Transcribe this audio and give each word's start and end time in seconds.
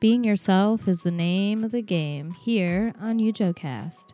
Being 0.00 0.22
yourself 0.22 0.86
is 0.86 1.02
the 1.02 1.10
name 1.10 1.64
of 1.64 1.72
the 1.72 1.82
game 1.82 2.30
here 2.30 2.94
on 3.00 3.18
UJOcast. 3.18 4.12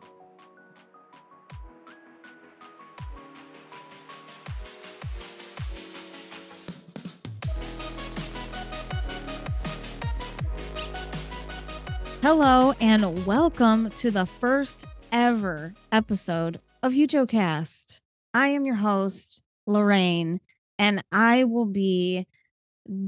Hello 12.23 12.73
and 12.81 13.27
welcome 13.27 13.91
to 13.91 14.11
the 14.11 14.25
first 14.25 14.87
ever 15.13 15.75
episode 15.93 16.61
of 16.83 16.93
UJOcast. 16.93 18.01
I 18.33 18.49
am 18.49 18.65
your 18.65 18.77
host, 18.77 19.43
Lorraine, 19.67 20.41
and 20.79 21.05
I 21.13 21.45
will 21.45 21.67
be 21.67 22.27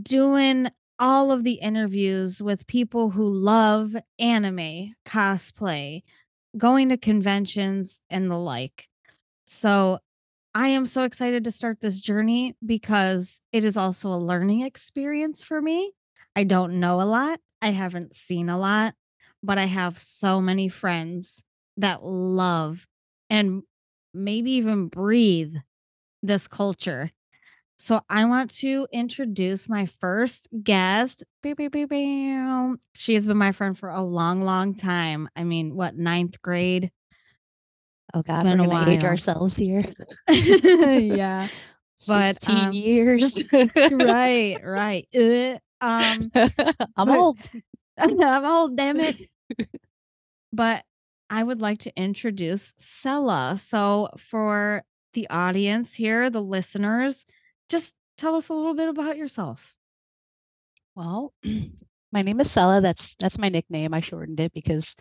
doing 0.02 0.68
all 0.98 1.30
of 1.32 1.44
the 1.44 1.54
interviews 1.54 2.42
with 2.42 2.66
people 2.66 3.10
who 3.10 3.28
love 3.28 3.95
anime, 4.18 4.95
cosplay, 5.05 6.02
going 6.56 6.88
to 6.88 6.96
conventions, 6.96 8.00
and 8.10 8.30
the 8.30 8.38
like. 8.38 8.88
So 9.45 9.98
I 10.55 10.69
am 10.69 10.86
so 10.86 11.02
excited 11.02 11.45
to 11.45 11.52
start 11.52 11.80
this 11.80 12.00
journey 12.00 12.56
because 12.64 13.41
it 13.52 13.64
is 13.64 13.77
also 13.77 14.09
a 14.09 14.16
learning 14.16 14.62
experience 14.62 15.42
for 15.42 15.60
me. 15.60 15.92
I 16.34 16.45
don't 16.45 16.80
know 16.80 17.00
a 17.00 17.05
lot, 17.05 17.41
I 17.60 17.70
haven't 17.70 18.14
seen 18.14 18.48
a 18.48 18.58
lot, 18.58 18.94
but 19.42 19.58
I 19.58 19.66
have 19.66 19.98
so 19.98 20.41
many 20.41 20.69
friends 20.69 21.44
that 21.77 22.02
love 22.02 22.86
and 23.28 23.62
maybe 24.14 24.52
even 24.52 24.88
breathe 24.88 25.56
this 26.22 26.48
culture. 26.48 27.10
So 27.78 28.00
I 28.08 28.24
want 28.24 28.50
to 28.58 28.86
introduce 28.90 29.68
my 29.68 29.86
first 29.86 30.48
guest. 30.62 31.24
She 32.94 33.14
has 33.14 33.26
been 33.26 33.36
my 33.36 33.52
friend 33.52 33.78
for 33.78 33.90
a 33.90 34.02
long, 34.02 34.42
long 34.42 34.74
time. 34.74 35.28
I 35.36 35.44
mean, 35.44 35.74
what, 35.74 35.94
ninth 35.94 36.40
grade? 36.40 36.91
Oh 38.14 38.22
God, 38.22 38.44
we're 38.44 38.56
gonna 38.56 38.91
age 38.91 39.05
ourselves 39.05 39.56
here. 39.56 39.84
yeah. 40.28 41.48
But 42.06 42.48
um, 42.48 42.72
years. 42.72 43.38
right, 43.52 44.56
right. 44.62 45.06
Uh, 45.14 45.58
um 45.83 46.30
I'm 46.96 47.11
old. 47.11 47.38
I'm 47.98 48.44
old, 48.44 48.77
damn 48.77 49.00
it. 49.00 49.16
but 50.52 50.84
I 51.28 51.42
would 51.42 51.61
like 51.61 51.78
to 51.80 51.94
introduce 51.94 52.72
Cella. 52.78 53.56
So 53.58 54.08
for 54.16 54.83
the 55.12 55.28
audience 55.28 55.94
here, 55.94 56.30
the 56.30 56.42
listeners, 56.42 57.27
just 57.69 57.95
tell 58.19 58.34
us 58.34 58.48
a 58.48 58.55
little 58.55 58.75
bit 58.75 58.89
about 58.89 59.17
yourself. 59.17 59.75
Well, 60.95 61.33
my 62.12 62.23
name 62.23 62.41
is 62.41 62.50
Cella. 62.50 62.81
That's 62.81 63.14
that's 63.19 63.39
my 63.39 63.48
nickname. 63.48 63.95
I 63.95 64.00
shortened 64.00 64.41
it 64.41 64.53
because 64.53 64.97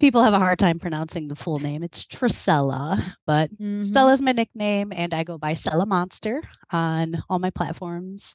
people 0.00 0.22
have 0.22 0.32
a 0.32 0.38
hard 0.38 0.58
time 0.58 0.78
pronouncing 0.78 1.28
the 1.28 1.36
full 1.36 1.58
name. 1.58 1.82
It's 1.82 2.06
Trisella, 2.06 3.00
but 3.26 3.52
mm-hmm. 3.56 3.80
Is 4.10 4.22
my 4.22 4.32
nickname, 4.32 4.92
and 4.94 5.14
I 5.14 5.24
go 5.24 5.38
by 5.38 5.54
Cella 5.54 5.86
Monster 5.86 6.42
on 6.72 7.22
all 7.28 7.38
my 7.38 7.50
platforms. 7.50 8.34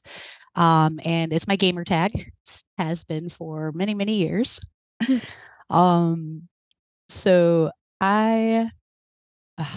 Um, 0.54 1.00
and 1.04 1.32
it's 1.32 1.48
my 1.48 1.56
gamer 1.56 1.84
tag. 1.84 2.12
It 2.14 2.62
has 2.78 3.04
been 3.04 3.28
for 3.28 3.72
many 3.72 3.94
many 3.94 4.14
years. 4.14 4.60
um, 5.70 6.48
so 7.08 7.70
I 8.00 8.70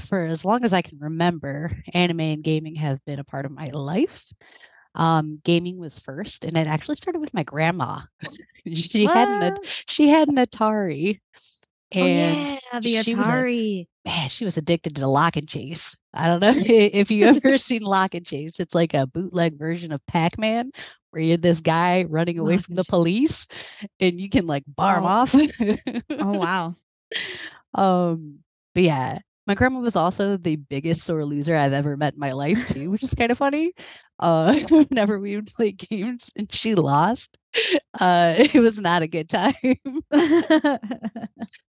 for 0.08 0.25
as 0.25 0.44
long 0.44 0.63
as 0.63 0.73
I 0.73 0.81
can 0.81 0.99
remember, 0.99 1.72
anime 1.94 2.19
and 2.19 2.44
gaming 2.44 2.75
have 2.75 3.03
been 3.05 3.19
a 3.19 3.23
part 3.23 3.45
of 3.45 3.52
my 3.52 3.69
life. 3.69 4.25
Um, 4.95 5.39
gaming 5.44 5.77
was 5.77 5.99
first, 5.99 6.45
and 6.45 6.58
it 6.58 6.67
actually 6.67 6.95
started 6.95 7.19
with 7.19 7.33
my 7.33 7.44
grandma. 7.44 8.02
she 8.73 9.05
what? 9.05 9.16
had 9.16 9.53
an 9.53 9.57
she 9.88 10.09
had 10.09 10.27
an 10.27 10.35
Atari, 10.35 11.19
and 11.91 12.59
oh, 12.73 12.80
yeah, 12.81 13.03
the 13.03 13.13
Atari. 13.13 13.88
A, 14.05 14.09
man, 14.09 14.30
she 14.30 14.45
was 14.45 14.57
addicted 14.57 14.95
to 14.95 15.02
the 15.02 15.07
Lock 15.07 15.38
and 15.38 15.47
Chase. 15.47 15.95
I 16.13 16.25
don't 16.25 16.40
know 16.40 16.53
if 16.56 17.11
you 17.11 17.25
ever 17.25 17.57
seen 17.57 17.84
Lock 17.84 18.16
and 18.16 18.25
Chase. 18.25 18.59
It's 18.59 18.75
like 18.75 18.94
a 18.94 19.07
bootleg 19.07 19.57
version 19.57 19.91
of 19.91 20.06
Pac 20.07 20.38
Man, 20.38 20.72
where 21.11 21.22
you're 21.22 21.38
this 21.38 21.61
guy 21.61 22.03
running 22.03 22.40
away 22.40 22.56
Lock 22.56 22.66
from 22.66 22.75
the 22.75 22.84
police, 22.84 23.47
and 24.00 24.19
you 24.19 24.29
can 24.29 24.47
like 24.47 24.63
bar 24.67 24.97
oh. 24.97 25.00
him 25.00 25.06
off. 25.06 25.35
oh 26.09 26.38
wow. 26.38 26.75
Um, 27.72 28.40
but 28.73 28.84
yeah, 28.84 29.19
my 29.49 29.55
grandma 29.55 29.79
was 29.79 29.95
also 29.95 30.37
the 30.37 30.57
biggest 30.57 31.01
sore 31.01 31.25
loser 31.25 31.55
I've 31.55 31.73
ever 31.73 31.97
met 31.97 32.13
in 32.13 32.19
my 32.19 32.33
life 32.33 32.67
too, 32.67 32.91
which 32.91 33.03
is 33.03 33.15
kind 33.15 33.31
of 33.31 33.37
funny. 33.39 33.73
Uh, 34.19 34.53
whenever 34.69 35.19
we 35.19 35.35
would 35.35 35.51
play 35.51 35.71
games 35.71 36.29
and 36.35 36.53
she 36.53 36.75
lost, 36.75 37.35
uh, 37.99 38.35
it 38.37 38.59
was 38.59 38.77
not 38.79 39.01
a 39.01 39.07
good 39.07 39.27
time. 39.27 39.55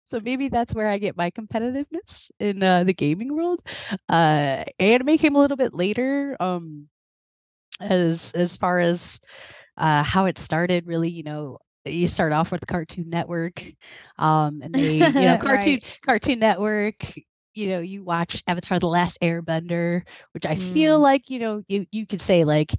so 0.05 0.21
maybe 0.23 0.51
that's 0.51 0.75
where 0.75 0.89
I 0.89 0.99
get 0.99 1.17
my 1.17 1.31
competitiveness 1.31 2.31
in 2.39 2.63
uh, 2.63 2.85
the 2.85 2.93
gaming 2.93 3.35
world. 3.35 3.63
Uh, 4.11 4.65
anime 4.79 5.17
came 5.17 5.35
a 5.35 5.41
little 5.41 5.57
bit 5.57 5.73
later. 5.73 6.37
Um, 6.39 6.87
as 7.81 8.33
as 8.33 8.59
far 8.59 8.79
as 8.79 9.19
uh, 9.79 10.03
how 10.03 10.27
it 10.27 10.37
started, 10.37 10.87
really, 10.87 11.09
you 11.09 11.23
know, 11.23 11.57
you 11.87 12.09
start 12.09 12.35
off 12.35 12.53
with 12.53 12.67
Cartoon 12.67 13.09
Network, 13.09 13.65
um, 14.19 14.61
and 14.63 14.75
they, 14.75 14.99
you 14.99 15.25
know, 15.25 15.39
Cartoon 15.39 15.79
right. 15.83 16.01
Cartoon 16.05 16.41
Network 16.41 17.03
you 17.55 17.69
know 17.69 17.81
you 17.81 18.03
watch 18.05 18.43
avatar 18.47 18.79
the 18.79 18.87
last 18.87 19.19
airbender 19.23 20.03
which 20.33 20.47
i 20.47 20.55
mm. 20.55 20.73
feel 20.73 20.99
like 20.99 21.31
you 21.31 21.39
know 21.39 21.63
you 21.69 21.87
you 21.91 22.07
could 22.07 22.21
say 22.21 22.45
like 22.45 22.75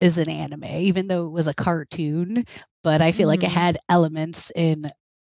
is 0.00 0.18
an 0.18 0.28
anime 0.28 0.64
even 0.64 1.06
though 1.08 1.26
it 1.26 1.30
was 1.30 1.46
a 1.46 1.54
cartoon 1.54 2.44
but 2.82 3.02
i 3.02 3.12
feel 3.12 3.26
mm. 3.26 3.30
like 3.30 3.42
it 3.42 3.46
mm-hmm. 3.46 3.54
had 3.54 3.78
elements 3.88 4.50
in 4.54 4.90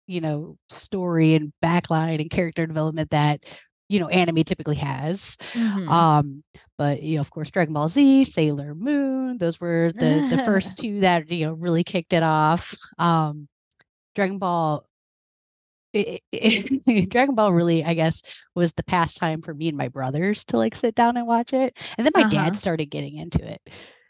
you 0.07 0.21
know 0.21 0.57
story 0.69 1.35
and 1.35 1.51
backline 1.63 2.19
and 2.19 2.29
character 2.29 2.65
development 2.65 3.09
that 3.11 3.41
you 3.89 3.99
know 3.99 4.07
anime 4.07 4.43
typically 4.43 4.75
has 4.75 5.37
mm-hmm. 5.53 5.89
um 5.89 6.43
but 6.77 7.01
you 7.01 7.15
know 7.15 7.21
of 7.21 7.29
course 7.29 7.51
dragon 7.51 7.73
ball 7.73 7.87
z 7.87 8.23
sailor 8.23 8.75
moon 8.75 9.37
those 9.37 9.59
were 9.59 9.91
the 9.95 10.27
the 10.29 10.37
first 10.45 10.77
two 10.77 11.01
that 11.01 11.29
you 11.31 11.45
know 11.45 11.53
really 11.53 11.83
kicked 11.83 12.13
it 12.13 12.23
off 12.23 12.75
um 12.97 13.47
dragon 14.15 14.39
ball 14.39 14.85
it, 15.93 16.21
it, 16.31 17.09
Dragon 17.09 17.35
Ball 17.35 17.53
really, 17.53 17.83
I 17.83 17.93
guess, 17.93 18.21
was 18.55 18.73
the 18.73 18.83
pastime 18.83 19.41
for 19.41 19.53
me 19.53 19.69
and 19.69 19.77
my 19.77 19.87
brothers 19.87 20.45
to 20.45 20.57
like 20.57 20.75
sit 20.75 20.95
down 20.95 21.17
and 21.17 21.27
watch 21.27 21.53
it. 21.53 21.77
And 21.97 22.05
then 22.05 22.11
my 22.15 22.21
uh-huh. 22.21 22.29
dad 22.29 22.55
started 22.55 22.87
getting 22.87 23.15
into 23.15 23.45
it. 23.45 23.61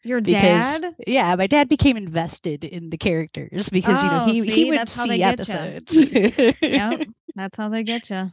Your 0.04 0.22
because, 0.22 0.42
dad? 0.42 0.96
Yeah, 1.06 1.36
my 1.36 1.48
dad 1.48 1.68
became 1.68 1.98
invested 1.98 2.64
in 2.64 2.90
the 2.90 2.98
characters 2.98 3.70
because 3.70 4.02
oh, 4.02 4.06
you 4.06 4.12
know 4.12 4.26
he 4.26 4.42
oh, 4.42 4.44
see, 4.46 4.52
he 4.52 4.72
would 4.72 4.90
see 4.90 5.24
episodes. 5.24 5.94
yep, 6.62 7.08
that's 7.36 7.58
how 7.58 7.70
they 7.70 7.84
get 7.84 8.10
you. 8.10 8.32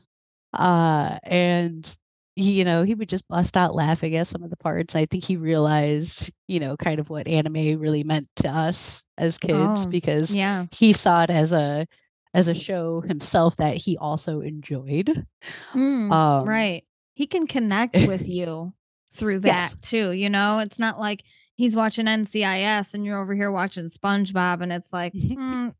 Uh, 0.53 1.19
and 1.25 1.97
he, 2.37 2.53
you 2.53 2.65
know, 2.65 2.83
he 2.83 2.94
would 2.94 3.09
just 3.09 3.27
bust 3.28 3.56
out 3.56 3.75
laughing 3.75 4.15
at 4.16 4.28
some 4.28 4.43
of 4.43 4.50
the 4.50 4.56
parts. 4.56 4.94
I 4.94 5.06
think 5.06 5.25
he 5.25 5.37
realized, 5.37 6.33
you 6.47 6.60
know, 6.60 6.77
kind 6.77 7.00
of 7.00 7.10
what 7.10 7.27
anime 7.27 7.81
really 7.81 8.04
meant 8.04 8.28
to 8.37 8.49
us 8.49 9.03
as 9.19 9.38
kids 9.38 9.87
oh, 9.87 9.88
because 9.88 10.31
yeah. 10.31 10.66
he 10.71 10.93
saw 10.93 11.22
it 11.22 11.31
as 11.31 11.53
a 11.53 11.87
as 12.34 12.49
a 12.49 12.55
show 12.55 13.00
himself 13.00 13.56
that 13.56 13.77
he 13.77 13.97
also 13.97 14.41
enjoyed. 14.41 15.25
Mm, 15.72 16.12
um, 16.12 16.49
right. 16.49 16.84
He 17.15 17.27
can 17.27 17.47
connect 17.47 17.99
with 18.06 18.28
you 18.28 18.75
through 19.12 19.41
that 19.41 19.71
yes. 19.71 19.81
too. 19.81 20.11
You 20.11 20.28
know, 20.28 20.59
it's 20.59 20.78
not 20.78 20.99
like 20.99 21.22
he's 21.56 21.77
watching 21.77 22.06
NCIS 22.06 22.95
and 22.95 23.05
you're 23.05 23.21
over 23.21 23.34
here 23.34 23.53
watching 23.53 23.84
SpongeBob 23.84 24.61
and 24.61 24.72
it's 24.72 24.93
like, 24.93 25.12
mm, 25.15 25.72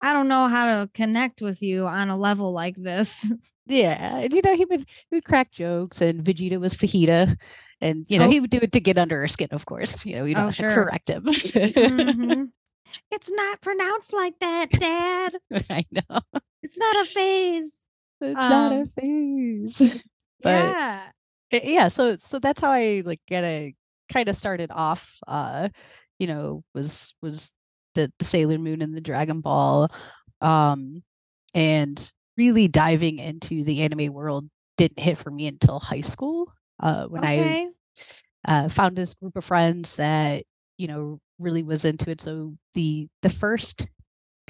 I 0.00 0.12
don't 0.12 0.28
know 0.28 0.48
how 0.48 0.66
to 0.66 0.90
connect 0.94 1.42
with 1.42 1.62
you 1.62 1.86
on 1.86 2.08
a 2.08 2.16
level 2.16 2.52
like 2.52 2.76
this. 2.76 3.30
Yeah, 3.68 4.20
and 4.20 4.32
you 4.32 4.40
know 4.42 4.56
he 4.56 4.64
would 4.64 4.80
he 4.80 5.16
would 5.16 5.24
crack 5.24 5.52
jokes, 5.52 6.00
and 6.00 6.24
Vegeta 6.24 6.58
was 6.58 6.74
fajita, 6.74 7.36
and 7.82 8.06
you 8.08 8.18
know 8.18 8.24
oh. 8.24 8.30
he 8.30 8.40
would 8.40 8.48
do 8.48 8.60
it 8.62 8.72
to 8.72 8.80
get 8.80 8.96
under 8.96 9.20
her 9.20 9.28
skin. 9.28 9.48
Of 9.50 9.66
course, 9.66 10.06
you 10.06 10.16
know 10.16 10.24
you 10.24 10.34
don't 10.34 10.44
oh, 10.44 10.46
have 10.46 10.54
sure. 10.54 10.68
to 10.70 10.74
correct 10.74 11.10
him. 11.10 11.24
mm-hmm. 11.24 12.44
It's 13.10 13.30
not 13.30 13.60
pronounced 13.60 14.12
like 14.12 14.38
that, 14.40 14.70
Dad. 14.70 15.34
I 15.70 15.84
know. 15.90 16.20
It's 16.62 16.76
not 16.76 16.96
a 16.96 17.04
phase. 17.04 17.72
It's 18.20 18.40
um, 18.40 18.50
not 18.50 18.72
a 18.72 18.80
um, 18.80 18.88
phase. 18.88 19.76
but 20.42 20.50
yeah. 20.50 21.02
yeah, 21.50 21.88
so 21.88 22.16
so 22.16 22.38
that's 22.38 22.60
how 22.60 22.70
I 22.70 23.02
like 23.04 23.20
get 23.28 23.44
a 23.44 23.74
kind 24.12 24.28
of 24.28 24.36
started 24.36 24.70
off 24.72 25.18
uh 25.26 25.68
you 26.18 26.26
know 26.26 26.64
was 26.74 27.14
was 27.20 27.52
the 27.94 28.10
the 28.18 28.24
Sailor 28.24 28.58
Moon 28.58 28.82
and 28.82 28.96
the 28.96 29.00
Dragon 29.00 29.40
Ball 29.40 29.90
um 30.40 31.02
and 31.54 32.12
really 32.36 32.68
diving 32.68 33.18
into 33.18 33.64
the 33.64 33.82
anime 33.82 34.12
world 34.12 34.48
didn't 34.76 35.00
hit 35.00 35.18
for 35.18 35.30
me 35.30 35.46
until 35.46 35.78
high 35.78 36.00
school 36.00 36.50
uh 36.80 37.04
when 37.06 37.22
okay. 37.22 37.66
I 37.66 37.68
uh, 38.44 38.68
found 38.68 38.96
this 38.96 39.14
group 39.14 39.36
of 39.36 39.44
friends 39.44 39.96
that 39.96 40.44
you 40.78 40.88
know 40.88 41.20
really 41.38 41.62
was 41.62 41.84
into 41.84 42.10
it. 42.10 42.20
So 42.20 42.54
the 42.74 43.08
the 43.22 43.30
first 43.30 43.86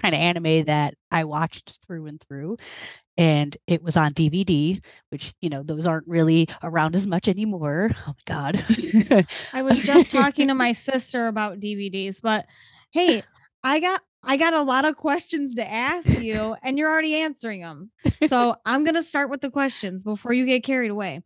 kind 0.01 0.15
of 0.15 0.21
anime 0.21 0.65
that 0.67 0.95
I 1.11 1.25
watched 1.25 1.79
through 1.87 2.07
and 2.07 2.23
through 2.29 2.57
and 3.19 3.57
it 3.67 3.83
was 3.83 3.97
on 3.97 4.15
DVD, 4.15 4.81
which 5.11 5.35
you 5.41 5.51
know 5.51 5.63
those 5.63 5.87
aren't 5.87 6.07
really 6.07 6.49
around 6.63 6.95
as 6.95 7.07
much 7.07 7.29
anymore. 7.29 7.91
Oh 8.07 8.15
my 8.29 8.33
god. 8.33 9.27
I 9.53 9.63
was 9.63 9.79
just 9.81 10.11
talking 10.11 10.49
to 10.49 10.55
my 10.55 10.73
sister 10.73 11.27
about 11.27 11.61
DVDs, 11.61 12.23
but 12.23 12.47
hey, 12.93 13.23
I 13.63 13.81
got 13.81 14.01
I 14.23 14.37
got 14.37 14.55
a 14.55 14.63
lot 14.63 14.85
of 14.85 14.97
questions 14.97 15.57
to 15.57 15.69
ask 15.69 16.09
you, 16.09 16.57
and 16.63 16.79
you're 16.79 16.91
already 16.91 17.17
answering 17.17 17.61
them. 17.61 17.91
So 18.27 18.57
I'm 18.65 18.85
gonna 18.85 19.03
start 19.03 19.31
with 19.31 19.41
the 19.41 19.51
questions 19.51 20.03
before 20.03 20.33
you 20.33 20.47
get 20.47 20.63
carried 20.63 20.91
away. 20.91 21.23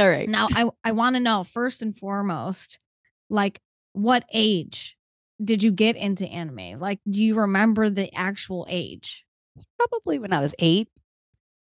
All 0.00 0.08
right. 0.08 0.28
Now, 0.28 0.48
I 0.52 0.68
I 0.82 0.92
want 0.92 1.14
to 1.16 1.20
know 1.20 1.44
first 1.44 1.80
and 1.80 1.96
foremost, 1.96 2.78
like 3.28 3.60
what 3.92 4.24
age 4.32 4.96
did 5.42 5.62
you 5.62 5.70
get 5.72 5.96
into 5.96 6.26
anime? 6.26 6.78
Like, 6.78 7.00
do 7.08 7.22
you 7.22 7.36
remember 7.36 7.90
the 7.90 8.14
actual 8.14 8.66
age? 8.68 9.24
Probably 9.78 10.18
when 10.18 10.32
I 10.32 10.40
was 10.40 10.54
eight 10.58 10.88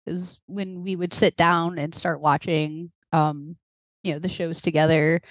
is 0.06 0.40
when 0.48 0.84
we 0.84 0.96
would 0.96 1.14
sit 1.14 1.36
down 1.38 1.78
and 1.78 1.94
start 1.94 2.22
watching 2.22 2.92
um 3.12 3.56
you 4.04 4.14
know 4.14 4.20
the 4.20 4.30
shows 4.30 4.62
together 4.62 5.22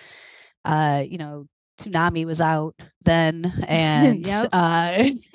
uh 0.65 1.05
you 1.07 1.19
know 1.19 1.47
Toonami 1.83 2.25
was 2.27 2.41
out 2.41 2.75
then 3.05 3.53
and 3.69 4.27
Yep. 4.27 4.49
uh 4.53 5.05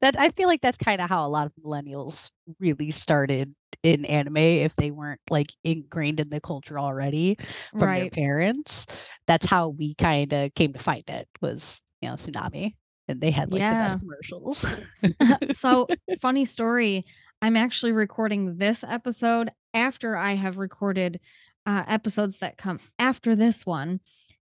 that 0.00 0.18
I 0.18 0.30
feel 0.30 0.48
like 0.48 0.60
that's 0.62 0.78
kind 0.78 1.00
of 1.00 1.08
how 1.08 1.26
a 1.26 1.28
lot 1.28 1.46
of 1.46 1.52
millennials 1.62 2.30
really 2.60 2.90
started 2.90 3.54
in 3.82 4.04
anime 4.06 4.36
if 4.38 4.74
they 4.76 4.90
weren't 4.90 5.20
like 5.30 5.48
ingrained 5.64 6.20
in 6.20 6.28
the 6.30 6.40
culture 6.40 6.78
already 6.78 7.36
from 7.78 7.94
their 7.94 8.10
parents 8.10 8.86
that's 9.26 9.46
how 9.46 9.68
we 9.68 9.94
kind 9.94 10.32
of 10.32 10.54
came 10.54 10.72
to 10.72 10.78
find 10.78 11.04
it 11.08 11.28
was 11.40 11.80
you 12.00 12.08
know 12.08 12.14
Toonami 12.14 12.74
and 13.08 13.20
they 13.20 13.30
had 13.30 13.52
like 13.52 13.68
the 13.68 13.76
best 13.76 13.98
Yeah. 13.98 13.98
commercials 13.98 14.64
So, 15.52 15.88
funny 16.20 16.44
story. 16.44 17.04
I'm 17.42 17.56
actually 17.56 17.92
recording 17.92 18.56
this 18.56 18.82
episode 18.82 19.50
after 19.74 20.16
I 20.16 20.32
have 20.34 20.56
recorded 20.58 21.20
uh, 21.66 21.84
episodes 21.86 22.38
that 22.38 22.56
come 22.56 22.80
after 22.98 23.36
this 23.36 23.66
one. 23.66 24.00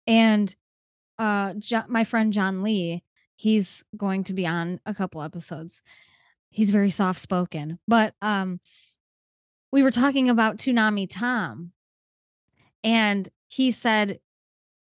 And 0.08 0.54
uh, 1.20 1.54
jo- 1.60 1.84
my 1.88 2.04
friend 2.04 2.34
John 2.34 2.64
Lee, 2.64 3.04
he's 3.36 3.84
going 3.96 4.24
to 4.26 4.34
be 4.34 4.48
on 4.48 4.80
a 4.86 4.94
couple 4.94 5.22
episodes. 5.22 5.82
He's 6.50 6.72
very 6.72 6.90
soft 6.90 7.20
spoken, 7.20 7.78
but 7.88 8.16
um, 8.22 8.60
we 9.72 9.84
were 9.84 9.92
talking 9.92 10.30
about 10.30 10.58
Toonami 10.58 11.08
Tom, 11.10 11.74
and 12.84 13.30
he 13.50 13.72
said, 13.72 14.20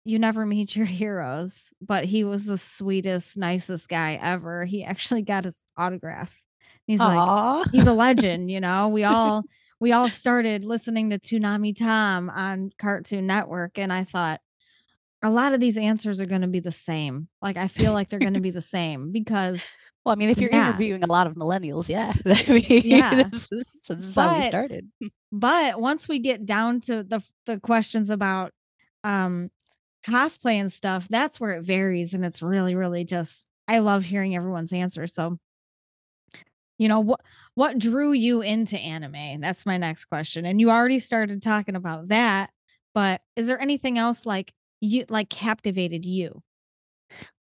You 0.04 0.18
never 0.18 0.46
meet 0.46 0.76
your 0.76 0.86
heroes, 0.86 1.72
but 1.80 2.04
he 2.04 2.22
was 2.22 2.46
the 2.46 2.58
sweetest, 2.58 3.36
nicest 3.36 3.88
guy 3.88 4.18
ever. 4.22 4.64
He 4.64 4.84
actually 4.84 5.22
got 5.22 5.44
his 5.44 5.62
autograph. 5.76 6.32
He's 6.86 7.00
like, 7.00 7.18
he's 7.72 7.86
a 7.86 7.92
legend, 7.92 8.50
you 8.50 8.60
know. 8.62 8.88
We 8.88 9.04
all 9.04 9.42
we 9.80 9.92
all 9.92 10.08
started 10.08 10.64
listening 10.64 11.10
to 11.10 11.18
Toonami 11.18 11.76
Tom 11.76 12.30
on 12.30 12.70
Cartoon 12.78 13.26
Network, 13.26 13.78
and 13.78 13.92
I 13.92 14.04
thought 14.04 14.40
a 15.22 15.30
lot 15.30 15.52
of 15.52 15.60
these 15.60 15.76
answers 15.76 16.20
are 16.20 16.26
going 16.26 16.42
to 16.42 16.46
be 16.48 16.60
the 16.60 16.72
same. 16.72 17.28
Like 17.42 17.56
I 17.56 17.68
feel 17.68 17.92
like 17.92 18.08
they're 18.08 18.18
going 18.18 18.34
to 18.34 18.40
be 18.40 18.50
the 18.52 18.62
same 18.76 19.10
because 19.12 19.74
Well, 20.04 20.12
I 20.12 20.16
mean, 20.16 20.30
if 20.30 20.38
you're 20.38 20.50
Yeah. 20.50 20.68
interviewing 20.68 21.02
a 21.04 21.06
lot 21.08 21.26
of 21.26 21.34
millennials, 21.34 21.88
yeah, 21.88 22.12
I 22.26 22.44
mean, 22.52 22.82
Yeah. 22.84 23.24
this, 23.30 23.42
is, 23.50 23.68
this 23.88 23.98
is 24.06 24.14
how 24.14 24.34
we 24.34 24.40
But- 24.42 24.46
started. 24.48 24.88
but 25.32 25.80
once 25.80 26.08
we 26.08 26.18
get 26.20 26.46
down 26.46 26.80
to 26.82 27.02
the 27.02 27.22
the 27.46 27.58
questions 27.60 28.10
about 28.10 28.52
um 29.04 29.50
cosplay 30.06 30.54
and 30.54 30.72
stuff, 30.72 31.08
that's 31.08 31.40
where 31.40 31.52
it 31.52 31.62
varies 31.64 32.14
and 32.14 32.24
it's 32.24 32.40
really 32.42 32.74
really 32.74 33.04
just 33.04 33.46
I 33.66 33.80
love 33.80 34.04
hearing 34.04 34.34
everyone's 34.36 34.72
answers. 34.72 35.12
So 35.14 35.38
you 36.78 36.86
know 36.88 37.00
what 37.00 37.20
what 37.54 37.78
drew 37.78 38.12
you 38.12 38.40
into 38.40 38.78
anime? 38.78 39.40
That's 39.40 39.66
my 39.66 39.78
next 39.78 40.04
question. 40.06 40.46
And 40.46 40.60
you 40.60 40.70
already 40.70 41.00
started 41.00 41.42
talking 41.42 41.74
about 41.74 42.08
that, 42.08 42.50
but 42.94 43.20
is 43.34 43.48
there 43.48 43.60
anything 43.60 43.98
else 43.98 44.24
like 44.24 44.52
you 44.80 45.04
like 45.08 45.28
captivated 45.28 46.04
you? 46.04 46.42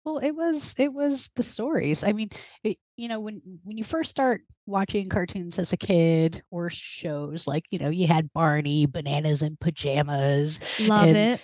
Well, 0.04 0.18
it 0.18 0.30
was 0.30 0.74
it 0.78 0.92
was 0.92 1.30
the 1.34 1.42
stories. 1.42 2.04
I 2.04 2.12
mean, 2.12 2.30
it, 2.62 2.78
you 2.96 3.08
know, 3.08 3.18
when 3.20 3.42
when 3.64 3.76
you 3.76 3.84
first 3.84 4.10
start 4.10 4.42
watching 4.66 5.08
cartoons 5.08 5.58
as 5.58 5.72
a 5.72 5.76
kid 5.76 6.42
or 6.50 6.70
shows, 6.70 7.46
like 7.48 7.64
you 7.70 7.78
know, 7.80 7.88
you 7.90 8.06
had 8.06 8.32
Barney, 8.32 8.86
Bananas 8.86 9.42
in 9.42 9.56
Pajamas, 9.60 10.60
Love 10.80 11.08
And- 11.08 11.16
it. 11.16 11.40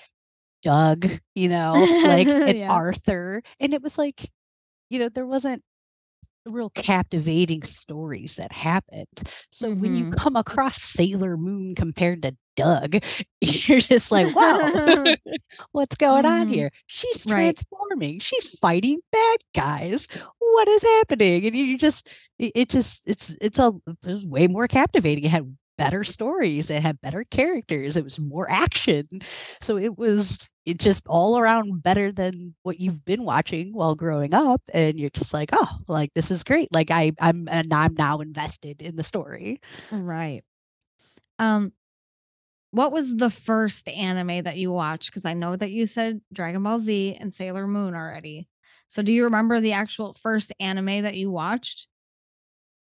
Doug, 0.63 1.09
you 1.35 1.49
know, 1.49 1.73
like 1.73 2.29
and 2.29 2.57
Yeah. 2.57 2.71
Arthur, 2.71 3.43
and 3.59 3.75
it 3.75 3.83
was 3.83 3.99
like, 3.99 4.31
you 4.91 5.01
know, 5.01 5.09
there 5.09 5.27
wasn't 5.27 5.65
real 6.47 6.71
captivating 6.71 7.63
stories 7.63 8.37
that 8.37 8.53
happened. 8.53 9.23
So 9.51 9.73
when 9.73 9.95
you 9.95 10.07
Mhm. 10.07 10.19
come 10.19 10.37
across 10.37 10.83
Sailor 10.83 11.37
Moon 11.37 11.75
compared 11.75 12.23
to 12.23 12.37
Doug, 12.57 12.97
you're 13.41 13.81
just 13.81 14.11
like, 14.11 14.35
wow, 14.35 14.73
what's 15.73 15.97
going 15.97 16.25
on 16.27 16.47
Mhm. 16.47 16.49
here? 16.49 16.71
She's 16.87 17.25
Right. 17.25 17.61
transforming. 17.67 18.19
She's 18.21 18.45
fighting 18.59 19.01
bad 19.13 19.39
guys. 19.55 20.07
What 20.39 20.69
is 20.69 20.83
happening? 20.83 21.47
And 21.47 21.57
you, 21.57 21.65
you 21.65 21.79
just, 21.79 22.09
it, 22.39 22.53
it 22.55 22.69
just, 22.71 23.09
it's, 23.09 23.37
it's 23.41 23.59
a, 23.59 23.73
it 23.87 23.97
was 24.07 24.27
way 24.27 24.47
more 24.49 24.69
captivating. 24.69 25.25
It 25.25 25.31
had 25.31 25.57
better 25.79 26.05
stories. 26.05 26.71
It 26.71 26.83
had 26.83 27.01
better 27.01 27.25
characters. 27.25 27.97
It 27.97 28.05
was 28.05 28.19
more 28.19 28.51
action. 28.51 29.09
So 29.61 29.77
it 29.79 29.97
was, 29.97 30.39
it 30.65 30.79
just 30.79 31.07
all 31.07 31.39
around 31.39 31.83
better 31.83 32.13
than 32.13 32.55
what 32.63 32.79
you've 32.79 33.05
been 33.05 33.25
watching 33.25 33.73
while 33.73 33.95
growing 33.95 34.35
up. 34.35 34.63
And 34.73 34.99
you're 34.99 35.11
just 35.11 35.35
like, 35.35 35.51
oh, 35.53 35.79
like 35.89 36.15
this 36.15 36.31
is 36.31 36.45
great. 36.45 36.73
Like 36.73 36.91
I, 36.91 37.13
I'm, 37.21 37.49
and 37.49 37.73
I'm 37.73 37.95
now 37.95 38.21
invested 38.21 38.81
in 38.81 38.97
the 38.97 39.03
story. 39.03 39.61
Right. 39.91 40.43
Um, 41.39 41.73
what 42.71 42.93
was 42.93 43.17
the 43.17 43.31
first 43.31 43.89
anime 43.89 44.45
that 44.45 44.57
you 44.57 44.73
watched? 44.73 45.11
Because 45.11 45.27
I 45.27 45.35
know 45.35 45.57
that 45.57 45.71
you 45.71 45.87
said 45.87 46.21
Dragon 46.33 46.63
Ball 46.63 46.81
Z 46.81 47.17
and 47.21 47.33
Sailor 47.33 47.67
Moon 47.67 47.95
already. 47.95 48.49
So 48.89 49.03
do 49.03 49.13
you 49.13 49.25
remember 49.25 49.61
the 49.61 49.73
actual 49.73 50.13
first 50.13 50.53
anime 50.61 51.03
that 51.03 51.17
you 51.17 51.31
watched? 51.31 51.89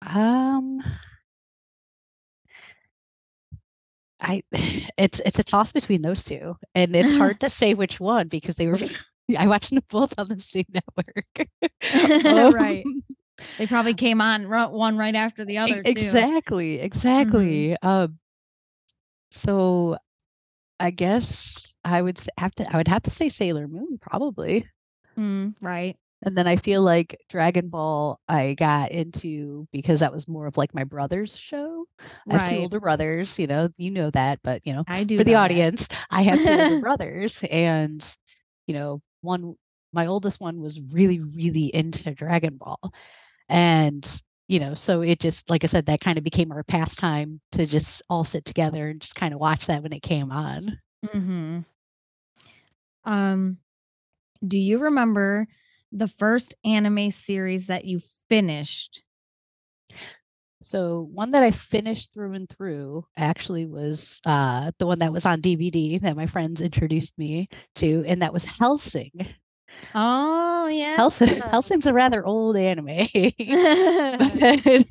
Um, 0.05 0.81
I 4.21 4.43
it's 4.51 5.21
it's 5.25 5.39
a 5.39 5.43
toss 5.43 5.71
between 5.71 6.01
those 6.01 6.23
two, 6.23 6.55
and 6.75 6.95
it's 6.95 7.15
hard 7.15 7.39
to 7.41 7.49
say 7.49 7.73
which 7.73 7.99
one 7.99 8.27
because 8.27 8.55
they 8.55 8.67
were. 8.67 8.77
I 9.37 9.47
watched 9.47 9.69
them 9.69 9.83
both 9.89 10.13
on 10.17 10.27
the 10.27 10.39
same 10.39 10.65
network. 10.73 11.47
Um, 12.25 12.53
Right. 12.53 12.83
They 13.57 13.67
probably 13.67 13.93
came 13.93 14.19
on 14.19 14.49
one 14.49 14.97
right 14.97 15.15
after 15.15 15.45
the 15.45 15.59
other 15.59 15.81
too. 15.81 15.91
Exactly, 15.91 16.79
exactly. 16.79 17.77
Um, 17.81 18.19
so 19.31 19.97
I 20.79 20.91
guess 20.91 21.73
I 21.83 22.01
would 22.01 22.19
have 22.37 22.53
to. 22.55 22.65
I 22.69 22.77
would 22.77 22.87
have 22.87 23.03
to 23.03 23.11
say 23.11 23.29
Sailor 23.29 23.67
Moon 23.67 23.97
probably. 24.01 24.67
Mm, 25.17 25.55
right. 25.61 25.95
And 26.23 26.37
then 26.37 26.47
I 26.47 26.57
feel 26.57 26.81
like 26.81 27.17
Dragon 27.29 27.69
Ball 27.69 28.19
I 28.27 28.53
got 28.53 28.91
into 28.91 29.67
because 29.71 30.01
that 30.01 30.11
was 30.11 30.27
more 30.27 30.47
of 30.47 30.57
like 30.57 30.75
my 30.75 30.83
brother's 30.83 31.37
show. 31.37 31.85
I 32.29 32.37
have 32.37 32.49
two 32.49 32.57
older 32.57 32.79
brothers, 32.79 33.39
you 33.39 33.47
know, 33.47 33.69
you 33.77 33.91
know 33.91 34.09
that, 34.11 34.39
but 34.43 34.61
you 34.65 34.73
know, 34.73 34.83
I 34.87 35.05
do 35.05 35.17
for 35.17 35.23
the 35.23 35.31
know 35.31 35.37
that. 35.37 35.43
audience, 35.45 35.87
I 36.09 36.23
have 36.23 36.43
two 36.43 36.49
older 36.49 36.79
brothers 36.81 37.41
and 37.49 38.05
you 38.67 38.73
know, 38.73 39.01
one 39.21 39.55
my 39.93 40.07
oldest 40.07 40.41
one 40.41 40.59
was 40.59 40.81
really 40.91 41.19
really 41.19 41.73
into 41.73 42.13
Dragon 42.13 42.57
Ball. 42.57 42.79
And 43.47 44.05
you 44.49 44.59
know, 44.59 44.73
so 44.73 45.01
it 45.01 45.19
just 45.19 45.49
like 45.49 45.63
I 45.63 45.67
said 45.67 45.85
that 45.85 46.01
kind 46.01 46.17
of 46.17 46.23
became 46.25 46.51
our 46.51 46.63
pastime 46.63 47.39
to 47.53 47.65
just 47.65 48.01
all 48.09 48.25
sit 48.25 48.43
together 48.43 48.89
and 48.89 48.99
just 48.99 49.15
kind 49.15 49.33
of 49.33 49.39
watch 49.39 49.67
that 49.67 49.83
when 49.83 49.93
it 49.93 50.01
came 50.01 50.31
on. 50.31 50.79
Mm-hmm. 51.05 51.59
Um, 53.05 53.57
do 54.45 54.59
you 54.59 54.79
remember 54.79 55.47
the 55.91 56.07
first 56.07 56.55
anime 56.65 57.11
series 57.11 57.67
that 57.67 57.85
you 57.85 58.01
finished? 58.29 59.03
So 60.61 61.07
one 61.13 61.29
that 61.29 61.41
I 61.43 61.51
finished 61.51 62.13
through 62.13 62.33
and 62.33 62.49
through 62.49 63.05
actually 63.15 63.65
was 63.65 64.19
uh, 64.25 64.71
the 64.77 64.87
one 64.87 64.99
that 64.99 65.13
was 65.13 65.25
on 65.25 65.41
DVD 65.41 66.01
that 66.01 66.17
my 66.17 66.25
friends 66.27 66.59
introduced 66.59 67.17
me 67.17 67.47
to, 67.75 68.03
and 68.05 68.21
that 68.21 68.33
was 68.33 68.43
Hellsing. 68.43 69.11
Oh 69.95 70.67
yeah. 70.71 70.97
Hellsing 70.97 71.29
Hellsing's 71.29 71.87
a 71.87 71.93
rather 71.93 72.25
old 72.25 72.59
anime, 72.59 72.87
but 73.37 74.85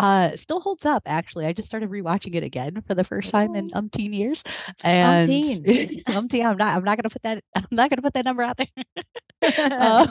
uh, 0.00 0.34
still 0.36 0.60
holds 0.60 0.84
up. 0.84 1.04
Actually, 1.06 1.46
I 1.46 1.52
just 1.52 1.68
started 1.68 1.90
rewatching 1.90 2.34
it 2.34 2.42
again 2.42 2.82
for 2.88 2.94
the 2.96 3.04
first 3.04 3.30
time 3.30 3.54
in 3.54 3.68
Oh. 3.72 3.82
umpteen 3.82 4.12
years. 4.14 4.42
And 4.82 5.28
Umpteen. 5.28 6.02
umpteen. 6.06 6.44
I'm 6.44 6.56
not. 6.56 6.76
I'm 6.76 6.82
not 6.84 6.98
gonna 6.98 7.10
put 7.10 7.22
that. 7.22 7.44
I'm 7.54 7.66
not 7.70 7.88
gonna 7.88 8.02
put 8.02 8.14
that 8.14 8.24
number 8.24 8.42
out 8.42 8.56
there. 8.56 8.66
um, 9.78 10.08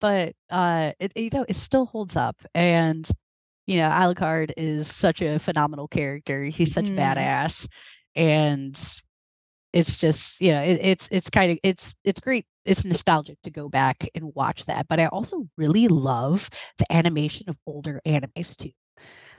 but 0.00 0.34
uh, 0.50 0.92
it 1.00 1.12
you 1.16 1.30
know 1.32 1.44
it 1.48 1.56
still 1.56 1.86
holds 1.86 2.16
up, 2.16 2.36
and 2.54 3.08
you 3.66 3.78
know 3.78 3.88
Alucard 3.90 4.52
is 4.56 4.88
such 4.92 5.22
a 5.22 5.38
phenomenal 5.38 5.88
character. 5.88 6.44
He's 6.44 6.72
such 6.72 6.90
a 6.90 6.92
Mm. 6.92 7.00
badass, 7.00 7.68
and 8.14 8.78
it's 9.72 9.96
just 9.96 10.40
you 10.40 10.52
know 10.52 10.62
it, 10.62 10.80
it's 10.82 11.08
it's 11.10 11.30
kind 11.30 11.52
of 11.52 11.58
it's 11.62 11.96
it's 12.04 12.20
great. 12.20 12.46
It's 12.64 12.84
nostalgic 12.84 13.38
to 13.42 13.50
go 13.50 13.68
back 13.68 14.08
and 14.14 14.34
watch 14.34 14.64
that, 14.66 14.86
but 14.88 15.00
I 15.00 15.06
also 15.06 15.46
really 15.56 15.88
love 15.88 16.48
the 16.78 16.92
animation 16.92 17.48
of 17.48 17.56
older 17.66 18.00
animes 18.06 18.56
too. 18.56 18.70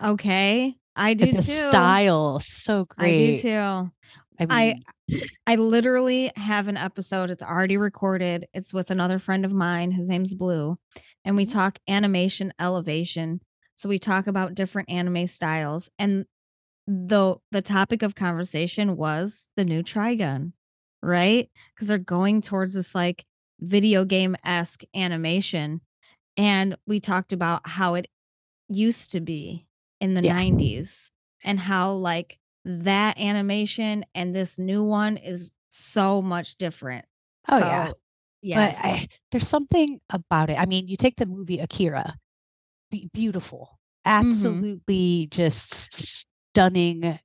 okay. 0.03 0.75
I 0.95 1.13
do 1.13 1.33
the 1.33 1.37
too. 1.37 1.43
style 1.43 2.39
so 2.41 2.85
I 2.97 3.11
do 3.11 3.33
great. 3.33 3.33
too. 3.33 3.91
I 4.39 4.45
I- 4.49 4.75
mean, 5.07 5.21
I 5.47 5.55
literally 5.55 6.31
have 6.35 6.67
an 6.67 6.77
episode. 6.77 7.29
It's 7.29 7.43
already 7.43 7.77
recorded. 7.77 8.47
It's 8.53 8.73
with 8.73 8.91
another 8.91 9.19
friend 9.19 9.45
of 9.45 9.53
mine. 9.53 9.91
His 9.91 10.09
name's 10.09 10.33
Blue. 10.33 10.77
and 11.25 11.35
we 11.35 11.45
Mhm. 11.45 11.51
talk 11.51 11.79
animation 11.89 12.53
elevation. 12.59 13.41
So 13.75 13.89
we 13.89 13.99
talk 13.99 14.27
about 14.27 14.55
different 14.55 14.89
anime 14.89 15.27
styles 15.27 15.89
and 15.99 16.25
the 16.87 17.35
the 17.51 17.61
topic 17.61 18.01
of 18.01 18.15
conversation 18.15 18.95
was 18.95 19.49
the 19.57 19.65
new 19.65 19.83
Trigun, 19.83 20.53
right? 21.03 21.49
Cuz 21.77 21.89
they're 21.89 21.97
going 21.97 22.41
towards 22.41 22.75
this 22.75 22.95
like 22.95 23.25
video 23.59 24.05
game-esque 24.05 24.83
animation 24.95 25.81
and 26.37 26.77
we 26.87 26.99
talked 27.01 27.33
about 27.33 27.67
how 27.67 27.95
it 27.95 28.07
used 28.69 29.11
to 29.11 29.19
be 29.19 29.67
in 29.99 30.13
the 30.13 30.23
Yeah. 30.23 30.33
90s 30.33 31.11
and 31.43 31.59
how 31.59 31.91
like 31.93 32.39
that 32.67 33.17
animation 33.19 34.05
and 34.13 34.35
this 34.35 34.59
new 34.59 34.83
one 34.83 35.17
is 35.17 35.51
so 35.69 36.21
much 36.21 36.55
different. 36.57 37.05
Oh, 37.49 37.59
yeah. 37.59 37.87
So, 37.89 37.93
But. 38.53 38.75
I 38.77 39.07
there's 39.31 39.47
something 39.47 39.99
about 40.09 40.49
it. 40.49 40.59
I 40.59 40.65
mean, 40.65 40.87
you 40.87 40.97
take 40.97 41.15
the 41.15 41.25
movie 41.25 41.59
Akira, 41.59 42.15
be 42.91 43.09
beautiful, 43.13 43.79
Mhm. 44.05 44.21
absolutely 44.21 45.27
just 45.31 45.93
stunning, 45.93 47.19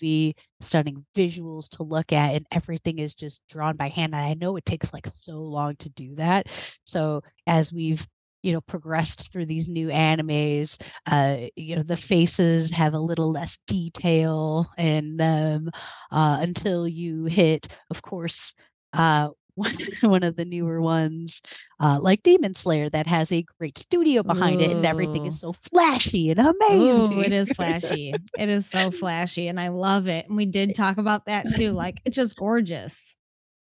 the 0.00 0.34
stunning 0.60 1.04
visuals 1.14 1.68
to 1.70 1.82
look 1.84 2.12
at, 2.12 2.34
and 2.34 2.46
everything 2.52 2.98
is 2.98 3.14
just 3.14 3.42
drawn 3.48 3.76
by 3.76 3.88
hand. 3.88 4.14
And 4.14 4.24
I 4.24 4.34
know 4.34 4.56
it 4.56 4.64
takes 4.64 4.92
like 4.92 5.06
so 5.06 5.38
long 5.40 5.76
to 5.76 5.88
do 5.90 6.14
that. 6.16 6.48
So 6.84 7.22
as 7.46 7.72
we've 7.72 8.06
you 8.42 8.52
know 8.52 8.60
progressed 8.60 9.32
through 9.32 9.46
these 9.46 9.68
new 9.68 9.88
animes, 9.88 10.80
uh, 11.10 11.48
you 11.56 11.76
know 11.76 11.82
the 11.82 11.96
faces 11.96 12.70
have 12.70 12.94
a 12.94 12.98
little 12.98 13.30
less 13.30 13.58
detail 13.66 14.70
in 14.78 15.16
them 15.16 15.70
uh, 16.10 16.38
until 16.40 16.86
you 16.86 17.24
hit, 17.24 17.68
of 17.90 18.02
course, 18.02 18.54
uh, 18.92 19.28
one 19.54 19.76
one 20.02 20.22
of 20.22 20.36
the 20.36 20.44
newer 20.46 20.80
ones, 20.80 21.40
uh, 21.78 21.98
like 22.00 22.22
Demon 22.22 22.54
Slayer, 22.54 22.88
that 22.90 23.06
has 23.06 23.30
a 23.32 23.44
great 23.58 23.76
studio 23.78 24.22
behind 24.22 24.60
it, 24.62 24.70
and 24.70 24.86
everything 24.86 25.26
is 25.26 25.40
so 25.40 25.52
flashy 25.52 26.30
and 26.30 26.40
Ooh, 26.40 27.20
amazing. 27.20 27.20
it 27.20 27.32
is 27.32 27.50
flashy. 27.56 28.14
It 28.38 28.48
is 28.48 28.66
so 28.66 28.90
flashy 28.90 29.48
and 29.48 29.60
I 29.60 29.68
love 29.68 30.08
it. 30.08 30.26
And 30.26 30.36
we 30.36 30.46
did 30.46 30.74
talk 30.74 30.96
about 30.98 31.26
that 31.26 31.46
too. 31.54 31.72
Like 31.72 32.00
it's 32.04 32.16
just 32.16 32.36
gorgeous. 32.36 33.14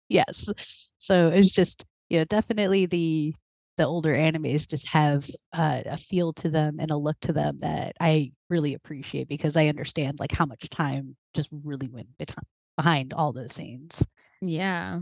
Yes. 0.10 0.50
So 0.98 1.30
it's 1.30 1.52
just, 1.52 1.86
you 2.10 2.20
know, 2.20 2.26
definitely 2.26 2.86
the 2.86 3.34
the 3.78 3.86
older 3.86 4.14
animes 4.14 4.68
just 4.68 4.88
have 4.88 5.30
uh, 5.54 5.82
a 5.86 5.98
feel 5.98 6.34
to 6.34 6.50
them 6.50 6.78
and 6.80 6.92
a 6.92 6.98
look 6.98 7.20
to 7.22 7.34
them 7.34 7.60
that 7.62 7.96
I 8.00 8.32
really 8.50 8.74
appreciate 8.74 9.28
because 9.28 9.56
I 9.56 9.68
understand 9.68 10.20
like 10.20 10.32
how 10.32 10.46
much 10.46 10.70
time 10.70 11.16
just 11.34 11.50
really 11.52 11.88
went 11.88 12.08
behind 12.76 13.14
all 13.14 13.34
those 13.34 13.54
scenes. 13.54 14.04
Yeah. 14.42 15.02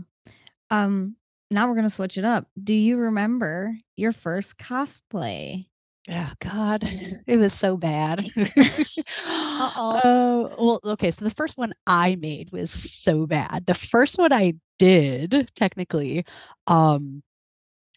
Um 0.70 1.16
now 1.50 1.68
we're 1.68 1.74
going 1.74 1.84
to 1.84 1.90
switch 1.90 2.18
it 2.18 2.24
up. 2.24 2.48
Do 2.60 2.74
you 2.74 2.96
remember 2.96 3.76
your 3.96 4.12
first 4.12 4.58
cosplay? 4.58 5.66
Oh 6.10 6.32
God, 6.40 6.82
it 7.26 7.36
was 7.36 7.54
so 7.54 7.76
bad. 7.76 8.28
Uh-oh. 9.26 10.00
Oh, 10.04 10.54
well, 10.58 10.92
okay, 10.92 11.10
so 11.10 11.24
the 11.24 11.30
first 11.30 11.56
one 11.56 11.72
I 11.86 12.16
made 12.16 12.50
was 12.52 12.70
so 12.70 13.26
bad. 13.26 13.64
The 13.66 13.74
first 13.74 14.18
one 14.18 14.32
I 14.32 14.54
did, 14.78 15.50
technically, 15.54 16.24
um, 16.66 17.22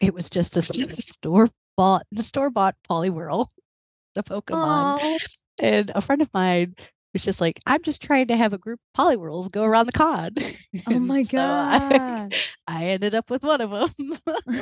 it 0.00 0.14
was 0.14 0.30
just 0.30 0.56
a 0.56 0.62
store 1.02 1.48
bought 1.76 2.06
store 2.16 2.50
bought 2.50 2.76
Poliwhirl, 2.88 3.46
the 4.14 4.22
Pokemon. 4.22 4.98
Oh. 5.02 5.18
And 5.58 5.90
a 5.94 6.00
friend 6.00 6.22
of 6.22 6.32
mine 6.32 6.74
was 7.12 7.22
just 7.22 7.40
like, 7.40 7.60
I'm 7.66 7.82
just 7.82 8.02
trying 8.02 8.28
to 8.28 8.36
have 8.36 8.52
a 8.52 8.58
group 8.58 8.78
of 8.94 9.00
Poliwhirls 9.04 9.50
go 9.50 9.64
around 9.64 9.86
the 9.86 9.92
con. 9.92 10.34
Oh 10.86 10.98
my 10.98 11.22
so 11.24 11.30
god. 11.32 12.34
I 12.68 12.86
ended 12.86 13.14
up 13.16 13.28
with 13.30 13.42
one 13.42 13.60
of 13.60 13.70
them. 13.70 14.14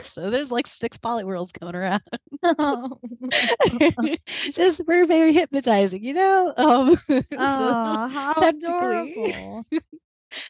so 0.02 0.30
there's 0.30 0.50
like 0.50 0.66
six 0.66 0.96
Poliwhirls 0.96 1.52
going 1.58 1.76
around. 1.76 2.02
Oh. 2.42 2.98
just 4.52 4.80
we're 4.86 5.04
very 5.04 5.32
hypnotizing, 5.32 6.02
you 6.04 6.14
know. 6.14 6.52
Um, 6.56 6.96
so 6.96 7.22
Oh, 7.32 8.08
how 8.08 8.32
technically, 8.34 8.72
adorable. 9.32 9.64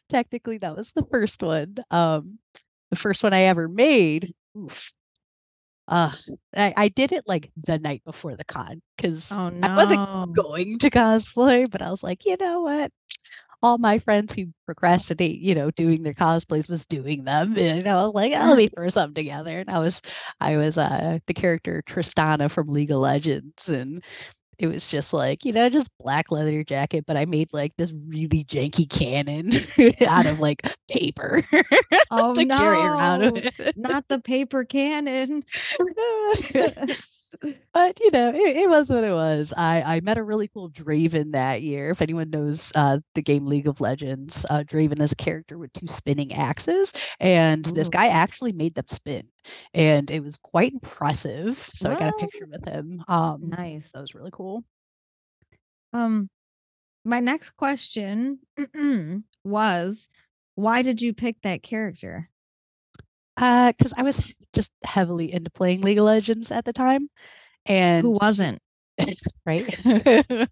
technically, 0.09 0.57
that 0.59 0.75
was 0.75 0.91
the 0.93 1.05
first 1.11 1.41
one. 1.43 1.75
Um, 1.91 2.39
the 2.89 2.95
first 2.95 3.23
one 3.23 3.33
I 3.33 3.43
ever 3.43 3.67
made. 3.67 4.33
Oof. 4.59 4.91
Uh, 5.87 6.11
I, 6.55 6.73
I 6.77 6.87
did 6.89 7.11
it 7.13 7.23
like 7.27 7.51
the 7.57 7.79
night 7.79 8.03
before 8.05 8.35
the 8.35 8.45
con 8.45 8.81
because 8.97 9.39
Oh 9.39 9.49
I 9.61 9.69
wasn't 9.75 10.01
going 10.35 10.79
to 10.79 10.89
cosplay, 10.89 11.69
but 11.69 11.81
I 11.81 11.89
was 11.91 12.03
like, 12.03 12.25
you 12.25 12.37
know 12.39 12.61
what? 12.61 12.91
All 13.61 13.77
my 13.77 13.99
friends 13.99 14.33
who 14.33 14.47
procrastinate, 14.65 15.39
you 15.39 15.55
know, 15.55 15.71
doing 15.71 16.03
their 16.03 16.13
cosplays 16.13 16.69
was 16.69 16.85
doing 16.85 17.23
them. 17.25 17.57
And 17.57 17.77
you 17.79 17.83
know, 17.83 17.99
I 17.99 18.05
was 18.05 18.13
like, 18.15 18.33
oh, 18.35 18.47
let 18.49 18.57
me 18.57 18.67
throw 18.69 18.89
something 18.89 19.23
together. 19.23 19.59
And 19.59 19.69
I 19.69 19.79
was 19.79 20.01
I 20.39 20.57
was 20.57 20.77
uh 20.77 21.19
the 21.27 21.33
character 21.33 21.83
Tristana 21.87 22.49
from 22.51 22.69
League 22.69 22.91
of 22.91 22.99
Legends 22.99 23.69
and 23.69 24.03
it 24.59 24.67
was 24.67 24.87
just 24.87 25.13
like, 25.13 25.45
you 25.45 25.53
know, 25.53 25.69
just 25.69 25.89
black 25.99 26.31
leather 26.31 26.63
jacket, 26.65 27.05
but 27.07 27.15
I 27.15 27.25
made 27.25 27.49
like 27.53 27.75
this 27.77 27.93
really 27.93 28.43
janky 28.43 28.89
cannon 28.89 29.53
out 30.07 30.25
of 30.25 30.39
like 30.39 30.61
paper 30.89 31.43
Oh 32.11 32.33
to 32.33 32.45
carry 32.45 32.77
around 32.77 33.21
no. 33.21 33.71
Not 33.77 34.05
the 34.09 34.19
paper 34.19 34.65
cannon. 34.65 35.43
but 37.73 37.99
you 37.99 38.11
know, 38.11 38.29
it, 38.29 38.57
it 38.57 38.69
was 38.69 38.89
what 38.89 39.03
it 39.03 39.13
was. 39.13 39.53
I 39.55 39.81
I 39.81 39.99
met 40.01 40.17
a 40.17 40.23
really 40.23 40.47
cool 40.47 40.69
Draven 40.69 41.33
that 41.33 41.61
year. 41.61 41.89
If 41.91 42.01
anyone 42.01 42.29
knows 42.29 42.71
uh, 42.75 42.99
the 43.15 43.21
game 43.21 43.45
League 43.45 43.67
of 43.67 43.81
Legends, 43.81 44.45
uh, 44.49 44.63
Draven 44.63 45.01
is 45.01 45.11
a 45.11 45.15
character 45.15 45.57
with 45.57 45.73
two 45.73 45.87
spinning 45.87 46.33
axes, 46.33 46.93
and 47.19 47.63
this 47.65 47.89
guy 47.89 48.07
actually 48.07 48.51
made 48.51 48.75
them 48.75 48.87
spin, 48.87 49.27
and 49.73 50.09
it 50.09 50.21
was 50.21 50.37
quite 50.37 50.73
impressive. 50.73 51.57
So 51.73 51.91
I 51.91 51.95
got 51.95 52.09
a 52.09 52.17
picture 52.17 52.47
with 52.49 52.65
him. 52.67 53.03
Um, 53.07 53.49
Nice. 53.49 53.91
that 53.91 54.01
was 54.01 54.15
really 54.15 54.31
cool. 54.31 54.63
Um, 55.93 56.29
my 57.05 57.19
next 57.19 57.51
question 57.51 58.39
was 59.43 60.09
why 60.55 60.81
did 60.81 61.01
you 61.01 61.13
pick 61.13 61.41
that 61.43 61.63
character? 61.63 62.28
Uh, 63.39 63.71
because 63.71 63.93
I 63.95 64.03
was 64.03 64.21
just 64.53 64.69
heavily 64.83 65.33
into 65.33 65.49
playing 65.49 65.81
League 65.81 65.97
of 65.97 66.05
Legends 66.05 66.51
at 66.51 66.65
the 66.65 66.73
time, 66.73 67.09
and 67.65 68.03
Who 68.03 68.11
wasn't? 68.11 68.59
right? 69.45 69.65
uh, 69.85 70.47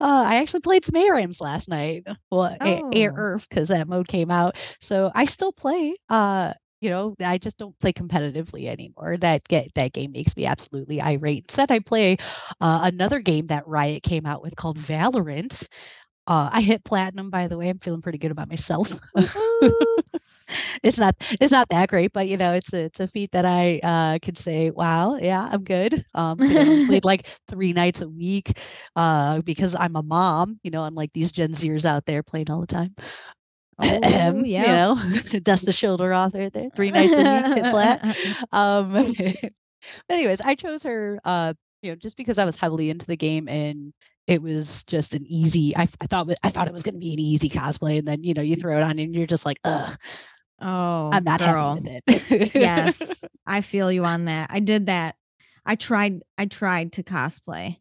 I 0.00 0.36
actually 0.36 0.60
played 0.60 0.84
some 0.84 0.94
ARAMs 0.94 1.40
last 1.40 1.68
night. 1.68 2.06
Well, 2.30 2.44
A- 2.44 2.58
Oh. 2.60 2.90
Air 2.92 3.38
because 3.48 3.68
that 3.68 3.88
mode 3.88 4.08
came 4.08 4.30
out. 4.30 4.56
So 4.80 5.10
I 5.14 5.26
still 5.26 5.52
play. 5.52 5.94
Uh, 6.08 6.54
you 6.80 6.90
know, 6.90 7.14
I 7.24 7.38
just 7.38 7.58
don't 7.58 7.78
play 7.78 7.92
competitively 7.92 8.66
anymore. 8.66 9.16
That 9.18 9.46
get 9.46 9.72
that 9.74 9.92
game 9.92 10.10
makes 10.12 10.36
me 10.36 10.46
absolutely 10.46 11.00
irate. 11.00 11.44
Instead, 11.48 11.70
I 11.70 11.78
play 11.78 12.16
uh, 12.60 12.80
another 12.82 13.20
game 13.20 13.46
that 13.48 13.68
Riot 13.68 14.02
came 14.02 14.26
out 14.26 14.42
with 14.42 14.56
called 14.56 14.78
Valorant. 14.78 15.62
Uh, 16.26 16.50
I 16.52 16.60
hit 16.60 16.84
platinum, 16.84 17.30
by 17.30 17.46
the 17.48 17.56
way. 17.58 17.68
I'm 17.68 17.78
feeling 17.78 18.02
pretty 18.02 18.18
good 18.18 18.30
about 18.32 18.48
myself. 18.48 18.94
It's 20.82 20.98
not 20.98 21.14
it's 21.40 21.52
not 21.52 21.68
that 21.70 21.88
great, 21.88 22.12
but 22.12 22.28
you 22.28 22.36
know, 22.36 22.52
it's 22.52 22.72
a 22.72 22.84
it's 22.84 23.00
a 23.00 23.06
feat 23.08 23.30
that 23.32 23.44
I 23.44 23.78
uh 23.82 24.18
could 24.20 24.36
say, 24.38 24.70
wow, 24.70 25.16
yeah, 25.16 25.48
I'm 25.50 25.64
good. 25.64 26.04
Um 26.14 26.40
'cause 26.40 26.56
I 26.56 26.64
only 26.64 26.80
played 26.80 27.04
like 27.04 27.26
three 27.48 27.72
nights 27.72 28.02
a 28.02 28.08
week, 28.08 28.58
uh, 28.96 29.40
because 29.42 29.74
I'm 29.74 29.96
a 29.96 30.02
mom, 30.02 30.58
you 30.62 30.70
know, 30.70 30.84
unlike 30.84 31.12
these 31.12 31.32
Gen 31.32 31.52
Zers 31.52 31.84
out 31.84 32.04
there 32.06 32.22
playing 32.22 32.50
all 32.50 32.60
the 32.60 32.66
time. 32.66 32.94
oh, 33.78 34.42
You 34.56 34.72
yeah. 34.72 34.74
know, 34.74 34.96
dust 35.42 35.64
the 35.66 35.72
shoulder 35.72 36.12
off 36.12 36.34
right 36.34 36.52
there. 36.52 36.70
Three 36.74 36.92
nights 36.92 37.18
a 37.18 37.24
week, 37.24 37.48
hit 37.54 37.68
flat. 37.68 38.00
Um 38.52 39.14
but 40.08 40.14
anyways, 40.14 40.40
I 40.40 40.54
chose 40.54 40.82
her 40.84 41.20
uh, 41.24 41.54
you 41.82 41.90
know, 41.92 41.96
just 41.96 42.16
because 42.16 42.38
I 42.38 42.44
was 42.44 42.56
heavily 42.56 42.90
into 42.90 43.06
the 43.06 43.16
game 43.16 43.48
and 43.48 43.92
it 44.26 44.42
was 44.42 44.84
just 44.84 45.14
an 45.14 45.26
easy 45.26 45.76
I, 45.76 45.82
I 46.00 46.06
thought 46.06 46.28
I 46.42 46.50
thought 46.50 46.68
it 46.68 46.72
was 46.72 46.82
gonna 46.82 46.98
be 46.98 47.12
an 47.12 47.18
easy 47.20 47.48
cosplay 47.48 47.98
and 47.98 48.06
then 48.06 48.22
you 48.24 48.34
know 48.34 48.42
you 48.42 48.56
throw 48.56 48.76
it 48.78 48.82
on 48.82 48.98
and 48.98 49.14
you're 49.14 49.26
just 49.26 49.44
like, 49.46 49.58
ugh, 49.64 49.96
Oh, 50.62 51.10
I'm 51.12 51.24
not 51.24 51.40
girl. 51.40 51.74
happy 51.76 52.02
with 52.08 52.30
it. 52.30 52.54
yes, 52.54 53.24
I 53.46 53.60
feel 53.60 53.90
you 53.90 54.04
on 54.04 54.26
that. 54.26 54.50
I 54.50 54.60
did 54.60 54.86
that. 54.86 55.16
I 55.64 55.74
tried 55.74 56.22
I 56.38 56.46
tried 56.46 56.92
to 56.94 57.02
cosplay. 57.02 57.76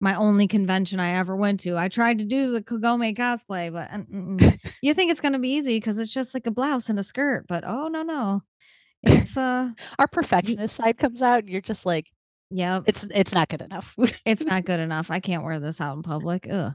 My 0.00 0.16
only 0.16 0.46
convention 0.48 1.00
I 1.00 1.16
ever 1.16 1.34
went 1.36 1.60
to. 1.60 1.78
I 1.78 1.88
tried 1.88 2.18
to 2.18 2.24
do 2.24 2.52
the 2.52 2.60
Kagome 2.60 3.16
cosplay, 3.16 3.72
but 3.72 3.88
mm, 3.90 4.06
mm, 4.10 4.38
mm. 4.38 4.72
you 4.82 4.92
think 4.92 5.10
it's 5.10 5.20
going 5.20 5.32
to 5.32 5.38
be 5.38 5.54
easy 5.54 5.80
cuz 5.80 5.98
it's 5.98 6.12
just 6.12 6.34
like 6.34 6.46
a 6.46 6.50
blouse 6.50 6.90
and 6.90 6.98
a 6.98 7.02
skirt, 7.02 7.46
but 7.48 7.64
oh 7.66 7.88
no 7.88 8.02
no. 8.02 8.42
It's 9.02 9.36
uh 9.36 9.70
Our 9.98 10.08
perfectionist 10.08 10.76
side 10.76 10.98
comes 10.98 11.22
out 11.22 11.40
and 11.40 11.48
you're 11.48 11.60
just 11.60 11.86
like, 11.86 12.10
yeah, 12.50 12.80
it's 12.86 13.06
it's 13.14 13.32
not 13.32 13.48
good 13.48 13.62
enough. 13.62 13.94
it's 14.24 14.44
not 14.44 14.64
good 14.64 14.80
enough. 14.88 15.10
I 15.10 15.20
can't 15.20 15.44
wear 15.44 15.60
this 15.60 15.80
out 15.80 15.96
in 15.96 16.02
public. 16.02 16.46
Ugh. 16.50 16.74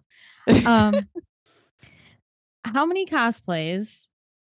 Um 0.65 1.07
how 2.65 2.85
many 2.85 3.05
cosplays 3.05 4.09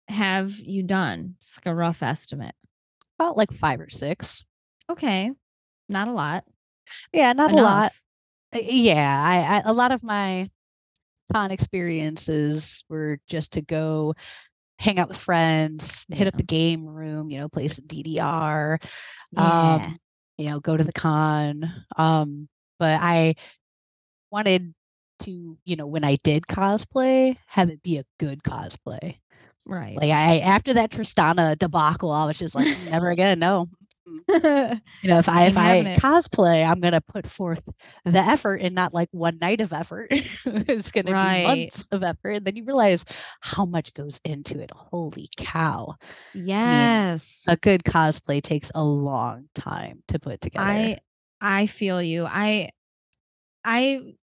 have 0.09 0.53
you 0.59 0.83
done? 0.83 1.37
Just 1.43 1.59
like 1.59 1.73
a 1.73 1.75
rough 1.75 2.03
estimate. 2.03 2.55
About 3.19 3.37
like 3.37 3.53
five 3.53 3.81
or 3.81 3.91
six. 3.91 4.45
Okay. 4.91 5.31
Not 5.89 6.09
a 6.09 6.13
lot. 6.13 6.45
Yeah, 7.13 7.33
not 7.33 7.53
a 7.53 7.57
lot. 7.57 7.93
Uh, 8.55 8.61
Yeah, 8.63 9.23
I, 9.23 9.57
I 9.59 9.63
a 9.71 9.73
lot 9.73 9.93
of 9.93 10.03
my 10.03 10.51
con 11.33 11.51
experiences 11.51 12.85
were 12.89 13.19
just 13.29 13.53
to 13.53 13.63
go 13.63 14.15
hang 14.79 14.99
out 14.99 15.09
with 15.09 15.19
friends, 15.19 16.07
hit 16.09 16.27
up 16.29 16.37
the 16.37 16.43
game 16.43 16.87
room, 16.87 17.31
you 17.31 17.39
know, 17.39 17.49
play 17.49 17.69
some 17.69 17.87
DDR. 17.87 18.79
Yeah. 19.33 19.75
Um, 19.87 19.99
you 20.39 20.51
know, 20.51 20.61
go 20.61 20.77
to 20.77 20.85
the 20.85 20.93
con. 20.93 21.71
Um, 21.97 22.49
but 22.79 23.01
I 23.03 23.35
wanted 24.31 24.75
to, 25.21 25.59
you 25.65 25.77
know, 25.77 25.87
when 25.87 26.05
I 26.05 26.17
did 26.17 26.47
cosplay, 26.47 27.37
have 27.47 27.71
it 27.71 27.83
be 27.83 27.99
a 27.99 28.05
good 28.19 28.43
cosplay. 28.43 29.19
Right. 29.69 29.97
Like 29.97 30.11
I 30.11 30.39
after 30.39 30.75
that 30.75 30.91
Tristana 30.91 31.57
debacle, 31.57 32.11
I 32.11 32.25
was 32.25 32.39
just 32.39 32.55
like, 32.55 32.67
mm, 32.67 32.91
never 32.91 33.11
again, 33.11 33.39
no. 33.39 33.69
you 34.29 34.81
know, 35.11 35.19
if 35.19 35.29
I 35.29 35.47
if 35.47 35.59
I 35.59 35.83
cosplay, 35.99 36.67
I'm 36.67 36.81
gonna 36.81 37.03
put 37.03 37.27
forth 37.27 37.63
the 38.07 38.19
effort 38.19 38.63
and 38.63 38.75
not 38.75 38.95
like 38.95 39.11
one 39.13 39.39
night 39.39 39.61
of 39.61 39.75
effort. 39.75 40.09
it's 40.11 40.91
gonna 40.91 41.13
right. 41.13 41.43
be 41.43 41.47
months 41.47 41.87
of 41.93 42.03
effort. 42.03 42.31
And 42.31 42.47
then 42.47 42.57
you 42.57 42.65
realize 42.65 43.05
how 43.43 43.67
much 43.67 43.93
goes 43.93 44.23
into 44.25 44.59
it. 44.59 44.71
Holy 44.75 45.29
cow. 45.37 45.97
Yes. 46.35 47.45
I 47.47 47.51
mean, 47.51 47.55
a 47.55 47.57
good 47.59 47.85
cosplay 47.85 48.43
takes 48.43 48.73
a 48.75 48.83
long 48.83 49.51
time 49.55 50.03
to 50.09 50.19
put 50.19 50.41
together. 50.41 50.65
I 50.65 50.99
I 51.43 51.67
feel 51.67 52.01
you. 52.01 52.25
I 52.25 52.71
I 53.63 54.15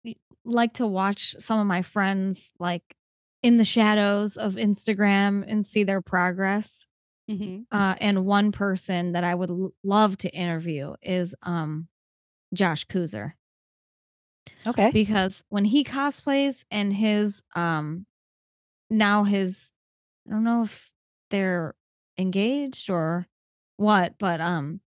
like 0.44 0.74
to 0.74 0.88
watch 0.88 1.36
some 1.38 1.60
of 1.60 1.68
my 1.68 1.84
friends 1.84 2.52
like 2.60 2.95
in 3.46 3.58
the 3.58 3.64
shadows 3.66 4.38
of 4.38 4.56
Instagram 4.56 5.46
and 5.48 5.64
see 5.64 5.84
their 5.84 6.02
progress. 6.02 6.88
Mm-hmm. 7.30 7.62
Uh, 7.72 7.94
and 8.02 8.26
one 8.26 8.52
person 8.52 9.12
that 9.12 9.24
I 9.24 9.36
would 9.36 9.52
l- 9.52 9.72
love 9.84 10.18
to 10.18 10.30
interview 10.32 10.96
is 11.04 11.36
um, 11.44 11.88
Josh 12.56 12.88
Kuzer. 12.88 13.34
Okay. 14.66 14.90
Because 14.92 15.44
when 15.50 15.64
he 15.64 15.84
cosplays 15.84 16.66
and 16.72 16.92
his 16.92 17.44
um 17.56 18.08
now 18.90 19.24
his 19.24 19.72
I 20.28 20.32
don't 20.32 20.44
know 20.44 20.64
if 20.64 20.90
they're 21.30 21.76
engaged 22.18 22.90
or 22.90 23.28
what, 23.78 24.16
but 24.18 24.42
um 24.42 24.82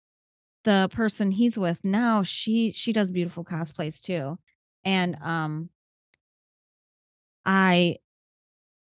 the 0.64 0.88
person 0.90 1.30
he's 1.30 1.56
with 1.56 1.78
now, 1.84 2.24
she 2.24 2.72
she 2.72 2.92
does 2.92 3.12
beautiful 3.12 3.44
cosplays 3.44 4.00
too. 4.00 4.36
And 4.84 5.16
um 5.22 5.70
I 7.44 7.98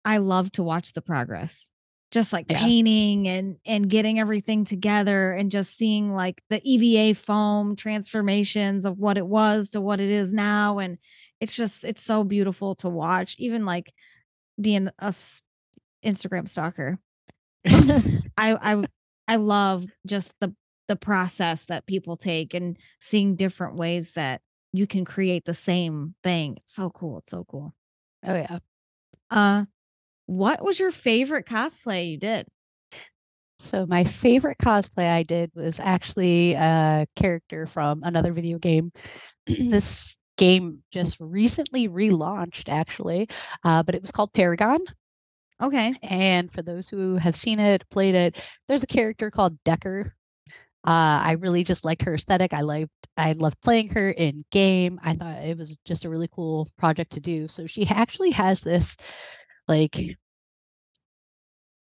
I 0.05 0.17
love 0.17 0.51
to 0.53 0.63
watch 0.63 0.93
the 0.93 1.01
progress 1.01 1.69
just 2.11 2.31
like 2.31 2.45
yeah. 2.49 2.59
painting 2.59 3.27
and 3.27 3.57
and 3.65 3.89
getting 3.89 4.19
everything 4.19 4.63
together 4.63 5.33
and 5.33 5.51
just 5.51 5.75
seeing 5.75 6.13
like 6.13 6.41
the 6.49 6.61
EVA 6.63 7.13
foam 7.19 7.75
transformations 7.75 8.85
of 8.85 8.97
what 8.97 9.17
it 9.17 9.25
was 9.25 9.71
to 9.71 9.81
what 9.81 9.99
it 9.99 10.09
is 10.09 10.33
now 10.33 10.77
and 10.79 10.97
it's 11.41 11.55
just 11.55 11.83
it's 11.83 12.01
so 12.01 12.23
beautiful 12.23 12.75
to 12.75 12.87
watch 12.87 13.35
even 13.37 13.65
like 13.65 13.91
being 14.59 14.89
a 14.99 15.13
Instagram 16.05 16.47
stalker. 16.47 16.97
I 17.65 18.21
I 18.37 18.85
I 19.27 19.35
love 19.37 19.85
just 20.05 20.33
the 20.39 20.55
the 20.87 20.95
process 20.95 21.65
that 21.65 21.87
people 21.87 22.15
take 22.15 22.53
and 22.53 22.77
seeing 23.01 23.35
different 23.35 23.75
ways 23.75 24.11
that 24.11 24.41
you 24.71 24.85
can 24.87 25.03
create 25.03 25.45
the 25.45 25.53
same 25.53 26.15
thing. 26.23 26.57
It's 26.57 26.75
so 26.75 26.89
cool 26.89 27.19
it's 27.19 27.31
so 27.31 27.45
cool. 27.49 27.73
Oh 28.25 28.35
yeah. 28.35 28.59
Uh 29.29 29.65
what 30.25 30.63
was 30.63 30.79
your 30.79 30.91
favorite 30.91 31.45
cosplay 31.45 32.11
you 32.11 32.17
did? 32.17 32.47
So 33.59 33.85
my 33.85 34.03
favorite 34.03 34.57
cosplay 34.57 35.09
I 35.09 35.23
did 35.23 35.51
was 35.55 35.79
actually 35.79 36.53
a 36.53 37.07
character 37.15 37.65
from 37.65 38.03
another 38.03 38.33
video 38.33 38.57
game. 38.57 38.91
this 39.47 40.17
game 40.37 40.83
just 40.91 41.17
recently 41.19 41.87
relaunched, 41.87 42.67
actually, 42.67 43.29
uh, 43.63 43.81
but 43.83 43.95
it 43.95 44.01
was 44.01 44.11
called 44.11 44.33
Paragon. 44.33 44.79
Okay. 45.61 45.93
And 46.03 46.51
for 46.51 46.61
those 46.61 46.89
who 46.89 47.15
have 47.15 47.35
seen 47.35 47.59
it, 47.59 47.89
played 47.89 48.15
it, 48.15 48.37
there's 48.67 48.83
a 48.83 48.87
character 48.87 49.31
called 49.31 49.57
Dekker. 49.63 50.11
Uh, 50.85 51.23
I 51.23 51.31
really 51.39 51.63
just 51.63 51.85
liked 51.85 52.03
her 52.03 52.13
aesthetic. 52.13 52.53
I 52.53 52.61
liked 52.61 52.91
I 53.17 53.31
loved 53.31 53.59
playing 53.61 53.89
her 53.89 54.11
in 54.11 54.43
game. 54.51 54.99
I 55.01 55.15
thought 55.15 55.41
it 55.41 55.57
was 55.57 55.77
just 55.85 56.05
a 56.05 56.09
really 56.09 56.27
cool 56.27 56.67
project 56.77 57.13
to 57.13 57.19
do. 57.21 57.47
So 57.47 57.65
she 57.65 57.87
actually 57.87 58.31
has 58.31 58.61
this 58.61 58.95
like 59.67 60.17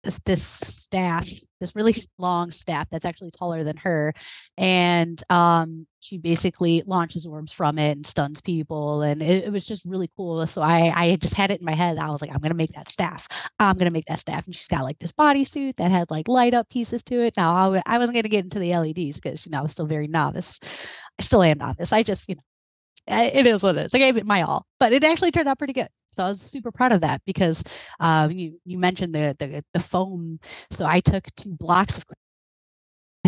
this, 0.07 0.21
this 0.25 0.43
staff, 0.43 1.29
this 1.61 1.75
really 1.75 1.95
long 2.19 2.51
staff 2.51 2.87
that's 2.91 3.05
actually 3.05 3.33
taller 3.33 3.65
than 3.65 3.77
her, 3.79 4.15
and 4.57 5.21
um, 5.31 5.87
she 6.01 6.17
basically 6.17 6.83
launches 6.87 7.27
orbs 7.27 7.53
from 7.53 7.79
it 7.79 7.97
and 7.97 8.07
stuns 8.07 8.41
people, 8.41 9.03
and 9.03 9.21
it, 9.23 9.45
it, 9.45 9.53
was 9.53 9.67
just 9.67 9.85
really 9.85 10.09
cool. 10.17 10.47
So 10.47 10.63
I, 10.63 10.93
I 10.95 11.17
just 11.17 11.35
had 11.35 11.51
it 11.51 11.61
in 11.61 11.67
my 11.67 11.75
head. 11.75 11.99
I 11.99 12.09
was 12.09 12.23
like, 12.23 12.31
I'm 12.33 12.41
gonna 12.41 12.55
make 12.55 12.73
that 12.75 12.89
staff. 12.89 13.27
I'm 13.59 13.77
gonna 13.77 13.91
make 13.91 14.07
that 14.07 14.21
staff, 14.21 14.47
and 14.47 14.55
she's 14.55 14.69
got 14.69 14.85
like 14.85 14.99
this 14.99 15.13
bodysuit 15.13 15.77
that 15.77 15.91
had 15.91 16.11
like 16.11 16.29
light 16.29 16.55
up 16.55 16.69
pieces 16.71 17.03
to 17.05 17.25
it. 17.25 17.37
Now 17.37 17.73
I, 17.73 17.83
I 17.85 17.99
wasn't 17.99 18.17
gonna 18.17 18.29
get 18.29 18.45
into 18.45 18.61
the 18.61 18.77
LEDs 18.77 19.21
because 19.21 19.45
you 19.45 19.53
know 19.53 19.59
I 19.59 19.63
was 19.63 19.73
still 19.73 19.87
very 19.87 20.07
novice. 20.07 20.61
I 21.19 21.23
still 21.23 21.43
am 21.43 21.59
novice. 21.59 21.93
I 21.93 22.03
just 22.03 22.29
you 22.29 22.37
know 22.37 22.43
it 23.07 23.47
is 23.47 23.63
what 23.63 23.77
it 23.77 23.87
is. 23.87 23.95
I 23.95 23.99
gave 23.99 24.17
it 24.17 24.27
my 24.27 24.43
all, 24.43 24.67
but 24.81 24.93
it 24.93 25.05
actually 25.05 25.31
turned 25.31 25.49
out 25.49 25.59
pretty 25.59 25.73
good. 25.73 25.89
So 26.07 26.25
I 26.25 26.29
was 26.29 26.41
super 26.41 26.73
proud 26.73 26.93
of 26.93 27.03
that 27.03 27.23
because 27.25 27.63
uh, 28.01 28.29
you 28.31 28.59
you 28.65 28.79
mentioned 28.79 29.15
the, 29.15 29.37
the 29.39 29.65
the 29.73 29.81
foam. 29.81 30.41
So 30.71 30.87
I 30.87 31.01
took 31.01 31.25
two 31.37 31.53
blocks 31.53 31.99
of 31.99 32.05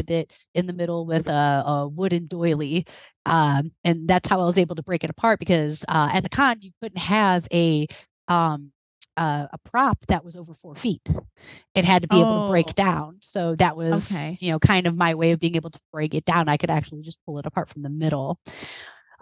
it 0.06 0.32
in 0.54 0.66
the 0.66 0.72
middle 0.72 1.06
with 1.06 1.26
a, 1.26 1.64
a 1.66 1.88
wooden 1.88 2.26
doily, 2.26 2.86
um, 3.26 3.72
and 3.84 4.08
that's 4.08 4.28
how 4.28 4.40
I 4.40 4.46
was 4.46 4.58
able 4.58 4.76
to 4.76 4.82
break 4.82 5.04
it 5.04 5.10
apart 5.10 5.38
because 5.38 5.84
uh, 5.88 6.10
at 6.12 6.22
the 6.22 6.28
con 6.28 6.58
you 6.60 6.70
couldn't 6.80 6.98
have 6.98 7.46
a 7.52 7.86
um, 8.28 8.72
uh, 9.18 9.48
a 9.52 9.58
prop 9.58 9.98
that 10.06 10.24
was 10.24 10.36
over 10.36 10.54
four 10.54 10.76
feet. 10.76 11.02
It 11.74 11.84
had 11.84 12.02
to 12.02 12.08
be 12.08 12.16
oh. 12.16 12.20
able 12.20 12.42
to 12.44 12.50
break 12.50 12.68
oh. 12.68 12.72
down. 12.72 13.18
So 13.20 13.56
that 13.56 13.76
was, 13.76 14.12
okay. 14.12 14.38
you 14.40 14.52
know, 14.52 14.60
kind 14.60 14.86
of 14.86 14.96
my 14.96 15.14
way 15.16 15.32
of 15.32 15.40
being 15.40 15.56
able 15.56 15.70
to 15.70 15.80
break 15.92 16.14
it 16.14 16.24
down. 16.24 16.48
I 16.48 16.56
could 16.56 16.70
actually 16.70 17.02
just 17.02 17.18
pull 17.26 17.38
it 17.40 17.46
apart 17.46 17.68
from 17.68 17.82
the 17.82 17.90
middle. 17.90 18.38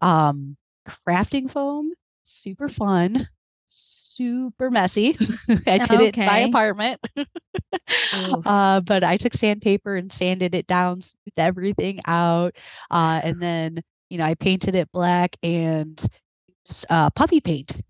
Um, 0.00 0.56
crafting 0.86 1.50
foam, 1.50 1.92
super 2.22 2.68
fun, 2.68 3.28
super 3.66 4.70
messy. 4.70 5.16
I 5.66 5.78
did 5.78 5.90
okay. 5.92 6.06
it 6.06 6.18
in 6.18 6.26
my 6.26 6.38
apartment. 6.38 7.00
uh, 8.12 8.80
but 8.80 9.04
I 9.04 9.16
took 9.16 9.34
sandpaper 9.34 9.96
and 9.96 10.12
sanded 10.12 10.54
it 10.54 10.66
down, 10.66 11.02
smoothed 11.02 11.38
everything 11.38 12.00
out. 12.06 12.56
Uh, 12.90 13.20
and 13.22 13.40
then, 13.40 13.82
you 14.08 14.18
know, 14.18 14.24
I 14.24 14.34
painted 14.34 14.74
it 14.74 14.90
black 14.92 15.36
and 15.42 16.00
uh, 16.88 17.10
puffy 17.10 17.40
paint. 17.40 17.80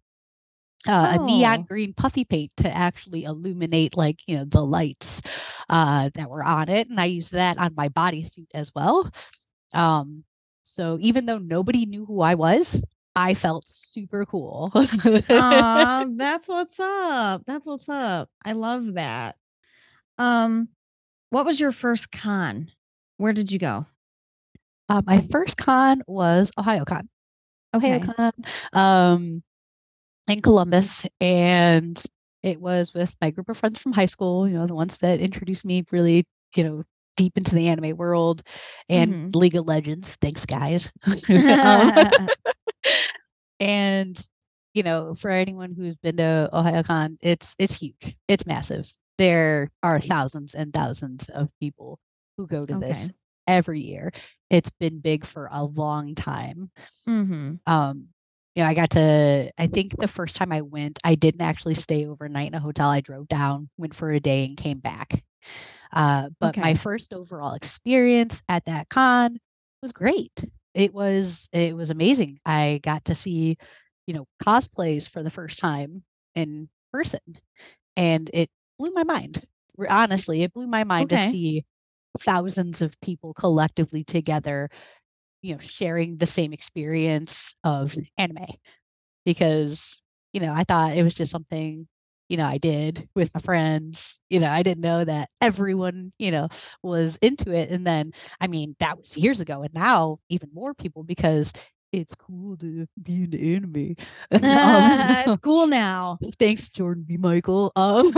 Uh, 0.88 1.16
oh. 1.18 1.22
a 1.22 1.26
neon 1.26 1.60
oh. 1.60 1.62
green 1.64 1.92
puffy 1.92 2.24
paint 2.24 2.52
to 2.56 2.72
actually 2.72 3.24
illuminate 3.24 3.96
like 3.96 4.20
you 4.28 4.36
know 4.36 4.44
the 4.44 4.64
lights 4.64 5.20
uh, 5.68 6.10
that 6.14 6.30
were 6.30 6.44
on 6.44 6.68
it 6.68 6.88
and 6.88 7.00
i 7.00 7.06
used 7.06 7.32
that 7.32 7.58
on 7.58 7.74
my 7.76 7.88
bodysuit 7.88 8.46
as 8.54 8.72
well 8.72 9.10
um, 9.74 10.22
so 10.66 10.98
even 11.00 11.26
though 11.26 11.38
nobody 11.38 11.86
knew 11.86 12.04
who 12.04 12.20
I 12.22 12.34
was, 12.34 12.82
I 13.14 13.34
felt 13.34 13.68
super 13.68 14.26
cool. 14.26 14.72
Aw, 14.74 16.06
that's 16.16 16.48
what's 16.48 16.80
up. 16.80 17.42
That's 17.46 17.66
what's 17.66 17.88
up. 17.88 18.28
I 18.44 18.52
love 18.52 18.94
that. 18.94 19.36
Um, 20.18 20.68
what 21.30 21.46
was 21.46 21.60
your 21.60 21.70
first 21.70 22.10
con? 22.10 22.72
Where 23.16 23.32
did 23.32 23.52
you 23.52 23.60
go? 23.60 23.86
Uh, 24.88 25.02
my 25.06 25.20
first 25.30 25.56
con 25.56 26.02
was 26.08 26.50
Ohayocon. 26.58 27.06
Okay. 27.72 28.00
Ohayocon 28.00 28.32
um, 28.72 29.44
in 30.26 30.42
Columbus, 30.42 31.06
and 31.20 32.02
it 32.42 32.60
was 32.60 32.92
with 32.92 33.14
my 33.20 33.30
group 33.30 33.48
of 33.48 33.56
friends 33.56 33.78
from 33.78 33.92
high 33.92 34.06
school. 34.06 34.48
You 34.48 34.54
know, 34.54 34.66
the 34.66 34.74
ones 34.74 34.98
that 34.98 35.20
introduced 35.20 35.64
me 35.64 35.84
really, 35.92 36.26
you 36.56 36.64
know, 36.64 36.84
deep 37.16 37.36
into 37.36 37.54
the 37.54 37.68
anime 37.68 37.96
world 37.96 38.42
and 38.88 39.14
mm-hmm. 39.14 39.30
League 39.34 39.56
of 39.56 39.66
Legends. 39.66 40.16
Thanks, 40.20 40.46
guys. 40.46 40.92
um, 41.28 42.28
and 43.60 44.18
you 44.74 44.82
know, 44.82 45.14
for 45.14 45.30
anyone 45.30 45.74
who's 45.74 45.96
been 45.96 46.18
to 46.18 46.50
Ohayocon, 46.52 47.16
it's 47.20 47.54
it's 47.58 47.74
huge. 47.74 48.16
It's 48.28 48.46
massive. 48.46 48.90
There 49.18 49.70
are 49.82 49.98
thousands 49.98 50.54
and 50.54 50.72
thousands 50.72 51.28
of 51.30 51.50
people 51.58 51.98
who 52.36 52.46
go 52.46 52.66
to 52.66 52.74
okay. 52.76 52.88
this 52.88 53.10
every 53.46 53.80
year. 53.80 54.12
It's 54.50 54.70
been 54.78 55.00
big 55.00 55.24
for 55.24 55.48
a 55.50 55.64
long 55.64 56.14
time. 56.14 56.70
Mm-hmm. 57.08 57.54
Um, 57.66 58.08
you 58.54 58.62
know, 58.62 58.68
I 58.68 58.74
got 58.74 58.90
to. 58.90 59.50
I 59.58 59.66
think 59.66 59.96
the 59.96 60.08
first 60.08 60.36
time 60.36 60.52
I 60.52 60.62
went, 60.62 60.98
I 61.04 61.14
didn't 61.14 61.42
actually 61.42 61.74
stay 61.74 62.06
overnight 62.06 62.48
in 62.48 62.54
a 62.54 62.60
hotel. 62.60 62.90
I 62.90 63.00
drove 63.00 63.28
down, 63.28 63.68
went 63.76 63.94
for 63.94 64.10
a 64.10 64.20
day, 64.20 64.44
and 64.44 64.56
came 64.56 64.78
back. 64.78 65.22
Uh, 65.96 66.28
but 66.40 66.50
okay. 66.50 66.60
my 66.60 66.74
first 66.74 67.14
overall 67.14 67.54
experience 67.54 68.42
at 68.50 68.66
that 68.66 68.86
con 68.90 69.38
was 69.80 69.92
great. 69.92 70.44
It 70.74 70.92
was 70.92 71.48
it 71.54 71.74
was 71.74 71.88
amazing. 71.88 72.38
I 72.44 72.80
got 72.82 73.06
to 73.06 73.14
see, 73.14 73.56
you 74.06 74.12
know, 74.12 74.26
cosplays 74.44 75.08
for 75.08 75.22
the 75.22 75.30
first 75.30 75.58
time 75.58 76.04
in 76.34 76.68
person, 76.92 77.20
and 77.96 78.30
it 78.34 78.50
blew 78.78 78.90
my 78.92 79.04
mind. 79.04 79.42
Honestly, 79.88 80.42
it 80.42 80.52
blew 80.52 80.66
my 80.66 80.84
mind 80.84 81.14
okay. 81.14 81.24
to 81.24 81.30
see 81.30 81.64
thousands 82.20 82.82
of 82.82 83.00
people 83.00 83.32
collectively 83.32 84.04
together, 84.04 84.68
you 85.40 85.54
know, 85.54 85.60
sharing 85.60 86.18
the 86.18 86.26
same 86.26 86.52
experience 86.52 87.54
of 87.64 87.96
anime. 88.18 88.44
Because 89.24 90.02
you 90.34 90.40
know, 90.40 90.52
I 90.52 90.64
thought 90.64 90.94
it 90.94 91.02
was 91.02 91.14
just 91.14 91.32
something 91.32 91.88
you 92.28 92.36
know, 92.36 92.46
I 92.46 92.58
did 92.58 93.08
with 93.14 93.32
my 93.34 93.40
friends. 93.40 94.18
You 94.30 94.40
know, 94.40 94.50
I 94.50 94.62
didn't 94.62 94.82
know 94.82 95.04
that 95.04 95.30
everyone, 95.40 96.12
you 96.18 96.30
know, 96.30 96.48
was 96.82 97.18
into 97.22 97.52
it. 97.54 97.70
And 97.70 97.86
then, 97.86 98.12
I 98.40 98.46
mean, 98.48 98.76
that 98.80 98.98
was 98.98 99.16
years 99.16 99.40
ago. 99.40 99.62
And 99.62 99.72
now 99.74 100.18
even 100.28 100.50
more 100.52 100.74
people 100.74 101.04
because 101.04 101.52
it's 101.92 102.14
cool 102.14 102.56
to 102.58 102.86
be 103.02 103.24
in 103.24 103.34
anime. 103.34 103.96
it's 104.30 105.38
cool 105.38 105.66
now. 105.66 106.18
Thanks, 106.38 106.68
Jordan 106.68 107.04
B. 107.06 107.16
Michael. 107.16 107.72
Um, 107.76 108.12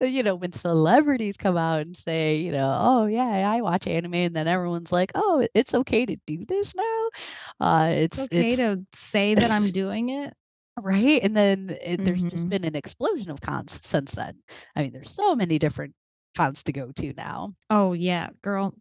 you 0.00 0.22
know, 0.22 0.36
when 0.36 0.52
celebrities 0.52 1.36
come 1.36 1.56
out 1.56 1.80
and 1.80 1.96
say, 1.96 2.36
you 2.36 2.52
know, 2.52 2.76
oh 2.80 3.06
yeah, 3.06 3.50
I 3.50 3.60
watch 3.62 3.86
anime, 3.86 4.14
and 4.14 4.36
then 4.36 4.46
everyone's 4.46 4.92
like, 4.92 5.10
oh, 5.14 5.46
it's 5.54 5.74
okay 5.74 6.06
to 6.06 6.16
do 6.26 6.44
this 6.46 6.72
now. 6.74 7.08
Uh, 7.60 7.88
it's, 7.92 8.18
It's 8.18 8.32
okay 8.32 8.52
it's 8.52 8.56
to 8.56 8.86
say 8.94 9.34
that 9.34 9.50
I'm 9.50 9.70
doing 9.72 10.10
it. 10.10 10.34
Right, 10.82 11.22
and 11.22 11.36
then 11.36 11.76
it, 11.82 12.04
there's 12.04 12.22
just 12.24 12.46
Mhm. 12.46 12.48
been 12.48 12.64
an 12.64 12.74
explosion 12.76 13.30
of 13.30 13.40
cons 13.40 13.78
since 13.82 14.12
then. 14.12 14.42
I 14.76 14.82
mean, 14.82 14.92
there's 14.92 15.10
so 15.10 15.34
many 15.34 15.58
different 15.58 15.94
cons 16.36 16.62
to 16.64 16.72
go 16.72 16.92
to 16.92 17.12
now. 17.14 17.54
Oh 17.70 17.92
yeah, 17.92 18.30
girl. 18.42 18.74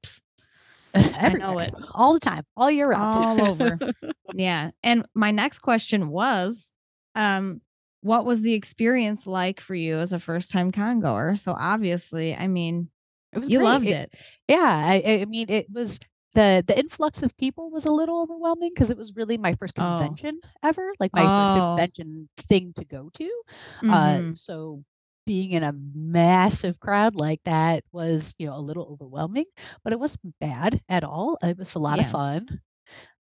I 0.94 1.34
know 1.34 1.60
it. 1.60 1.74
all 1.94 2.14
the 2.14 2.20
time, 2.20 2.44
all 2.56 2.72
year 2.72 2.90
round. 2.90 3.10
All 3.14 3.42
over. 3.42 3.82
Yeah. 4.34 4.72
And 4.84 5.06
my 5.16 5.32
next 5.32 5.60
question 5.60 6.10
was, 6.10 6.74
um, 7.16 7.62
what 8.02 8.26
was 8.26 8.42
the 8.42 8.54
experience 8.54 9.26
like 9.26 9.60
for 9.62 9.74
you 9.76 9.98
as 9.98 10.14
a 10.14 10.20
first 10.20 10.52
time 10.52 10.72
con 10.72 11.00
goer? 11.00 11.36
So 11.36 11.54
obviously, 11.58 12.36
I 12.36 12.48
mean, 12.48 12.90
you 13.34 13.60
great. 13.60 13.66
loved 13.66 13.88
It- 13.88 13.92
it. 13.92 14.14
Yeah, 14.48 14.58
I 14.62 15.22
I 15.22 15.26
mean, 15.26 15.50
it 15.50 15.68
was 15.72 16.00
the 16.38 16.64
the 16.68 16.78
influx 16.80 17.24
of 17.24 17.38
people 17.38 17.72
was 17.72 17.86
a 17.86 17.92
little 17.92 18.22
overwhelming 18.22 18.72
because 18.74 18.92
it 18.92 18.98
was 18.98 19.16
really 19.16 19.38
my 19.38 19.54
first 19.56 19.76
Oh. 19.78 20.20
convention 20.20 20.40
ever, 20.64 20.94
like 21.00 21.14
my 21.14 21.28
Oh. 21.28 21.52
first 21.52 21.54
convention 21.54 22.30
thing 22.38 22.74
to 22.78 22.86
go 22.86 23.10
to. 23.16 23.44
Mhm. 23.82 23.90
Uh, 23.90 24.22
so 24.36 24.84
being 25.26 25.52
in 25.52 25.64
a 25.64 25.74
massive 25.96 26.80
crowd 26.80 27.16
like 27.16 27.42
that 27.46 27.84
was, 27.92 28.34
you 28.40 28.48
know, 28.48 28.56
a 28.58 28.62
little 28.68 28.86
overwhelming, 28.92 29.46
but 29.84 29.94
it 29.94 30.00
wasn't 30.00 30.36
bad 30.40 30.82
at 30.90 31.04
all. 31.04 31.38
It 31.44 31.58
was 31.58 31.76
a 31.76 31.80
lot 31.80 32.00
Yeah. 32.00 32.00
of 32.00 32.08
fun. 32.08 32.48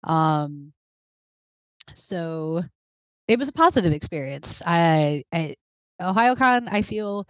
Um, 0.04 0.72
so 1.94 2.62
it 3.28 3.38
was 3.38 3.48
a 3.48 3.52
positive 3.52 3.92
experience. 3.92 4.62
I, 4.66 5.24
I 5.32 5.56
Ohayocon, 6.00 6.68
I 6.70 6.82
feel 6.82 7.26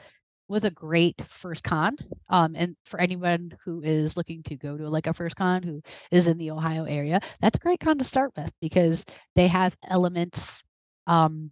was 0.48 0.64
a 0.64 0.70
great 0.70 1.20
first 1.26 1.62
con. 1.62 1.96
Um, 2.28 2.54
and 2.56 2.76
for 2.84 3.00
anyone 3.00 3.56
who 3.64 3.82
is 3.82 4.16
looking 4.16 4.42
to 4.44 4.56
go 4.56 4.76
to 4.76 4.88
like 4.88 5.06
a 5.06 5.14
first 5.14 5.36
con 5.36 5.62
who 5.62 5.82
is 6.10 6.26
in 6.26 6.38
the 6.38 6.50
Ohio 6.50 6.84
area, 6.84 7.20
that's 7.40 7.56
a 7.56 7.60
great 7.60 7.80
con 7.80 7.98
to 7.98 8.04
start 8.04 8.32
with 8.36 8.52
because 8.60 9.04
they 9.34 9.46
have 9.48 9.76
elements 9.88 10.62
um, 11.06 11.50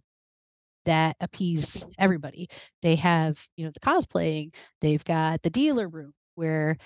that 0.85 1.15
appease 1.19 1.85
everybody. 1.99 2.49
They 2.81 2.95
have, 2.95 3.39
you 3.55 3.65
know, 3.65 3.71
the 3.71 3.79
cosplaying. 3.79 4.53
They've 4.81 5.03
got 5.03 5.41
the 5.41 5.49
dealer 5.49 5.87
room 5.87 6.13
where 6.35 6.77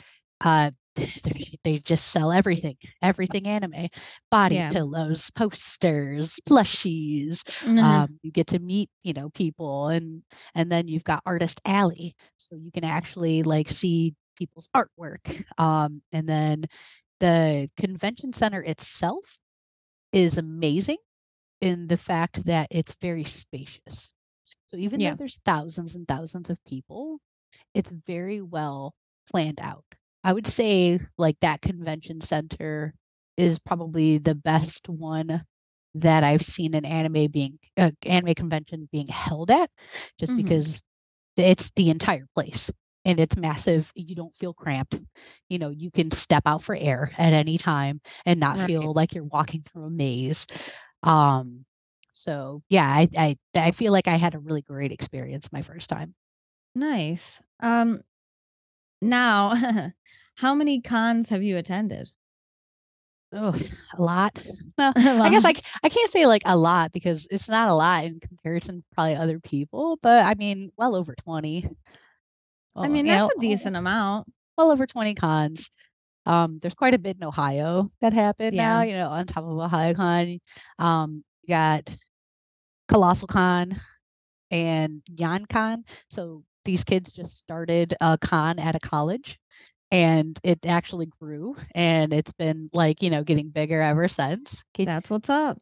uh, 0.42 0.72
they 1.64 1.78
just 1.80 2.08
sell 2.10 2.32
everything, 2.32 2.76
everything 3.02 3.48
anime, 3.48 3.88
body 4.30 4.64
Yeah. 4.64 4.70
pillows, 4.70 5.30
posters, 5.32 6.40
plushies, 6.48 7.42
Mhm. 7.62 8.04
um, 8.04 8.20
you 8.22 8.32
get 8.32 8.48
to 8.48 8.60
meet 8.60 8.90
you 9.04 9.14
know 9.14 9.30
people 9.30 9.88
and 9.88 10.22
and 10.56 10.72
then 10.72 10.88
you've 10.88 11.04
got 11.04 11.22
artist 11.26 11.60
alley 11.66 12.16
so 12.38 12.56
you 12.56 12.72
can 12.72 12.84
actually 12.84 13.44
like 13.44 13.70
see 13.70 14.14
people's 14.38 14.70
artwork 14.76 15.44
um, 15.60 16.02
and 16.12 16.28
then 16.28 16.66
the 17.20 17.70
convention 17.78 18.34
center 18.34 18.62
itself 18.64 19.40
is 20.14 20.38
amazing 20.38 20.98
in 21.62 21.88
the 21.88 21.98
fact 21.98 22.46
that 22.46 22.68
it's 22.72 22.96
very 23.02 23.24
spacious 23.24 24.12
so 24.68 24.78
even 24.78 25.02
Yeah. 25.02 25.04
though 25.04 25.16
there's 25.16 25.40
thousands 25.46 25.96
and 25.96 26.08
thousands 26.08 26.50
of 26.50 26.64
people 26.66 27.20
it's 27.74 27.92
very 28.08 28.42
well 28.42 28.94
planned 29.32 29.60
out 29.62 29.86
i 30.24 30.34
would 30.34 30.48
say 30.48 31.00
like 31.18 31.38
that 31.42 31.62
convention 31.62 32.22
center 32.22 32.94
is 33.38 33.60
probably 33.60 34.18
the 34.18 34.36
best 34.36 34.90
one 34.90 35.44
that 35.96 36.24
I've 36.24 36.44
seen 36.44 36.74
an 36.76 36.86
anime 36.86 37.32
being 37.32 37.60
uh, 37.78 37.92
anime 38.06 38.34
convention 38.36 38.88
being 38.92 39.08
held 39.08 39.52
at, 39.52 39.70
just 40.20 40.36
Mhm. 40.36 40.36
because 40.36 40.82
it's 41.38 41.72
the 41.76 41.90
entire 41.90 42.28
place 42.36 42.72
and 43.06 43.20
it's 43.20 43.38
massive. 43.38 43.92
You 43.96 44.16
don't 44.16 44.36
feel 44.36 44.54
cramped. 44.54 45.00
You 45.50 45.60
know, 45.60 45.70
you 45.70 45.92
can 45.92 46.12
step 46.12 46.44
out 46.46 46.64
for 46.64 46.76
air 46.76 47.12
at 47.18 47.34
any 47.34 47.58
time 47.58 48.02
and 48.26 48.40
not 48.40 48.60
Right. 48.60 48.72
feel 48.72 48.94
like 48.94 49.14
you're 49.16 49.24
walking 49.26 49.64
through 49.64 49.86
a 49.86 49.90
maze. 49.92 50.46
Um, 51.04 51.66
so 52.14 52.64
yeah, 52.70 52.88
I, 52.88 53.10
I 53.18 53.38
I 53.56 53.72
feel 53.72 53.92
like 53.92 54.08
I 54.08 54.18
had 54.18 54.36
a 54.36 54.40
really 54.40 54.62
great 54.62 54.92
experience 54.92 55.52
my 55.52 55.62
first 55.62 55.90
time. 55.90 56.14
Nice. 56.76 57.42
Um, 57.60 58.02
now, 59.02 59.92
how 60.36 60.56
many 60.56 60.82
cons 60.82 61.30
have 61.30 61.44
you 61.44 61.58
attended? 61.58 62.10
Oh, 63.34 63.58
a 63.98 64.02
lot. 64.02 64.40
No, 64.78 64.92
I 64.96 65.30
guess 65.30 65.44
Well, 65.44 65.54
I, 65.84 65.90
can't 65.90 66.12
say 66.12 66.26
like 66.26 66.42
a 66.46 66.58
lot 66.58 66.92
because 66.92 67.28
it's 67.30 67.48
not 67.48 67.70
a 67.70 67.74
lot 67.74 68.04
in 68.04 68.20
comparison 68.20 68.78
to 68.78 68.84
probably 68.96 69.16
other 69.16 69.40
people, 69.40 70.00
but 70.02 70.24
I 70.24 70.34
mean, 70.34 70.72
well 70.76 70.96
over 70.96 71.14
20. 71.14 71.70
I 72.76 72.88
mean, 72.88 73.06
that's 73.06 73.28
know, 73.28 73.34
a 73.38 73.40
decent 73.40 73.76
amount. 73.76 74.28
well 74.58 74.72
over 74.72 74.88
20 74.88 75.14
cons. 75.14 75.70
Um, 76.26 76.60
there's 76.62 76.74
quite 76.74 76.96
a 76.96 77.00
bit 77.00 77.18
in 77.18 77.24
Ohio 77.24 77.92
that 78.02 78.14
happened 78.14 78.58
now, 78.58 78.82
you 78.82 78.94
know, 78.94 79.10
on 79.10 79.26
top 79.28 79.44
of 79.44 79.52
Ohayocon. 79.52 80.40
Um, 80.80 81.24
you 81.44 81.50
got 81.50 81.90
Colossal 82.88 83.28
Con 83.28 83.80
and 84.50 85.02
YonCon. 85.14 85.84
So 86.10 86.44
these 86.66 86.84
kids 86.84 87.12
just 87.12 87.38
started 87.38 87.96
a 88.02 88.18
con 88.18 88.60
at 88.60 88.76
a 88.76 88.80
college 88.80 89.40
and 89.92 90.40
it 90.44 90.60
actually 90.66 91.08
grew 91.20 91.56
and 91.76 92.14
it's 92.14 92.32
been 92.34 92.70
like, 92.74 93.02
you 93.02 93.10
know, 93.10 93.24
getting 93.24 93.50
bigger 93.50 93.82
ever 93.82 94.08
since. 94.08 94.56
That's 94.78 95.10
what's 95.10 95.30
up. 95.30 95.60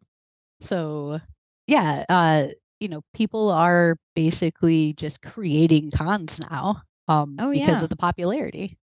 So 0.62 1.20
yeah, 1.68 2.06
uh, 2.10 2.48
you 2.80 2.88
know, 2.88 3.02
people 3.14 3.50
are 3.50 3.98
basically 4.16 4.94
just 4.94 5.22
creating 5.22 5.92
cons 5.92 6.40
now 6.40 6.82
um, 7.08 7.36
Oh, 7.40 7.52
because 7.52 7.68
yeah. 7.68 7.84
of 7.84 7.90
the 7.90 7.96
popularity. 7.96 8.78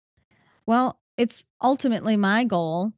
Well, 0.66 0.98
it's 1.16 1.44
ultimately 1.62 2.16
my 2.16 2.44
goal 2.44 2.92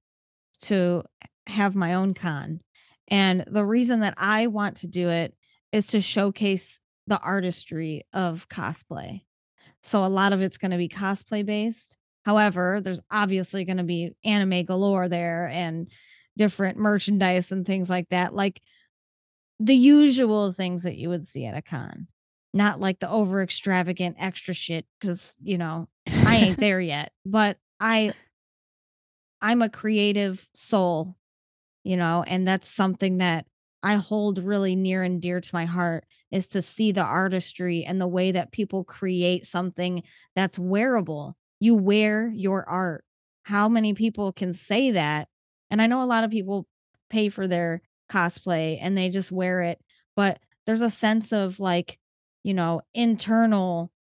to 0.62 1.02
have 1.46 1.74
my 1.74 1.94
own 1.94 2.14
con. 2.14 2.60
And 3.08 3.44
the 3.46 3.64
reason 3.64 4.00
that 4.00 4.14
I 4.16 4.46
want 4.48 4.78
to 4.78 4.86
do 4.86 5.10
it 5.10 5.34
is 5.72 5.88
to 5.88 6.00
showcase 6.00 6.80
the 7.06 7.20
artistry 7.20 8.04
of 8.12 8.48
cosplay. 8.48 9.22
So 9.82 10.04
a 10.04 10.06
lot 10.06 10.32
of 10.32 10.42
it's 10.42 10.58
going 10.58 10.72
to 10.72 10.76
be 10.76 10.88
cosplay 10.88 11.44
based. 11.44 11.96
However, 12.24 12.80
there's 12.82 13.00
obviously 13.10 13.64
going 13.64 13.76
to 13.76 13.84
be 13.84 14.12
anime 14.24 14.64
galore 14.64 15.08
there 15.08 15.48
and 15.48 15.88
different 16.36 16.76
merchandise 16.76 17.52
and 17.52 17.64
things 17.64 17.88
like 17.88 18.08
that. 18.08 18.34
Like 18.34 18.60
the 19.60 19.76
usual 19.76 20.52
things 20.52 20.82
that 20.82 20.96
you 20.96 21.08
would 21.08 21.26
see 21.26 21.46
at 21.46 21.56
a 21.56 21.62
con, 21.62 22.08
not 22.52 22.80
like 22.80 22.98
the 22.98 23.08
over 23.08 23.42
extravagant 23.42 24.16
extra 24.18 24.54
shit. 24.54 24.86
Cause, 25.00 25.36
you 25.40 25.56
know, 25.56 25.88
I 26.08 26.36
ain't 26.36 26.60
there 26.60 26.80
yet, 26.80 27.12
but 27.24 27.58
I 27.78 28.12
I'm 29.40 29.62
a 29.62 29.68
creative 29.68 30.48
soul, 30.54 31.16
you 31.84 31.96
know, 31.96 32.24
and 32.26 32.48
that's 32.48 32.68
something 32.68 33.18
that 33.18 33.46
I 33.86 33.94
hold 33.94 34.40
really 34.42 34.74
near 34.74 35.04
and 35.04 35.22
dear 35.22 35.40
to 35.40 35.54
my 35.54 35.64
heart 35.64 36.06
is 36.32 36.48
to 36.48 36.60
see 36.60 36.90
the 36.90 37.04
artistry 37.04 37.84
and 37.84 38.00
the 38.00 38.08
way 38.08 38.32
that 38.32 38.50
people 38.50 38.82
create 38.82 39.46
something 39.46 40.02
that's 40.34 40.58
wearable. 40.58 41.36
You 41.60 41.76
wear 41.76 42.28
your 42.34 42.68
art. 42.68 43.04
How 43.44 43.68
many 43.68 43.94
people 43.94 44.32
can 44.32 44.52
say 44.54 44.90
that? 44.90 45.28
And 45.70 45.80
I 45.80 45.86
know 45.86 46.02
a 46.02 46.04
lot 46.04 46.24
of 46.24 46.32
people 46.32 46.66
pay 47.10 47.28
for 47.28 47.46
their 47.46 47.80
cosplay 48.10 48.76
and 48.82 48.98
they 48.98 49.08
just 49.08 49.30
wear 49.30 49.62
it, 49.62 49.80
but 50.16 50.40
there's 50.66 50.80
a 50.80 50.90
sense 50.90 51.32
of 51.32 51.60
like, 51.60 52.00
you 52.42 52.54
know, 52.54 52.80
internal 52.92 53.92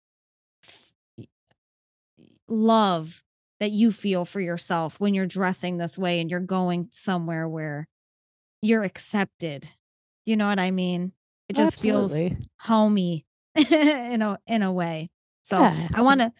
love 2.47 3.21
that 3.59 3.69
you 3.69 3.91
feel 3.91 4.25
for 4.25 4.41
yourself 4.41 4.99
when 4.99 5.13
you're 5.13 5.27
dressing 5.27 5.77
this 5.77 5.95
way 5.95 6.21
and 6.21 6.31
you're 6.31 6.39
going 6.39 6.87
somewhere 6.91 7.47
where 7.47 7.87
you're 8.65 8.83
accepted. 8.83 9.69
You 10.25 10.35
know 10.35 10.47
what 10.47 10.59
I 10.59 10.71
mean? 10.71 11.11
It 11.49 11.55
just 11.55 11.79
feels 11.79 12.15
homey 12.59 13.25
in 13.55 14.21
a 14.21 14.39
in 14.47 14.63
a 14.63 14.71
way. 14.71 15.09
So 15.43 15.59
Yeah. 15.61 15.87
I 15.93 16.01
want 16.01 16.21
to 16.21 16.31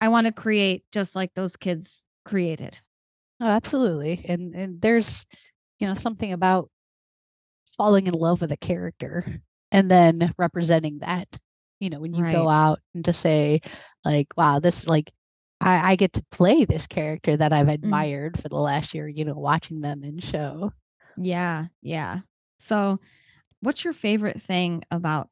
I 0.00 0.08
want 0.08 0.26
to 0.26 0.32
create 0.32 0.84
just 0.92 1.16
like 1.16 1.34
those 1.34 1.56
kids 1.56 2.04
created. 2.24 2.78
Oh, 3.40 3.46
absolutely. 3.48 4.24
And 4.28 4.54
and 4.54 4.80
there's, 4.80 5.26
you 5.80 5.88
know, 5.88 5.94
something 5.94 6.32
about 6.32 6.70
falling 7.76 8.06
in 8.06 8.14
love 8.14 8.40
with 8.40 8.52
a 8.52 8.56
character 8.56 9.40
and 9.72 9.90
then 9.90 10.32
representing 10.38 10.98
that. 11.00 11.28
You 11.80 11.90
know, 11.90 12.00
when 12.00 12.14
you 12.14 12.22
go 12.22 12.48
out 12.48 12.78
and 12.94 13.04
to 13.04 13.12
say, 13.12 13.60
like, 14.04 14.28
wow, 14.36 14.60
this 14.60 14.86
like 14.86 15.10
I, 15.60 15.92
I 15.92 15.96
get 15.96 16.12
to 16.14 16.24
play 16.30 16.64
this 16.64 16.86
character 16.86 17.36
that 17.36 17.52
I've 17.52 17.66
Mm. 17.66 17.74
admired 17.74 18.40
for 18.40 18.48
the 18.48 18.56
last 18.56 18.94
year, 18.94 19.08
you 19.08 19.24
know, 19.24 19.34
watching 19.34 19.80
them 19.80 20.04
in 20.04 20.20
show. 20.20 20.72
Yeah, 21.16 21.66
yeah. 21.82 22.20
So 22.58 23.00
what's 23.60 23.84
your 23.84 23.92
favorite 23.92 24.40
thing 24.42 24.84
about 24.90 25.30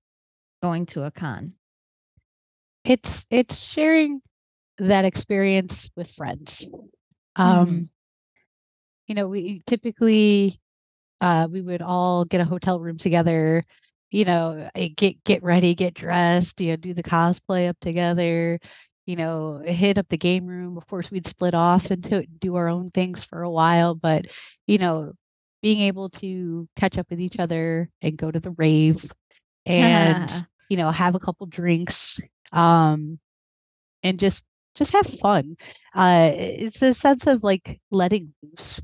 going 0.63 0.87
to 0.87 1.05
a 1.05 1.11
con? 1.11 1.55
It's 2.85 3.27
it's 3.31 3.57
sharing 3.59 4.21
that 4.79 5.05
experience 5.05 5.91
with 5.97 6.11
friends. 6.13 6.69
Um, 7.37 7.67
Mhm. 7.69 7.89
you 9.07 9.15
know, 9.15 9.29
we 9.29 9.63
typically 9.67 10.59
uh, 11.21 11.49
we 11.51 11.63
would 11.63 11.83
all 11.83 12.25
get 12.25 12.41
a 12.41 12.45
hotel 12.45 12.81
room 12.81 12.99
together, 12.99 13.65
you 14.11 14.25
know, 14.25 14.71
eh, 14.75 14.89
get 14.97 15.23
get 15.25 15.43
ready, 15.43 15.75
get 15.75 15.95
dressed, 15.95 16.61
you 16.61 16.69
know, 16.69 16.77
do 16.77 16.95
the 16.95 17.03
cosplay 17.03 17.69
up 17.69 17.79
together, 17.81 18.59
you 19.07 19.17
know, 19.17 19.61
hit 19.65 19.99
up 19.99 20.09
the 20.09 20.19
game 20.19 20.47
room. 20.47 20.77
Of 20.79 20.87
course, 20.87 21.11
we'd 21.11 21.27
split 21.27 21.55
off 21.55 21.91
and 21.91 22.05
to 22.05 22.27
do 22.27 22.57
our 22.57 22.69
own 22.69 22.89
things 22.89 23.25
for 23.25 23.43
a 23.43 23.51
while, 23.51 23.95
but 23.95 24.27
you 24.67 24.79
know, 24.79 25.13
being 25.63 25.81
able 25.81 26.11
to 26.11 26.69
catch 26.77 26.99
up 26.99 27.07
with 27.11 27.21
each 27.21 27.39
other 27.39 27.89
and 28.03 28.19
go 28.19 28.31
to 28.31 28.41
the 28.41 28.53
rave 28.53 29.13
and 29.67 30.45
you 30.69 30.77
know 30.77 30.91
have 30.91 31.15
a 31.15 31.21
couple 31.21 31.47
drinks 31.47 32.21
um 32.53 33.19
and 34.03 34.19
just 34.19 34.45
just 34.75 34.93
have 34.93 35.07
fun 35.07 35.57
uh 35.95 36.31
it's 36.35 36.83
a 36.83 36.93
sense 36.95 37.27
of 37.27 37.43
like 37.45 37.79
letting 37.91 38.33
loose 38.43 38.81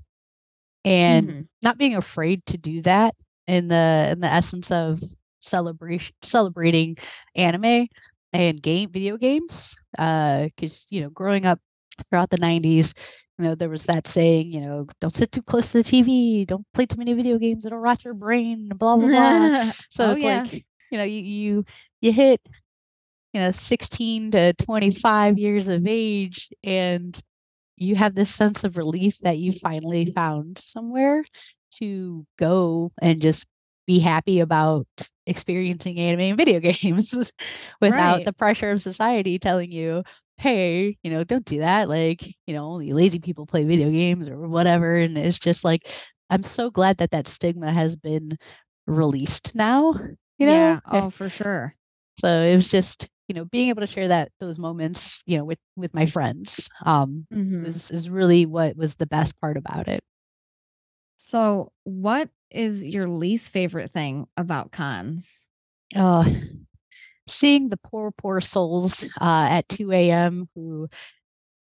and 0.84 1.34
Mhm. 1.34 1.48
not 1.62 1.78
being 1.78 1.96
afraid 1.96 2.44
to 2.46 2.56
do 2.58 2.82
that 2.82 3.14
in 3.46 3.68
the 3.68 4.08
in 4.12 4.20
the 4.20 4.26
essence 4.28 4.70
of 4.70 5.00
celebration 5.40 6.14
celebrating 6.22 6.96
anime 7.34 7.86
and 8.32 8.62
game 8.62 8.90
video 8.90 9.16
games 9.16 9.74
uh 9.98 10.44
because 10.44 10.86
you 10.90 11.00
know 11.02 11.10
growing 11.10 11.46
up 11.46 11.60
throughout 12.04 12.30
the 12.30 12.36
90s 12.38 12.94
you 13.38 13.44
know 13.44 13.54
there 13.54 13.68
was 13.70 13.84
that 13.84 14.06
saying 14.06 14.52
you 14.52 14.60
know 14.60 14.86
don't 15.00 15.14
sit 15.14 15.30
too 15.32 15.42
close 15.42 15.72
to 15.72 15.78
the 15.78 15.84
tv 15.84 16.46
don't 16.46 16.66
play 16.74 16.86
too 16.86 16.96
many 16.98 17.12
video 17.14 17.38
games 17.38 17.64
it'll 17.64 17.78
rot 17.78 18.04
your 18.04 18.14
brain 18.14 18.68
blah 18.76 18.96
blah 18.96 19.08
blah 19.08 19.50
so 19.90 20.10
Oh, 20.10 20.12
it's 20.12 20.22
yeah. 20.22 20.22
like 20.22 20.64
you 20.90 20.98
know 20.98 21.04
you 21.04 21.20
you 21.22 21.64
you 22.00 22.12
hit 22.12 22.40
you 23.32 23.40
know 23.40 23.50
16 23.50 24.30
to 24.32 24.52
25 24.54 25.38
years 25.38 25.68
of 25.68 25.86
age 25.86 26.50
and 26.64 27.20
you 27.76 27.94
have 27.94 28.14
this 28.14 28.34
sense 28.34 28.64
of 28.64 28.76
relief 28.76 29.18
that 29.20 29.38
you 29.38 29.52
finally 29.52 30.06
found 30.06 30.58
somewhere 30.58 31.24
to 31.72 32.24
go 32.38 32.90
and 33.00 33.20
just 33.20 33.46
be 33.86 33.98
happy 33.98 34.40
about 34.40 34.86
experiencing 35.26 35.98
anime 35.98 36.20
and 36.20 36.36
video 36.36 36.60
games 36.82 37.14
without 37.80 38.22
Right. 38.22 38.24
the 38.24 38.32
pressure 38.32 38.70
of 38.70 38.80
society 38.80 39.38
telling 39.38 39.72
you 39.72 40.02
hey 40.38 40.96
you 41.02 41.10
know 41.10 41.24
don't 41.24 41.44
do 41.44 41.60
that 41.60 41.88
like 41.88 42.24
you 42.46 42.54
know 42.54 42.64
only 42.66 42.92
lazy 42.92 43.18
people 43.20 43.46
play 43.46 43.64
video 43.64 43.90
games 43.90 44.28
or 44.28 44.48
whatever 44.48 44.96
and 44.96 45.18
it's 45.18 45.38
just 45.38 45.64
like 45.64 45.88
i'm 46.30 46.42
so 46.44 46.70
glad 46.70 46.98
that 46.98 47.10
that 47.10 47.28
stigma 47.28 47.72
has 47.72 47.96
been 47.96 48.36
released 48.86 49.54
now 49.54 49.94
you 50.38 50.46
know 50.46 50.78
yeah. 50.78 50.80
Oh, 50.86 51.10
for 51.10 51.28
sure. 51.28 51.74
so 52.20 52.28
it 52.28 52.54
was 52.56 52.68
just 52.68 53.08
you 53.28 53.34
know 53.34 53.44
being 53.46 53.68
able 53.68 53.80
to 53.80 53.86
share 53.86 54.08
that 54.08 54.30
those 54.40 54.58
moments 54.58 55.22
you 55.26 55.38
know 55.38 55.44
with 55.44 55.58
with 55.76 55.92
my 55.94 56.06
friends 56.06 56.68
um 56.84 57.26
Mhm. 57.30 57.64
was 57.64 57.90
is 57.90 58.10
really 58.10 58.46
what 58.46 58.76
was 58.76 58.94
the 58.96 59.06
best 59.06 59.38
part 59.40 59.56
about 59.56 59.88
it 59.88 60.00
So, 61.18 61.72
what 61.84 62.30
is 62.50 62.84
your 62.84 63.08
least 63.08 63.52
favorite 63.52 63.92
thing 63.92 64.26
about 64.36 64.72
cons? 64.72 65.44
uh 65.96 66.24
seeing 67.28 67.68
the 67.68 67.76
poor 67.78 68.10
poor 68.12 68.40
souls 68.40 69.04
uh 69.20 69.46
at 69.50 69.68
2 69.68 69.92
a.m 69.92 70.48
who 70.54 70.88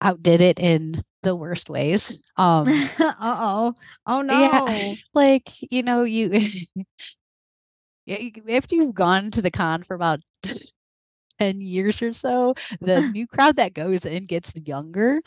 outdid 0.02 0.41
it 0.41 0.60
in 0.60 1.02
the 1.23 1.36
worst 1.36 1.69
ways 1.69 2.12
um 2.38 2.89
Uh-oh. 2.99 3.76
Oh 4.06 4.21
yeah 4.28 4.60
no. 4.60 4.99
like 5.13 5.49
you 5.71 5.84
know 5.84 6.04
you 6.04 6.32
yeah, 8.06 8.17
after 8.49 8.76
you've 8.76 8.95
gone 8.95 9.32
to 9.32 9.41
the 9.41 9.52
con 9.52 9.84
for 9.84 9.95
about 9.95 10.19
10 11.39 11.62
years 11.62 12.02
or 12.02 12.13
so 12.13 12.54
the 12.82 13.04
new 13.04 13.28
crowd 13.28 13.58
that 13.58 13.73
goes 13.73 14.06
in 14.06 14.26
gets 14.26 14.54
younger 14.65 15.21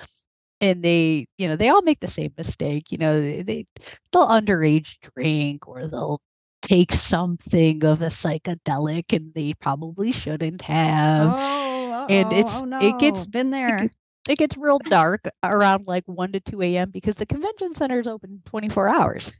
and 0.60 0.82
they 0.84 1.26
you 1.38 1.48
know 1.48 1.56
they 1.56 1.68
all 1.68 1.82
make 1.82 2.00
the 2.00 2.06
same 2.08 2.32
mistake 2.36 2.92
you 2.92 2.98
know 2.98 3.20
they, 3.20 3.42
they 3.42 3.66
they'll 4.12 4.26
underage 4.28 4.96
drink 5.14 5.66
or 5.68 5.86
they'll 5.88 6.20
take 6.66 6.92
something 6.92 7.84
of 7.84 8.02
a 8.02 8.06
psychedelic 8.06 9.12
and 9.14 9.34
they 9.34 9.54
probably 9.54 10.12
shouldn't 10.12 10.62
have 10.62 11.36
Oh, 11.38 12.08
and 12.08 12.32
it's 12.32 12.62
Oh 12.62 12.64
no. 12.64 12.80
it 12.80 12.98
gets 12.98 13.26
been 13.26 13.50
there. 13.50 13.88
ge- 13.88 13.90
it 14.28 14.38
gets 14.38 14.56
real 14.56 14.78
dark 14.78 15.28
around 15.42 15.86
like 15.86 16.04
1 16.06 16.32
to 16.32 16.40
2 16.40 16.62
a.m 16.62 16.90
because 16.90 17.16
the 17.16 17.26
convention 17.26 17.74
center 17.74 18.00
is 18.00 18.06
open 18.08 18.42
24 18.46 18.88
hours 18.88 19.32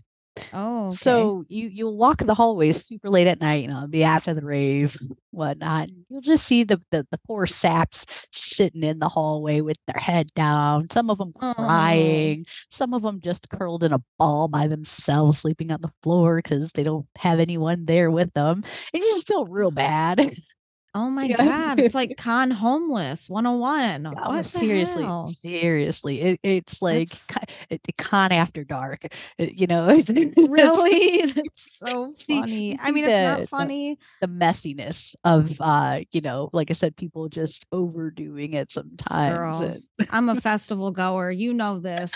Oh, 0.53 0.92
okay. 0.94 0.96
so 0.96 1.44
you 1.49 1.68
you'll 1.68 1.96
walk 1.96 2.18
the 2.18 2.35
hallways 2.35 2.85
super 2.87 3.09
late 3.11 3.27
at 3.27 3.40
night, 3.40 3.62
you 3.62 3.68
know, 3.68 3.87
be 3.88 4.05
after 4.05 4.35
the 4.35 4.44
rave, 4.44 4.96
whatnot. 5.31 5.88
and 5.88 6.05
You'll 6.09 6.20
just 6.20 6.44
see 6.46 6.64
the, 6.64 6.81
the 6.90 7.07
the 7.11 7.18
poor 7.27 7.46
saps 7.46 8.07
sitting 8.33 8.83
in 8.83 8.99
the 8.99 9.09
hallway 9.09 9.61
with 9.61 9.79
their 9.87 10.01
head 10.01 10.29
down. 10.35 10.88
Some 10.90 11.11
of 11.11 11.18
them 11.18 11.33
Oh. 11.40 11.55
crying, 11.55 12.46
some 12.70 12.94
of 12.94 13.03
them 13.03 13.20
just 13.20 13.49
curled 13.49 13.83
in 13.85 13.92
a 13.92 14.03
ball 14.18 14.49
by 14.49 14.66
themselves, 14.68 15.38
sleeping 15.38 15.70
on 15.72 15.81
the 15.81 15.92
floor 16.03 16.37
because 16.37 16.70
they 16.72 16.83
don't 16.85 17.07
have 17.18 17.40
anyone 17.40 17.85
there 17.87 18.11
with 18.11 18.33
them, 18.35 18.62
and 18.92 19.03
you 19.03 19.14
just 19.14 19.27
feel 19.29 19.46
real 19.46 19.70
bad. 19.70 20.37
Oh 20.98 21.11
my 21.11 21.24
Yeah. 21.24 21.37
god, 21.37 21.78
it's 21.80 21.94
like 21.94 22.16
con 22.18 22.50
homeless 22.50 23.28
101. 23.28 24.06
Oh, 24.06 24.12
what 24.30 24.46
seriously, 24.46 25.02
hell? 25.04 25.28
seriously, 25.28 26.22
it, 26.22 26.40
it's 26.42 26.80
like 26.80 27.11
That's- 27.11 27.26
ki- 27.26 27.54
it, 27.68 27.80
it 27.87 27.96
con 27.98 28.32
after 28.32 28.64
dark, 28.64 29.04
it- 29.37 29.61
you 29.61 29.66
know. 29.66 29.90
it's- 29.90 30.09
Really? 30.37 31.26
That's 31.32 31.78
so 31.78 32.14
funny. 32.26 32.78
I 32.80 32.92
mean, 32.92 33.04
it's 33.04 33.12
not 33.12 33.48
funny. 33.50 33.98
the 34.22 34.26
messiness 34.28 35.14
of 35.24 35.61
uh 35.61 36.00
you 36.12 36.22
know 36.22 36.48
like 36.54 36.70
i 36.70 36.74
said 36.74 36.96
people 36.96 37.28
just 37.28 37.66
overdoing 37.72 38.54
it 38.54 38.70
sometimes 38.72 39.37
Girl. 39.37 39.61
and- 39.62 39.85
I'm 40.11 40.30
a 40.30 40.40
festival 40.40 40.92
goer. 40.92 41.30
You 41.30 41.52
know 41.52 41.78
this. 41.78 42.12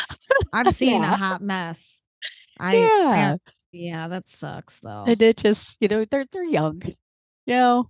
I've 0.54 0.72
seen 0.74 1.04
a 1.04 1.16
hot 1.16 1.42
mess. 1.42 2.02
I 2.58 2.76
yeah 2.76 3.36
I, 3.36 3.52
yeah, 3.72 4.08
that 4.08 4.26
sucks 4.26 4.80
though. 4.80 5.04
and 5.06 5.20
it 5.20 5.36
just 5.36 5.76
you 5.80 5.88
know 5.88 6.06
they're 6.06 6.24
they're 6.32 6.44
young 6.44 6.82
you 7.46 7.54
know 7.54 7.88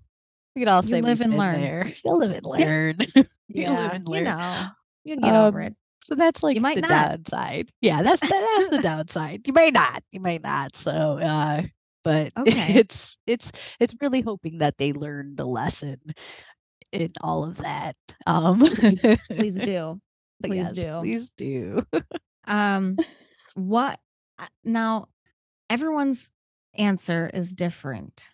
we 0.54 0.62
could 0.62 0.68
all 0.68 0.82
You 0.82 0.96
say 0.96 1.00
live 1.00 1.20
and 1.20 1.36
learn. 1.36 1.60
there 1.60 1.92
you 2.04 2.14
live 2.16 2.30
and 2.30 2.46
learn 2.46 2.96
you 3.14 3.24
yeah, 3.62 3.70
live 3.72 3.92
and 3.94 4.08
learn. 4.08 4.18
you 4.18 4.24
know. 4.24 4.70
You 5.04 5.16
get 5.16 5.34
over 5.34 5.60
Um, 5.60 5.62
it. 5.62 5.74
so 6.02 6.14
that's 6.14 6.42
like 6.42 6.60
might 6.60 6.76
the 6.76 6.82
not. 6.82 7.10
downside 7.10 7.70
yeah 7.80 8.02
that's 8.02 8.20
that, 8.26 8.48
that's 8.56 8.68
the 8.70 8.78
downside 8.80 9.46
you 9.46 9.52
may 9.52 9.70
not 9.70 10.02
you 10.12 10.20
may 10.20 10.38
not 10.38 10.74
so 10.76 10.90
uh 10.90 11.62
but 12.04 12.32
Okay. 12.38 12.74
it's 12.76 13.16
it's 13.26 13.50
it's 13.80 13.94
really 14.00 14.20
hoping 14.20 14.58
that 14.58 14.76
they 14.78 14.92
learn 14.92 15.34
the 15.36 15.44
lesson 15.44 15.98
in 16.92 17.12
all 17.22 17.44
of 17.44 17.56
that 17.58 17.96
um 18.26 18.62
Please 19.36 19.60
do. 19.60 20.00
Please 20.42 20.56
yes, 20.56 20.72
do. 20.72 21.00
please 21.00 21.30
do 21.36 21.82
Um, 22.46 23.00
what 23.54 24.00
uh, 24.38 24.46
now? 24.64 25.06
Everyone's 25.70 26.30
answer 26.74 27.30
is 27.32 27.54
different, 27.54 28.30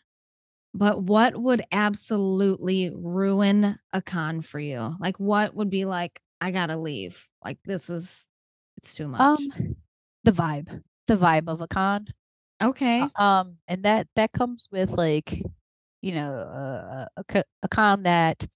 but 0.79 1.03
what 1.03 1.37
would 1.37 1.63
absolutely 1.73 2.91
ruin 2.95 3.79
a 3.93 4.03
con 4.03 4.43
for 4.43 4.59
you? 4.61 4.95
Like, 5.01 5.19
what 5.19 5.55
would 5.55 5.71
be 5.71 5.85
like, 5.85 6.21
I 6.41 6.51
gotta 6.51 6.77
leave? 6.77 7.29
Like, 7.45 7.59
this 7.65 7.91
is, 7.91 8.27
it's 8.79 8.95
too 8.95 9.09
much. 9.09 9.21
Um, 9.21 9.77
the 10.25 10.33
vibe, 10.33 10.83
the 11.07 11.17
vibe 11.17 11.49
of 11.49 11.61
a 11.61 11.69
con. 11.69 12.07
okay. 12.63 13.03
Uh, 13.03 13.23
Um, 13.23 13.57
and 13.69 13.83
that 13.85 14.09
that 14.17 14.33
comes 14.33 14.69
with 14.71 14.91
like, 14.91 15.41
you 16.03 16.15
know, 16.15 16.35
uh, 16.35 17.07
a 17.17 17.45
a 17.63 17.69
con 17.69 18.03
that 18.05 18.47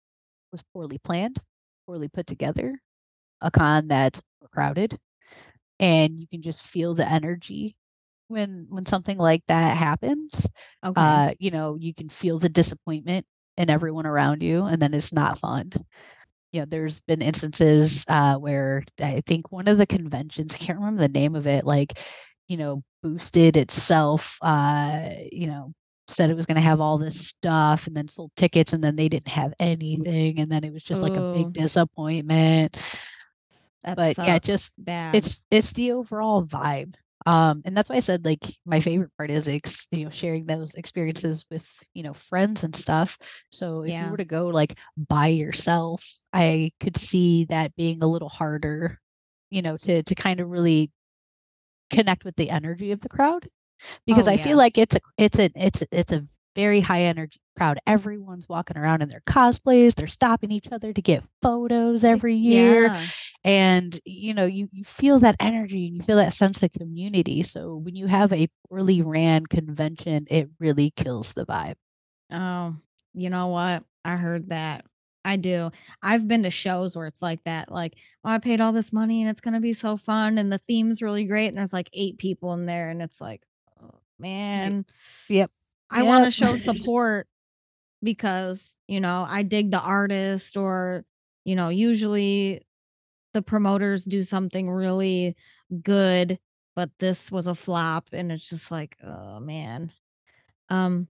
was 0.52 0.62
poorly 0.72 0.98
planned, 0.98 1.38
poorly 1.87 2.09
put 2.09 2.26
together, 2.26 2.78
a 3.40 3.50
con 3.50 3.88
that's 3.88 4.22
crowded, 4.52 4.98
and 5.78 6.18
you 6.20 6.26
can 6.28 6.42
just 6.42 6.62
feel 6.62 6.94
the 6.94 7.09
energy 7.11 7.76
when 8.30 8.66
when 8.68 8.86
something 8.86 9.18
like 9.18 9.42
that 9.48 9.76
happens. 9.76 10.46
Okay. 10.84 11.00
Uh, 11.00 11.30
you 11.38 11.50
know, 11.50 11.76
you 11.78 11.92
can 11.92 12.08
feel 12.08 12.38
the 12.38 12.48
disappointment 12.48 13.26
in 13.56 13.68
everyone 13.68 14.06
around 14.06 14.42
you, 14.42 14.64
and 14.64 14.80
then 14.80 14.94
it's 14.94 15.12
not 15.12 15.38
fun. 15.38 15.72
You 16.52 16.60
know, 16.60 16.66
there's 16.66 17.00
been 17.02 17.22
instances 17.22 18.04
uh, 18.08 18.36
where 18.36 18.84
I 19.00 19.22
think 19.26 19.52
one 19.52 19.68
of 19.68 19.78
the 19.78 19.86
conventions, 19.86 20.54
I 20.54 20.58
can't 20.58 20.78
remember 20.78 21.00
the 21.00 21.08
name 21.08 21.36
of 21.36 21.46
it, 21.46 21.64
like, 21.64 21.98
you 22.48 22.56
know, 22.56 22.82
boosted 23.02 23.56
itself, 23.56 24.36
uh, 24.42 25.10
you 25.30 25.46
know, 25.46 25.72
said 26.08 26.30
it 26.30 26.36
was 26.36 26.46
going 26.46 26.56
to 26.56 26.60
have 26.60 26.80
all 26.80 26.98
this 26.98 27.28
stuff 27.28 27.86
and 27.86 27.96
then 27.96 28.08
sold 28.08 28.32
tickets 28.36 28.72
and 28.72 28.82
then 28.82 28.96
they 28.96 29.08
didn't 29.08 29.28
have 29.28 29.54
anything. 29.60 30.40
And 30.40 30.50
then 30.50 30.64
it 30.64 30.72
was 30.72 30.82
just 30.82 31.02
like 31.02 31.16
a 31.16 31.34
big 31.34 31.52
disappointment. 31.52 32.76
that 33.84 33.96
but 33.96 34.18
yeah, 34.18 34.38
just- 34.40 34.72
bad. 34.76 35.14
It's, 35.14 35.40
it's 35.50 35.72
the 35.72 35.92
overall 35.92 36.44
vibe. 36.44 36.94
Um, 37.26 37.62
and 37.64 37.76
that's 37.76 37.88
why 37.90 37.96
I 37.96 38.00
said 38.00 38.24
like 38.24 38.44
my 38.66 38.80
favorite 38.80 39.11
part 39.16 39.30
is 39.30 39.48
ex- 39.48 39.87
you 39.90 40.04
know 40.04 40.11
sharing 40.11 40.46
those 40.46 40.74
experiences 40.74 41.44
with 41.50 41.68
you 41.94 42.02
know 42.02 42.14
friends 42.14 42.64
and 42.64 42.74
stuff. 42.74 43.18
So 43.50 43.83
if 43.83 44.00
Yeah. 44.00 44.00
you 44.00 44.11
were 44.11 44.16
to 44.18 44.24
go 44.24 44.48
like 44.48 44.78
by 44.96 45.28
yourself, 45.28 46.04
I 46.33 46.72
could 46.80 46.96
see 46.96 47.44
that 47.46 47.74
being 47.76 48.02
a 48.02 48.06
little 48.06 48.28
harder, 48.30 48.98
you 49.50 49.62
know, 49.62 49.76
to 49.78 50.02
to 50.02 50.14
kind 50.14 50.40
of 50.40 50.48
really 50.50 50.90
connect 51.90 52.24
with 52.24 52.37
the 52.37 52.50
energy 52.50 52.92
of 52.92 53.00
the 53.00 53.09
crowd 53.09 53.48
because 54.06 54.26
Oh, 54.26 54.28
I 54.28 54.37
yeah. 54.37 54.56
feel 54.56 54.59
like 54.59 54.78
it's 54.78 54.94
a 54.96 55.00
it's 55.18 55.38
a 55.38 55.50
it's 55.54 55.83
a, 55.83 55.87
it's 55.92 56.12
a 56.12 56.26
very 56.54 56.80
high 56.80 57.02
energy 57.02 57.40
crowd. 57.56 57.78
Everyone's 57.86 58.48
walking 58.48 58.76
around 58.78 59.02
in 59.02 59.08
their 59.08 59.22
cosplays. 59.26 59.94
They're 59.94 60.06
stopping 60.06 60.50
each 60.50 60.72
other 60.72 60.92
to 60.92 61.02
get 61.02 61.22
photos 61.42 62.04
every 62.04 62.36
year. 62.36 62.86
Yeah. 62.86 63.06
And 63.44 64.00
you 64.04 64.34
know, 64.34 64.46
you, 64.46 64.68
you 64.72 64.84
feel 64.84 65.18
that 65.20 65.36
energy 65.40 65.86
and 65.86 65.96
you 65.96 66.02
feel 66.02 66.16
that 66.16 66.34
sense 66.34 66.62
of 66.62 66.72
community. 66.72 67.42
So 67.42 67.76
when 67.76 67.96
you 67.96 68.06
have 68.06 68.32
a 68.32 68.48
poorly 68.68 69.02
ran 69.02 69.46
convention, 69.46 70.26
it 70.30 70.48
really 70.58 70.90
kills 70.90 71.32
the 71.32 71.46
vibe. 71.46 71.76
Oh, 72.32 72.76
you 73.14 73.30
know 73.30 73.48
what? 73.48 73.84
I 74.04 74.16
heard 74.16 74.50
that. 74.50 74.84
I 75.22 75.36
do. 75.36 75.70
I've 76.02 76.26
been 76.26 76.44
to 76.44 76.50
shows 76.50 76.96
where 76.96 77.06
it's 77.06 77.20
like 77.20 77.44
that. 77.44 77.70
Like, 77.70 77.94
oh, 78.24 78.30
I 78.30 78.38
paid 78.38 78.62
all 78.62 78.72
this 78.72 78.92
money 78.92 79.20
and 79.20 79.30
it's 79.30 79.42
gonna 79.42 79.60
be 79.60 79.74
so 79.74 79.98
fun 79.98 80.38
and 80.38 80.50
the 80.50 80.58
theme's 80.66 81.02
really 81.02 81.24
great. 81.24 81.48
And 81.48 81.58
there's 81.58 81.74
like 81.74 81.90
eight 81.92 82.16
people 82.16 82.54
in 82.54 82.64
there, 82.64 82.88
and 82.88 83.02
it's 83.02 83.20
like, 83.20 83.42
oh, 83.82 84.00
man. 84.18 84.86
Yep. 85.28 85.50
I 85.90 86.03
want 86.03 86.24
to 86.24 86.31
show 86.31 86.57
support 86.57 87.26
because, 88.03 88.76
you 88.88 89.00
know, 89.00 89.26
I 89.29 89.42
dig 89.42 89.70
the 89.70 89.81
artist 89.81 90.57
or, 90.57 91.05
you 91.44 91.57
know, 91.57 91.68
usually 91.68 92.62
the 93.35 93.42
promoters 93.42 94.05
do 94.05 94.22
something 94.22 94.70
really 94.70 95.37
good, 95.83 96.38
but 96.74 96.90
this 96.98 97.31
was 97.31 97.46
a 97.46 97.55
flop 97.55 98.09
and 98.12 98.33
it's 98.33 98.48
just 98.48 98.70
like, 98.70 98.96
oh 99.05 99.40
man. 99.40 99.92
Um 100.68 101.09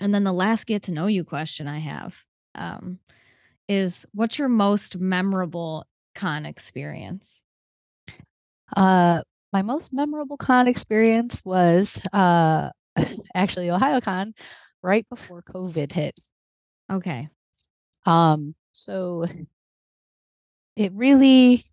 and 0.00 0.14
then 0.14 0.24
the 0.24 0.32
last 0.32 0.66
get 0.66 0.84
to 0.84 0.92
know 0.92 1.06
you 1.06 1.24
question 1.24 1.66
I 1.68 1.78
have 1.78 2.16
um 2.54 2.98
is 3.68 4.06
what's 4.12 4.38
your 4.38 4.48
most 4.48 4.98
memorable 4.98 5.86
con 6.14 6.46
experience? 6.46 7.42
Uh, 8.76 9.22
my 9.52 9.62
most 9.62 9.92
memorable 9.92 10.36
con 10.36 10.66
experience 10.66 11.40
was 11.44 12.00
uh, 12.12 12.70
actually 13.34 13.68
Ohayocon 13.68 14.32
right 14.82 15.08
before 15.08 15.42
COVID 15.42 15.92
hit. 15.92 16.18
Okay. 16.90 17.28
Um, 18.06 18.54
so 18.72 19.26
it 20.76 20.92
really, 20.92 21.64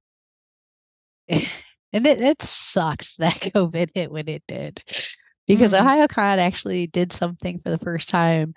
and 1.29 2.05
it, 2.07 2.21
it 2.21 2.41
sucks 2.41 3.15
that 3.17 3.39
COVID 3.55 3.89
hit 3.93 4.11
when 4.11 4.27
it 4.27 4.43
did, 4.47 4.81
because 5.47 5.73
Mhm. 5.73 5.81
Ohayocon 5.81 6.37
actually 6.39 6.87
did 6.87 7.13
something 7.13 7.59
for 7.59 7.69
the 7.69 7.77
first 7.79 8.09
time 8.09 8.53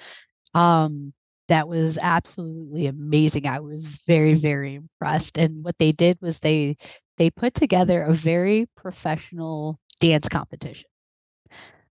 um, 0.55 1.12
that 1.48 1.68
was 1.68 1.98
absolutely 2.03 2.87
amazing. 2.87 3.46
I 3.46 3.61
was 3.61 3.87
very, 3.87 4.35
very 4.35 4.74
impressed. 4.77 5.38
And 5.38 5.64
what 5.64 5.77
they 5.79 5.92
did 5.92 6.18
was 6.22 6.40
they 6.40 6.77
they 7.18 7.31
put 7.31 7.55
together 7.55 8.03
a 8.03 8.14
very 8.14 8.66
professional 8.77 9.79
dance 10.00 10.29
competition 10.29 10.88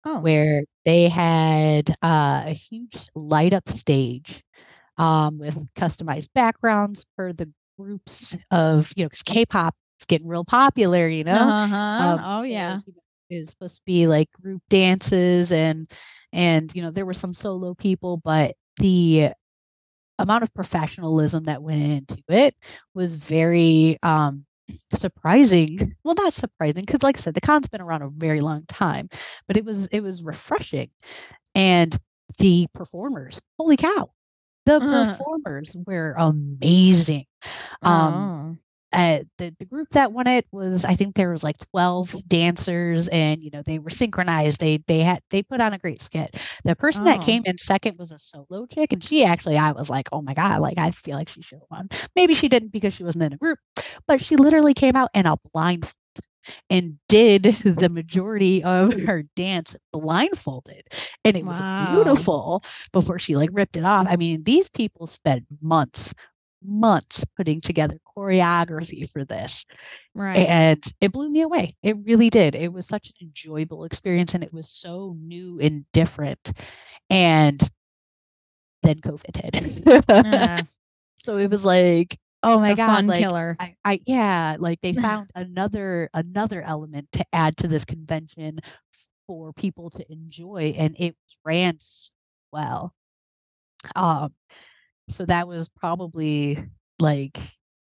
Oh. 0.05 0.21
where 0.21 0.65
they 0.85 1.09
had 1.09 1.91
uh, 2.03 2.45
a 2.47 2.53
huge 2.53 3.09
light 3.15 3.53
up 3.53 3.69
stage 3.69 4.43
um, 4.99 5.39
with 5.39 5.73
customized 5.75 6.29
backgrounds 6.35 7.05
for 7.17 7.33
the 7.33 7.51
groups 7.79 8.37
of 8.51 8.93
you 8.97 9.05
know 9.05 9.09
because 9.09 9.23
K-pop 9.23 9.75
is 10.01 10.07
getting 10.07 10.29
real 10.29 10.45
popular, 10.45 11.09
you 11.09 11.25
know. 11.25 11.49
Uh-huh. 11.49 12.05
Um, 12.05 12.19
Oh 12.23 12.43
yeah. 12.43 12.81
it 13.31 13.39
was 13.41 13.51
supposed 13.51 13.77
to 13.77 13.83
be 13.87 14.07
like 14.07 14.31
group 14.33 14.63
dances 14.69 15.53
and 15.53 15.91
and 16.33 16.71
you 16.75 16.83
know 16.83 16.91
there 16.91 17.07
were 17.07 17.13
some 17.15 17.35
solo 17.35 17.75
people, 17.75 18.17
but 18.19 18.55
the 18.79 19.31
amount 20.19 20.43
of 20.45 20.55
professionalism 20.55 21.45
that 21.45 21.63
went 21.63 21.83
into 21.83 22.23
it 22.29 22.55
was 22.95 23.15
very 23.15 23.99
um 24.03 24.45
surprising 24.95 25.95
well 26.05 26.15
not 26.17 26.33
surprising 26.35 26.85
because 26.85 27.03
like 27.03 27.17
i 27.19 27.21
said 27.21 27.35
the 27.35 27.41
con's 27.41 27.69
been 27.69 27.81
around 27.81 28.03
a 28.03 28.09
very 28.09 28.41
long 28.41 28.65
time 28.67 29.09
but 29.47 29.57
it 29.57 29.65
was 29.65 29.87
it 29.87 30.01
was 30.01 30.23
refreshing. 30.23 30.91
And 31.55 31.97
the 32.39 32.67
performers 32.75 33.41
holy 33.59 33.77
cow 33.77 34.11
the 34.67 34.81
Uh, 34.81 34.83
performers 34.83 35.77
were 35.87 36.15
amazing. 36.19 37.27
Um 37.83 38.33
oh. 38.33 38.59
Uh, 38.93 39.21
the 39.39 39.55
the 39.59 39.65
group 39.67 39.89
that 39.91 40.13
won 40.13 40.27
it 40.27 40.47
was 40.53 40.85
I 40.85 40.95
think 40.95 41.15
there 41.15 41.31
was 41.31 41.43
like 41.43 41.59
12 41.71 42.15
dancers 42.29 43.09
and 43.09 43.43
you 43.43 43.51
know 43.53 43.63
they 43.63 43.79
were 43.79 43.91
synchronized 43.91 44.61
they 44.61 44.83
they 44.87 45.01
had 45.01 45.21
they 45.31 45.43
put 45.43 45.61
on 45.61 45.73
a 45.73 45.79
great 45.79 46.01
skit 46.03 46.37
the 46.65 46.75
person 46.77 47.07
that 47.07 47.21
Oh. 47.21 47.21
came 47.21 47.43
in 47.47 47.59
second 47.59 47.99
was 47.99 48.11
a 48.11 48.19
solo 48.19 48.67
chick 48.67 48.93
and 48.93 49.03
she 49.05 49.25
actually 49.25 49.57
I 49.59 49.73
was 49.73 49.91
like 49.91 50.09
oh 50.13 50.23
my 50.23 50.35
god 50.35 50.61
like 50.61 50.79
I 50.79 50.91
feel 50.91 51.17
like 51.17 51.29
she 51.29 51.43
should 51.43 51.59
have 51.61 51.69
won 51.71 51.89
maybe 52.17 52.35
she 52.35 52.49
didn't 52.49 52.73
because 52.73 52.95
she 52.95 53.05
wasn't 53.05 53.25
in 53.25 53.33
a 53.33 53.39
group 53.39 53.59
but 54.07 54.21
she 54.21 54.37
literally 54.37 54.75
came 54.75 54.97
out 54.97 55.11
in 55.15 55.27
a 55.27 55.37
blindfold 55.53 55.95
and 56.71 56.97
did 57.09 57.43
the 57.65 57.89
majority 57.89 58.63
of 58.65 58.93
her 58.95 59.23
dance 59.37 59.77
blindfolded 59.93 60.83
and 61.25 61.37
it 61.37 61.47
was 61.47 61.63
Wow. 61.69 61.77
beautiful 61.77 62.63
before 62.93 63.19
she 63.19 63.37
like 63.37 63.51
ripped 63.53 63.77
it 63.77 63.85
off 63.85 64.07
I 64.09 64.17
mean 64.17 64.43
these 64.45 64.69
people 64.69 65.07
spent 65.07 65.45
months 65.61 66.13
months 66.65 67.25
putting 67.37 67.61
together 67.61 67.99
choreography 68.21 69.11
for 69.11 69.25
this 69.25 69.65
Right. 70.15 70.53
and 70.53 70.83
it 71.01 71.13
blew 71.13 71.31
me 71.31 71.43
away 71.43 71.77
it 71.83 71.97
really 72.05 72.31
did 72.31 72.55
it 72.55 72.73
was 72.73 72.87
such 72.87 73.09
an 73.09 73.15
enjoyable 73.27 73.85
experience 73.85 74.35
and 74.35 74.45
it 74.45 74.53
was 74.53 74.69
so 74.71 75.17
new 75.21 75.59
and 75.61 75.85
different 75.93 76.53
and 77.11 77.61
then 78.83 79.01
covid 79.01 79.37
hit 79.37 80.25
Uh, 80.25 80.65
so 81.19 81.37
it 81.39 81.51
was 81.51 81.65
like 81.65 82.19
oh 82.43 82.59
my 82.59 82.75
the 82.75 82.77
god 82.77 83.05
fun 83.05 83.07
like 83.07 83.29
killer. 83.29 83.59
I, 83.59 83.77
I 83.85 84.01
yeah 84.07 84.57
like 84.59 84.81
they 84.81 84.95
found 84.95 85.31
another 85.35 86.09
another 86.15 86.63
element 86.63 87.09
to 87.13 87.25
add 87.33 87.57
to 87.59 87.69
this 87.69 87.85
convention 87.85 88.61
for 89.27 89.53
people 89.53 89.91
to 89.91 90.13
enjoy 90.13 90.75
and 90.77 90.97
it 90.99 91.17
ran 91.45 91.79
so 91.81 92.11
well 92.53 92.95
um 93.97 94.33
so 95.09 95.25
that 95.27 95.49
was 95.49 95.69
probably 95.69 96.59
like 96.99 97.39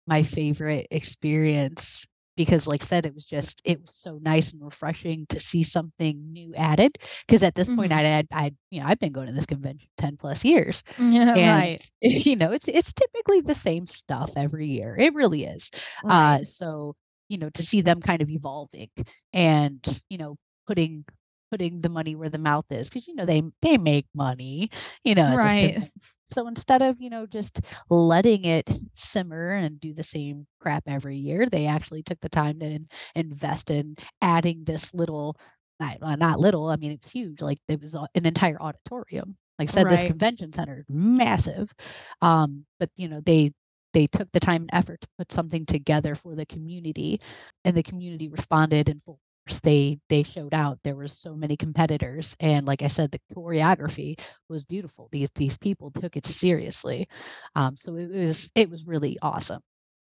my 0.08 0.24
favorite 0.24 0.88
experience 0.92 2.06
because 2.38 2.66
like 2.68 2.82
I 2.84 2.86
said 2.86 3.06
it 3.06 3.14
was 3.14 3.26
just 3.26 3.62
it 3.66 3.82
was 3.82 3.94
so 3.94 4.18
nice 4.22 4.52
and 4.54 4.64
refreshing 4.64 5.26
to 5.30 5.40
see 5.40 5.64
something 5.64 6.32
new 6.32 6.56
added 6.56 6.98
because 7.28 7.44
at 7.44 7.56
this 7.56 7.70
point 7.70 7.92
Mhm. 7.92 7.94
I'd 7.94 8.06
had 8.06 8.28
I'd 8.32 8.56
you 8.72 8.82
know 8.82 8.88
I've 8.88 9.00
been 9.00 9.12
going 9.12 9.28
to 9.28 9.34
this 9.34 9.46
convention 9.46 9.90
10 9.98 10.18
plus 10.18 10.44
years 10.46 10.84
Yeah, 10.98 11.36
and 11.36 11.70
right. 11.70 11.82
you 12.02 12.36
know 12.36 12.52
it's 12.52 12.68
it's 12.68 12.94
typically 12.94 13.42
the 13.42 13.56
same 13.56 13.88
stuff 13.88 14.34
every 14.36 14.68
year 14.68 14.96
it 14.98 15.14
really 15.14 15.46
is 15.46 15.72
Right. 16.02 16.10
uh 16.10 16.44
so 16.44 16.96
you 17.30 17.38
know 17.38 17.50
to 17.52 17.64
see 17.64 17.82
them 17.82 18.02
kind 18.02 18.22
of 18.22 18.30
evolving 18.30 18.90
and 19.34 20.02
you 20.10 20.18
know 20.18 20.36
putting 20.68 21.06
putting 21.52 21.82
the 21.82 21.90
money 21.90 22.16
where 22.16 22.30
the 22.30 22.40
mouth 22.40 22.66
is 22.72 22.90
because 22.90 23.08
you 23.08 23.16
know 23.16 23.26
they 23.26 23.44
they 23.62 23.78
make 23.78 24.08
money 24.16 24.70
you 25.06 25.16
know 25.16 25.38
Right. 25.38 25.78
so 26.26 26.48
instead 26.48 26.82
of 26.82 27.02
you 27.02 27.10
know 27.10 27.26
just 27.26 27.62
letting 27.90 28.46
it 28.46 28.70
simmer 28.96 29.52
and 29.52 29.80
do 29.80 29.94
the 29.94 30.04
same 30.04 30.48
crap 30.60 30.84
every 30.88 31.18
year 31.18 31.48
they 31.48 31.68
actually 31.68 32.04
took 32.04 32.20
the 32.22 32.30
time 32.30 32.60
to 32.60 32.66
in, 32.66 32.88
invest 33.16 33.72
in 33.72 33.96
adding 34.22 34.64
this 34.66 34.94
little 34.94 35.38
not, 35.80 35.98
well, 36.02 36.18
not 36.18 36.40
little 36.40 36.68
i 36.70 36.76
mean 36.78 36.92
it 36.92 37.02
was 37.04 37.12
huge 37.12 37.42
like 37.42 37.60
it 37.68 37.82
was 37.82 37.96
an 37.96 38.26
entire 38.26 38.62
auditorium 38.62 39.36
like 39.60 39.70
I 39.70 39.74
said 39.74 39.88
this 39.90 40.04
convention 40.04 40.54
center 40.54 40.86
massive 40.90 41.74
um 42.22 42.66
but 42.80 42.90
you 42.96 43.08
know 43.08 43.22
they 43.22 43.52
they 43.94 44.08
took 44.08 44.32
the 44.32 44.40
time 44.40 44.62
and 44.64 44.70
effort 44.74 45.02
to 45.02 45.08
put 45.18 45.32
something 45.32 45.66
together 45.66 46.16
for 46.16 46.36
the 46.36 46.46
community 46.46 47.20
and 47.66 47.76
the 47.76 47.84
community 47.84 48.28
responded 48.30 48.90
in 48.90 49.02
full 49.06 49.20
they 49.60 50.00
they 50.10 50.24
showed 50.24 50.54
out 50.54 50.80
there 50.84 50.96
were 50.96 51.08
so 51.08 51.36
many 51.36 51.58
competitors 51.58 52.36
and 52.40 52.66
like 52.66 52.82
i 52.82 52.88
said 52.88 53.12
the 53.12 53.20
choreography 53.36 54.18
was 54.50 54.64
beautiful 54.64 55.10
these 55.12 55.30
these 55.36 55.58
people 55.58 55.92
took 55.92 56.16
it 56.16 56.26
seriously 56.26 57.08
um 57.56 57.76
so 57.78 57.96
it 57.96 58.10
was 58.10 58.52
it 58.56 58.70
was 58.70 58.88
really 58.88 59.18
awesome 59.22 59.62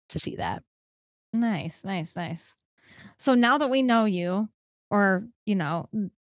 to 0.10 0.20
see 0.20 0.36
that 0.36 0.62
Nice, 1.34 1.84
nice, 1.84 2.16
nice. 2.16 2.56
So 3.18 3.36
now 3.36 3.58
that 3.58 3.70
we 3.70 3.82
know 3.82 4.06
you, 4.06 4.50
or 4.90 5.28
you 5.46 5.56
know, 5.56 5.90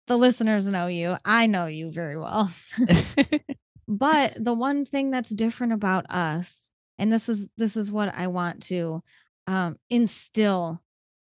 the 0.07 0.17
listeners 0.17 0.67
know 0.67 0.87
you, 0.87 1.17
I 1.25 1.47
know 1.47 1.65
you 1.65 1.91
very 1.91 2.17
well. 2.17 2.51
but 3.87 4.33
the 4.39 4.53
one 4.53 4.85
thing 4.85 5.11
that's 5.11 5.29
different 5.29 5.73
about 5.73 6.05
us, 6.09 6.71
and 6.97 7.11
this 7.11 7.27
is 7.29 7.49
this 7.57 7.75
is 7.75 7.91
what 7.91 8.13
I 8.15 8.27
want 8.27 8.63
to 8.63 9.01
um 9.47 9.77
instill 9.89 10.81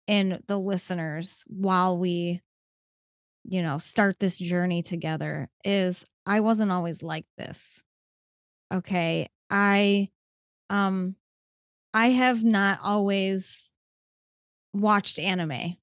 in 0.09 0.41
the 0.47 0.57
listeners 0.57 1.43
while 1.45 1.95
we, 1.95 2.41
you 3.43 3.61
know, 3.61 3.77
start 3.77 4.19
this 4.19 4.39
journey 4.39 4.81
together 4.81 5.47
is 5.63 6.03
I 6.25 6.39
wasn't 6.39 6.71
always 6.71 7.03
like 7.03 7.27
this. 7.37 7.83
Okay. 8.73 9.29
I 9.51 10.09
um 10.71 11.15
I 11.93 12.09
have 12.09 12.43
not 12.43 12.79
always 12.83 13.75
watched 14.73 15.19
anime. 15.19 15.77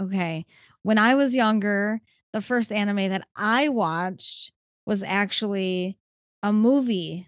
Okay. 0.00 0.46
When 0.84 0.98
I 0.98 1.16
was 1.16 1.34
younger, 1.34 2.00
the 2.32 2.40
first 2.40 2.70
anime 2.70 3.10
that 3.10 3.26
I 3.34 3.68
watched 3.68 4.52
was 4.86 5.02
actually 5.02 5.98
a 6.40 6.52
movie 6.52 7.26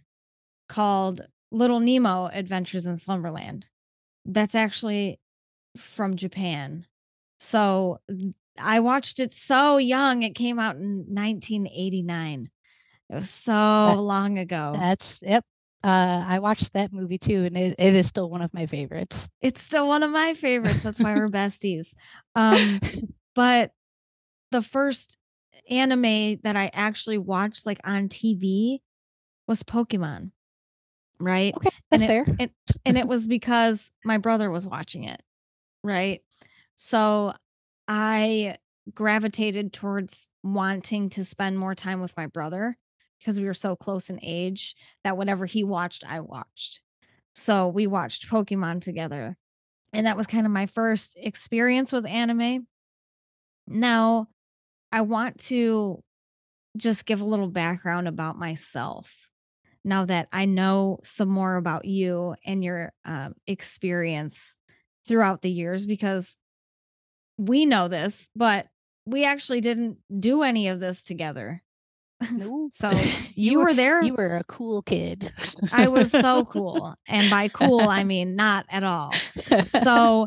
called 0.68 1.26
Little 1.50 1.80
Nemo 1.80 2.30
Adventures 2.32 2.86
in 2.86 2.96
Slumberland. 2.96 3.70
That's 4.24 4.54
actually 4.54 5.18
from 5.76 6.16
Japan. 6.16 6.86
So 7.38 8.00
I 8.58 8.80
watched 8.80 9.18
it 9.18 9.32
so 9.32 9.76
young. 9.76 10.22
It 10.22 10.34
came 10.34 10.58
out 10.58 10.76
in 10.76 11.04
1989. 11.08 12.50
It 13.10 13.14
was 13.14 13.30
so 13.30 13.52
that, 13.52 13.98
long 13.98 14.38
ago. 14.38 14.72
That's 14.78 15.18
yep. 15.20 15.44
Uh, 15.82 16.24
I 16.26 16.38
watched 16.38 16.72
that 16.72 16.92
movie 16.92 17.18
too, 17.18 17.44
and 17.44 17.58
it, 17.58 17.74
it 17.78 17.94
is 17.94 18.06
still 18.06 18.30
one 18.30 18.40
of 18.40 18.54
my 18.54 18.64
favorites. 18.64 19.28
It's 19.42 19.62
still 19.62 19.86
one 19.86 20.02
of 20.02 20.10
my 20.10 20.32
favorites. 20.32 20.82
That's 20.82 20.98
why 20.98 21.14
we're 21.14 21.28
besties. 21.30 21.94
Um, 22.34 22.80
but 23.34 23.72
the 24.50 24.62
first 24.62 25.18
anime 25.68 26.38
that 26.42 26.56
I 26.56 26.70
actually 26.72 27.18
watched 27.18 27.66
like 27.66 27.80
on 27.84 28.08
TV 28.08 28.78
was 29.46 29.62
Pokemon. 29.62 30.30
Right. 31.20 31.54
Okay, 31.54 31.70
that's 31.90 32.02
and 32.02 32.04
it, 32.04 32.06
fair. 32.06 32.36
And, 32.38 32.50
and 32.86 32.98
it 32.98 33.06
was 33.08 33.26
because 33.26 33.92
my 34.04 34.16
brother 34.18 34.50
was 34.50 34.66
watching 34.66 35.04
it. 35.04 35.22
Right. 35.84 36.22
So 36.76 37.34
I 37.86 38.56
gravitated 38.94 39.72
towards 39.72 40.30
wanting 40.42 41.10
to 41.10 41.24
spend 41.24 41.58
more 41.58 41.74
time 41.74 42.00
with 42.00 42.16
my 42.16 42.26
brother 42.26 42.76
because 43.18 43.38
we 43.38 43.46
were 43.46 43.54
so 43.54 43.76
close 43.76 44.10
in 44.10 44.18
age 44.22 44.74
that 45.04 45.16
whatever 45.16 45.46
he 45.46 45.62
watched, 45.64 46.04
I 46.10 46.20
watched. 46.20 46.80
So 47.34 47.68
we 47.68 47.86
watched 47.86 48.28
Pokemon 48.30 48.82
together. 48.82 49.36
And 49.92 50.06
that 50.06 50.16
was 50.16 50.26
kind 50.26 50.46
of 50.46 50.52
my 50.52 50.66
first 50.66 51.16
experience 51.20 51.92
with 51.92 52.06
anime. 52.06 52.66
Now, 53.66 54.28
I 54.92 55.02
want 55.02 55.38
to 55.46 56.02
just 56.76 57.06
give 57.06 57.20
a 57.20 57.26
little 57.26 57.48
background 57.48 58.08
about 58.08 58.38
myself 58.38 59.28
now 59.84 60.06
that 60.06 60.28
I 60.32 60.46
know 60.46 61.00
some 61.04 61.28
more 61.28 61.56
about 61.56 61.84
you 61.84 62.36
and 62.46 62.64
your 62.64 62.92
um, 63.04 63.34
experience 63.46 64.56
throughout 65.06 65.42
the 65.42 65.50
years 65.50 65.86
because 65.86 66.36
we 67.38 67.66
know 67.66 67.88
this, 67.88 68.28
but 68.34 68.66
we 69.06 69.24
actually 69.24 69.60
didn't 69.60 69.98
do 70.18 70.42
any 70.42 70.68
of 70.68 70.80
this 70.80 71.02
together. 71.02 71.62
No. 72.30 72.70
so 72.72 72.90
you, 72.90 73.12
you 73.34 73.58
were, 73.58 73.66
were, 73.66 73.74
there. 73.74 74.02
You 74.02 74.14
were 74.14 74.36
a 74.36 74.44
cool 74.44 74.82
kid. 74.82 75.32
I 75.72 75.88
was 75.88 76.10
so 76.10 76.44
cool. 76.50 76.94
And 77.08 77.30
by 77.30 77.48
cool, 77.48 77.80
I 77.80 78.04
mean 78.04 78.36
not 78.36 78.66
at 78.68 78.84
all. 78.84 79.12
So 79.68 80.26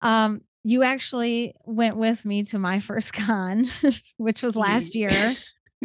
um 0.00 0.42
you 0.64 0.84
actually 0.84 1.54
went 1.64 1.96
with 1.96 2.24
me 2.24 2.44
to 2.44 2.58
my 2.58 2.78
first 2.78 3.12
con, 3.12 3.68
which 4.16 4.42
was 4.42 4.54
last 4.54 4.94
year. 4.94 5.34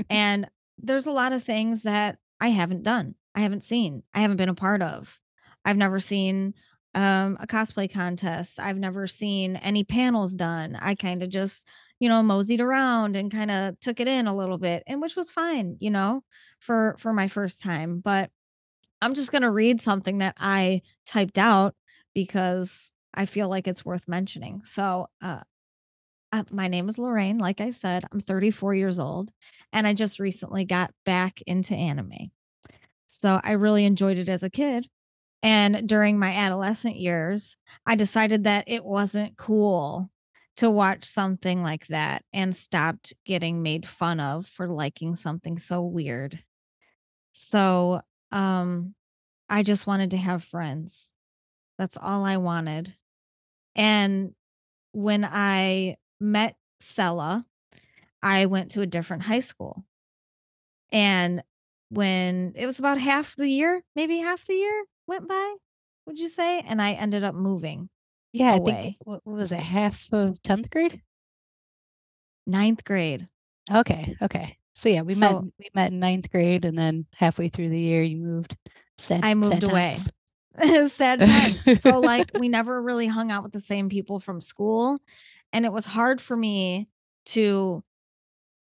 and 0.09 0.47
there's 0.77 1.07
a 1.07 1.11
lot 1.11 1.33
of 1.33 1.43
things 1.43 1.83
that 1.83 2.17
I 2.39 2.49
haven't 2.49 2.83
done. 2.83 3.15
I 3.33 3.39
haven't 3.41 3.63
seen. 3.63 4.03
I 4.13 4.19
haven't 4.19 4.37
been 4.37 4.49
a 4.49 4.55
part 4.55 4.83
of. 4.83 5.17
I've 5.65 5.77
never 5.77 5.99
seen 5.99 6.53
um, 6.97 7.37
a 7.39 7.47
cosplay 7.47 7.91
contest. 7.91 8.59
I've 8.59 8.79
never 8.79 9.07
seen 9.07 9.57
any 9.57 9.85
panels 9.85 10.35
done. 10.35 10.75
I 10.81 10.95
kind 10.95 11.23
of 11.23 11.29
just, 11.29 11.69
you 11.99 12.09
know, 12.09 12.23
moseyed 12.23 12.61
around 12.61 13.15
and 13.15 13.31
kind 13.31 13.51
of 13.51 13.79
took 13.79 14.01
it 14.01 14.09
in 14.09 14.27
a 14.27 14.35
little 14.35 14.57
bit, 14.57 14.83
and 14.87 15.01
which 15.01 15.15
was 15.15 15.31
fine, 15.31 15.77
you 15.79 15.91
know, 15.91 16.23
for 16.59 16.95
for 16.99 17.13
my 17.13 17.29
first 17.29 17.61
time. 17.61 18.01
But 18.01 18.31
I'm 19.01 19.13
just 19.15 19.31
gonna 19.31 19.51
read 19.51 19.81
something 19.81 20.19
that 20.19 20.35
I 20.39 20.81
typed 21.05 21.37
out 21.37 21.75
because 22.15 22.91
I 23.13 23.25
feel 23.27 23.49
like 23.49 23.67
it's 23.67 23.85
worth 23.85 24.07
mentioning. 24.07 24.63
So, 24.65 25.07
uh, 25.21 25.41
uh, 26.33 26.43
my 26.51 26.67
name 26.67 26.89
is 26.89 26.97
Lorraine. 26.99 27.37
Like 27.39 27.61
I 27.61 27.71
said, 27.71 28.05
I'm 28.11 28.19
34 28.19 28.75
years 28.75 28.99
old, 28.99 29.31
and 29.73 29.87
I 29.87 29.93
just 29.93 30.19
recently 30.19 30.65
got 30.65 30.91
back 31.05 31.41
into 31.47 31.75
anime. 31.75 32.31
So 33.07 33.39
I 33.43 33.53
really 33.53 33.85
enjoyed 33.85 34.17
it 34.17 34.29
as 34.29 34.43
a 34.43 34.49
kid. 34.49 34.87
And 35.43 35.87
during 35.87 36.17
my 36.17 36.33
adolescent 36.33 36.95
years, 36.95 37.57
I 37.85 37.95
decided 37.95 38.45
that 38.45 38.65
it 38.67 38.83
wasn't 38.83 39.37
cool 39.37 40.09
to 40.57 40.69
watch 40.71 41.05
something 41.05 41.61
like 41.61 41.87
that 41.87 42.23
and 42.33 42.55
stopped 42.55 43.13
getting 43.25 43.61
made 43.61 43.87
fun 43.87 44.19
of 44.19 44.47
for 44.47 44.67
liking 44.67 45.15
something 45.15 45.57
so 45.57 45.81
weird. 45.81 46.43
So, 47.31 48.01
um, 48.31 48.95
I 49.49 49.63
just 49.63 49.87
wanted 49.87 50.11
to 50.11 50.17
have 50.17 50.43
friends. 50.43 51.13
That's 51.77 51.97
all 52.01 52.25
I 52.25 52.37
wanted. 52.37 52.93
And 53.75 54.33
when 54.91 55.23
I 55.23 55.97
met 56.19 56.55
Cella, 56.79 57.45
I 58.21 58.47
went 58.47 58.71
to 58.71 58.81
a 58.81 58.87
different 58.87 59.23
high 59.23 59.39
school. 59.39 59.85
And 60.91 61.43
when 61.89 62.53
it 62.55 62.65
was 62.65 62.79
about 62.79 62.99
half 62.99 63.35
the 63.35 63.47
year, 63.47 63.83
maybe 63.95 64.17
half 64.17 64.45
the 64.45 64.55
year 64.55 64.83
went 65.07 65.27
by, 65.27 65.55
would 66.05 66.19
you 66.19 66.29
say? 66.29 66.59
And 66.59 66.81
I 66.81 66.93
ended 66.93 67.23
up 67.23 67.35
moving. 67.35 67.89
Yeah, 68.33 68.55
away. 68.55 68.71
I 68.71 68.81
think 68.81 68.97
what 69.03 69.25
was 69.25 69.51
it, 69.51 69.59
half 69.59 70.07
of 70.11 70.41
10th 70.43 70.69
grade? 70.69 71.01
Ninth 72.45 72.83
grade. 72.83 73.27
Okay, 73.71 74.15
okay. 74.21 74.57
So 74.75 74.89
yeah, 74.89 75.01
we 75.01 75.15
so, 75.15 75.19
met 75.19 75.43
we 75.57 75.69
met 75.73 75.91
in 75.91 75.99
ninth 75.99 76.29
grade 76.29 76.63
and 76.63 76.77
then 76.77 77.07
halfway 77.15 77.49
through 77.49 77.69
the 77.69 77.79
year 77.79 78.03
you 78.03 78.17
moved. 78.17 78.55
Sad, 78.99 79.25
I 79.25 79.33
moved 79.33 79.63
away. 79.63 79.95
Times. 80.55 80.93
sad 80.93 81.19
times. 81.19 81.81
so 81.81 81.99
like 81.99 82.31
we 82.39 82.47
never 82.47 82.81
really 82.81 83.07
hung 83.07 83.31
out 83.31 83.43
with 83.43 83.53
the 83.53 83.59
same 83.59 83.89
people 83.89 84.19
from 84.19 84.39
school. 84.39 84.99
And 85.51 85.65
it 85.65 85.71
was 85.71 85.85
hard 85.85 86.21
for 86.21 86.37
me 86.37 86.87
to 87.27 87.83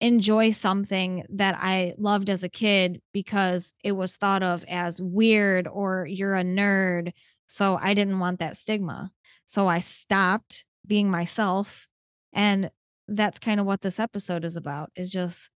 enjoy 0.01 0.51
something 0.51 1.23
that 1.29 1.55
I 1.57 1.93
loved 1.97 2.29
as 2.29 2.43
a 2.43 2.49
kid 2.49 3.01
because 3.13 3.73
it 3.83 3.93
was 3.93 4.17
thought 4.17 4.43
of 4.43 4.65
as 4.67 5.01
weird 5.01 5.67
or 5.67 6.05
you're 6.05 6.35
a 6.35 6.43
nerd. 6.43 7.11
So 7.47 7.77
I 7.81 7.93
didn't 7.93 8.19
want 8.19 8.39
that 8.39 8.57
stigma. 8.57 9.11
So 9.45 9.67
I 9.67 9.79
stopped 9.79 10.65
being 10.85 11.09
myself. 11.09 11.87
And 12.33 12.69
that's 13.07 13.39
kind 13.39 13.59
of 13.59 13.65
what 13.65 13.81
this 13.81 13.99
episode 13.99 14.43
is 14.43 14.57
about 14.57 14.91
is 14.95 15.11
just 15.11 15.49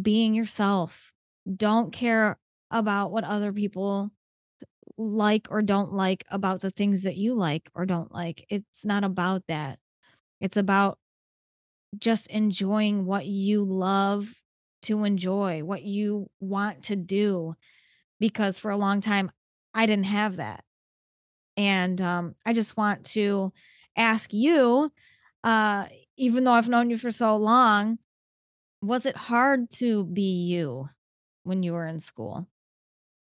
being 0.00 0.34
yourself. 0.34 1.12
Don't 1.56 1.92
care 1.92 2.38
about 2.70 3.10
what 3.12 3.24
other 3.24 3.52
people 3.52 4.10
like 4.98 5.48
or 5.50 5.62
don't 5.62 5.92
like 5.92 6.24
about 6.30 6.60
the 6.60 6.70
things 6.70 7.02
that 7.02 7.16
you 7.16 7.34
like 7.34 7.70
or 7.74 7.86
don't 7.86 8.12
like. 8.12 8.46
It's 8.48 8.84
not 8.84 9.04
about 9.04 9.42
that. 9.48 9.78
It's 10.40 10.56
about 10.56 10.98
just 11.98 12.28
enjoying 12.28 13.06
what 13.06 13.26
you 13.26 13.64
love 13.64 14.34
to 14.82 15.04
enjoy, 15.04 15.64
what 15.64 15.82
you 15.82 16.30
want 16.40 16.84
to 16.84 16.96
do. 16.96 17.54
Because 18.20 18.58
for 18.58 18.70
a 18.70 18.76
long 18.76 19.00
time, 19.00 19.30
I 19.74 19.86
didn't 19.86 20.06
have 20.06 20.36
that. 20.36 20.64
And 21.56 22.00
um, 22.00 22.34
I 22.44 22.52
just 22.52 22.76
want 22.76 23.06
to 23.06 23.52
ask 23.96 24.32
you, 24.32 24.92
uh, 25.44 25.86
even 26.16 26.44
though 26.44 26.52
I've 26.52 26.68
known 26.68 26.90
you 26.90 26.98
for 26.98 27.10
so 27.10 27.36
long, 27.36 27.98
was 28.82 29.06
it 29.06 29.16
hard 29.16 29.70
to 29.72 30.04
be 30.04 30.44
you 30.44 30.88
when 31.44 31.62
you 31.62 31.72
were 31.72 31.86
in 31.86 32.00
school? 32.00 32.48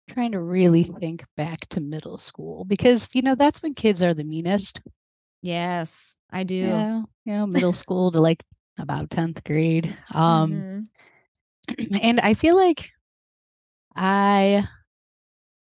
trying 0.08 0.32
to 0.32 0.40
really 0.40 0.84
think 0.84 1.24
back 1.36 1.60
to 1.68 1.80
middle 1.80 2.18
school 2.18 2.64
because 2.64 3.08
you 3.14 3.22
know 3.22 3.34
that's 3.34 3.62
when 3.62 3.74
kids 3.74 4.02
are 4.02 4.14
the 4.14 4.24
meanest. 4.24 4.82
Yes, 5.42 6.14
I 6.32 6.44
do. 6.44 6.54
Yeah, 6.54 7.02
you 7.24 7.32
know, 7.34 7.46
middle 7.46 7.72
school 7.72 8.10
to 8.12 8.20
like 8.20 8.42
about 8.78 9.10
10th 9.10 9.44
grade. 9.44 9.96
Um 10.12 10.88
mm-hmm. 11.68 11.94
and 12.02 12.20
I 12.20 12.34
feel 12.34 12.56
like 12.56 12.90
I 13.94 14.66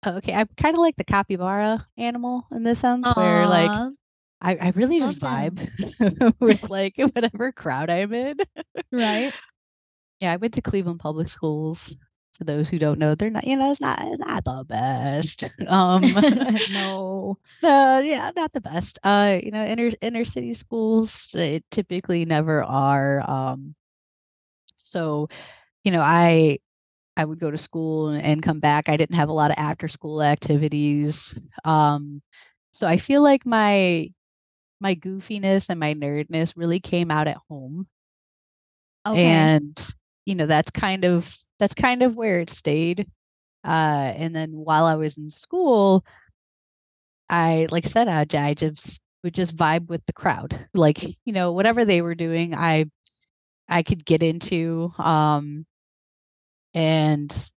okay, 0.06 0.34
I'm 0.34 0.50
kind 0.58 0.76
of 0.76 0.80
like 0.80 0.96
the 0.98 1.04
capybara 1.04 1.86
animal 1.98 2.46
in 2.52 2.64
this 2.64 2.80
sense 2.80 3.08
Aww. 3.08 3.16
where 3.16 3.48
like 3.48 3.94
I, 4.42 4.56
I 4.56 4.72
really 4.76 5.00
just 5.00 5.20
vibe 5.20 5.68
with 6.40 6.70
like 6.70 6.96
whatever 6.98 7.52
crowd 7.52 7.90
I'm 7.90 8.14
in. 8.14 8.38
right. 8.92 9.34
Yeah, 10.22 10.34
I 10.34 10.36
went 10.36 10.56
to 10.56 10.62
Cleveland 10.62 11.00
Public 11.00 11.30
Schools 11.30 11.96
for 12.40 12.46
those 12.46 12.70
who 12.70 12.80
don't 12.80 13.00
know, 13.00 13.16
they're 13.16 13.30
not, 13.32 13.46
you 13.48 13.58
know, 13.58 13.72
it's 13.72 13.82
not 13.82 14.02
not 14.20 14.46
the 14.46 14.66
best. 14.68 15.46
Um, 15.68 16.16
no, 16.70 17.38
uh, 17.64 18.02
yeah, 18.06 18.32
not 18.36 18.54
the 18.54 18.62
best. 18.62 19.00
Uh, 19.04 19.40
you 19.44 19.52
know, 19.52 19.66
inner 19.66 19.92
inner 20.02 20.26
city 20.26 20.54
schools 20.54 21.36
typically 21.72 22.26
never 22.26 22.64
are. 22.64 23.30
Um, 23.30 23.76
so, 24.78 25.30
you 25.84 25.92
know, 25.92 26.02
I 26.02 26.60
I 27.18 27.26
would 27.26 27.40
go 27.40 27.52
to 27.52 27.58
school 27.58 28.10
and, 28.10 28.24
and 28.24 28.44
come 28.44 28.60
back. 28.60 28.90
I 28.90 28.98
didn't 28.98 29.16
have 29.18 29.30
a 29.30 29.34
lot 29.34 29.52
of 29.52 29.58
after 29.60 29.88
school 29.90 30.24
activities. 30.24 31.38
Um, 31.66 32.22
so 32.74 32.88
I 32.88 32.98
feel 32.98 33.24
like 33.24 33.46
my 33.46 34.12
my 34.82 34.96
goofiness 34.96 35.70
and 35.70 35.80
my 35.80 35.94
nerdness 35.96 36.54
really 36.58 36.80
came 36.80 37.12
out 37.12 37.28
at 37.28 37.38
home. 37.50 37.88
Okay. 39.06 39.20
And 39.20 39.96
you 40.26 40.36
know 40.36 40.46
that's 40.46 40.72
kind 40.72 41.06
of 41.06 41.32
that's 41.60 41.74
kind 41.74 42.02
of 42.04 42.16
where 42.16 42.40
it 42.40 42.50
stayed 42.50 43.08
uh 43.66 44.14
and 44.16 44.36
then 44.36 44.52
while 44.52 44.86
i 44.86 44.96
was 44.96 45.18
in 45.18 45.30
school 45.30 46.04
i 47.30 47.68
like 47.72 47.86
I 47.86 47.90
said 47.90 48.08
I, 48.08 48.26
I 48.50 48.54
just 48.54 49.02
would 49.24 49.34
just 49.34 49.56
vibe 49.56 49.88
with 49.88 50.06
the 50.06 50.14
crowd 50.14 50.68
like 50.74 51.04
you 51.04 51.34
know 51.34 51.52
whatever 51.54 51.86
they 51.86 52.02
were 52.02 52.16
doing 52.16 52.56
i 52.56 52.86
i 53.68 53.84
could 53.84 54.06
get 54.06 54.24
into 54.24 54.92
um 54.98 55.66
and 56.74 57.50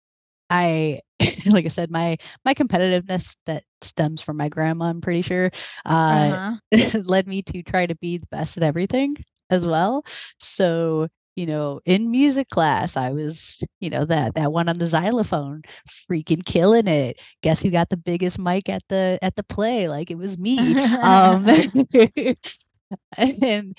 i 0.51 1.01
like 1.47 1.65
i 1.65 1.69
said 1.69 1.91
my 1.91 2.17
my 2.45 2.55
competitiveness 2.55 3.37
that 3.47 3.65
stems 3.83 4.21
from 4.21 4.37
my 4.37 4.49
grandma 4.49 4.87
i'm 4.87 5.01
pretty 5.01 5.23
sure 5.23 5.51
uh 5.87 6.57
uh-huh. 6.73 7.01
led 7.05 7.27
me 7.27 7.43
to 7.43 7.63
try 7.63 7.87
to 7.87 7.95
be 7.97 8.19
the 8.19 8.27
best 8.31 8.57
at 8.57 8.63
everything 8.63 9.17
as 9.51 9.65
well 9.65 10.05
so 10.39 11.09
you 11.37 11.47
know, 11.47 11.81
in 11.85 12.11
music 12.11 12.49
class, 12.51 12.97
I 12.97 13.11
was, 13.13 13.63
you 13.81 13.91
know, 13.91 14.05
that 14.07 14.35
that 14.35 14.53
one 14.53 14.69
on 14.69 14.79
the 14.79 14.87
xylophone, 14.87 15.63
freaking 16.11 16.45
killing 16.45 16.89
it. 16.89 17.19
Guess 17.43 17.63
who 17.63 17.71
got 17.71 17.89
the 17.91 17.97
biggest 17.97 18.39
mic 18.39 18.69
at 18.69 18.83
the 18.89 19.19
at 19.23 19.37
the 19.37 19.45
play? 19.45 19.89
Like 19.89 20.11
it 20.11 20.19
was 20.19 20.39
me. 20.39 20.77
um, 21.03 21.47
and 23.17 23.77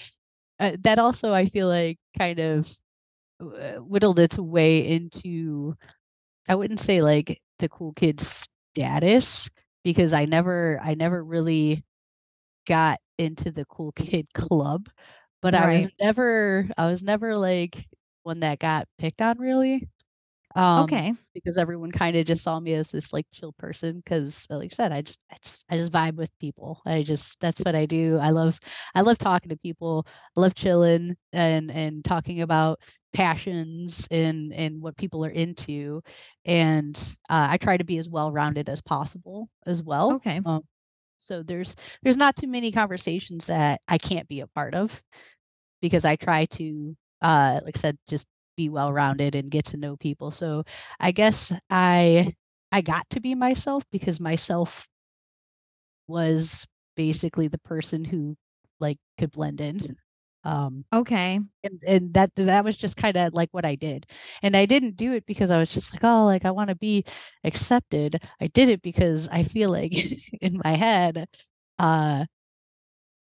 uh, 0.60 0.78
that 0.82 1.00
also, 1.00 1.34
I 1.34 1.46
feel 1.46 1.68
like, 1.68 1.98
kind 2.18 2.40
of 2.40 2.72
uh, 3.42 3.76
whittled 3.78 4.20
its 4.20 4.38
way 4.38 4.88
into, 4.88 5.76
I 6.50 6.56
wouldn't 6.56 6.80
say 6.80 7.02
like 7.02 7.42
the 7.60 7.70
cool 7.70 7.94
kid 7.94 8.22
status 8.22 9.50
because 9.84 10.14
I 10.14 10.26
never, 10.26 10.80
I 10.84 10.96
never 10.96 11.24
really 11.24 11.84
got 12.68 13.00
into 13.18 13.52
the 13.52 13.66
cool 13.66 13.92
kid 13.96 14.28
club 14.34 14.90
but 15.44 15.56
I 15.56 15.68
was 15.68 15.90
never 16.02 16.70
I 16.78 16.88
was 16.88 17.04
never 17.04 17.38
like 17.38 17.88
one 18.24 18.42
that 18.42 18.60
got 18.60 18.88
picked 19.00 19.22
on 19.22 19.40
really. 19.40 19.90
Um, 20.56 21.02
Okay. 21.02 21.16
because 21.36 21.58
everyone 21.58 21.92
kind 21.92 22.18
of 22.18 22.26
just 22.26 22.44
saw 22.44 22.60
me 22.60 22.74
as 22.76 22.90
this 22.90 23.14
like 23.14 23.28
chill 23.34 23.54
person 23.54 23.98
because 23.98 24.48
like 24.50 24.74
I 24.74 24.76
said, 24.76 24.92
I 24.94 25.02
just 25.02 25.20
I 25.32 25.38
just 25.44 25.66
I 25.72 25.78
just 25.78 25.92
vibe 25.94 26.16
with 26.16 26.32
people. 26.40 26.82
I 26.86 27.04
just 27.04 27.40
that's 27.42 27.62
what 27.62 27.76
I 27.76 27.86
do. 27.86 28.18
I 28.22 28.32
love 28.32 28.60
I 28.96 29.02
love 29.02 29.18
talking 29.20 29.50
to 29.50 29.58
people. 29.58 30.08
I 30.38 30.42
love 30.42 30.56
chilling 30.56 31.18
and 31.34 31.72
and 31.72 32.04
talking 32.06 32.42
about 32.42 32.82
passions 33.14 34.08
and 34.12 34.54
and 34.54 34.82
what 34.82 34.98
people 34.98 35.26
are 35.26 35.30
into. 35.32 36.02
And 36.46 36.96
uh, 37.30 37.48
I 37.52 37.58
try 37.58 37.78
to 37.78 37.86
be 37.86 37.98
as 38.00 38.10
well 38.10 38.32
rounded 38.32 38.70
as 38.70 38.82
possible 38.82 39.50
as 39.68 39.84
well. 39.84 40.18
Okay. 40.18 40.42
Um, 40.46 40.62
so 41.18 41.44
there's 41.44 41.76
there's 42.04 42.18
not 42.18 42.36
too 42.36 42.48
many 42.48 42.72
conversations 42.72 43.46
that 43.48 43.82
I 43.88 43.98
can't 43.98 44.28
be 44.28 44.42
a 44.42 44.48
part 44.48 44.76
of 44.76 45.02
because 45.84 46.06
I 46.06 46.18
try 46.18 46.48
to, 46.48 46.98
uh, 47.22 47.62
like 47.66 47.78
I 47.78 47.82
said, 47.82 48.00
just 48.10 48.28
be 48.58 48.70
well 48.70 48.94
rounded 48.94 49.36
and 49.36 49.52
get 49.52 49.68
to 49.68 49.78
know 49.78 49.98
people. 49.98 50.32
So 50.32 50.66
I 51.00 51.12
guess 51.12 51.54
I 51.72 52.36
I 52.74 52.82
got 52.82 53.10
to 53.12 53.22
be 53.22 53.36
myself 53.36 53.86
because 53.92 54.20
myself 54.22 54.88
was 56.08 56.68
basically 56.96 57.48
the 57.48 57.60
person 57.60 58.06
who 58.06 58.36
like 58.80 58.98
could 59.20 59.32
blend 59.32 59.62
in. 59.62 59.98
Um 60.44 60.86
Okay. 60.94 61.40
and, 61.64 61.82
and 61.88 62.14
that 62.16 62.30
that 62.36 62.64
was 62.66 62.78
just 62.78 62.98
kind 62.98 63.18
of 63.18 63.34
like 63.34 63.50
what 63.52 63.66
I 63.66 63.76
did. 63.76 64.08
And 64.44 64.56
I 64.58 64.66
didn't 64.66 64.98
do 64.98 65.14
it 65.14 65.26
because 65.28 65.52
I 65.52 65.60
was 65.60 65.70
just 65.72 65.94
like, 65.94 66.04
oh, 66.04 66.26
like 66.26 66.46
I 66.46 66.52
want 66.52 66.70
to 66.70 66.76
be 66.76 67.06
accepted. 67.44 68.20
I 68.42 68.48
did 68.48 68.70
it 68.70 68.82
because 68.84 69.28
I 69.30 69.44
feel 69.44 69.72
like 69.72 69.94
in 70.42 70.62
my 70.64 70.74
head, 70.76 71.28
uh 71.80 72.26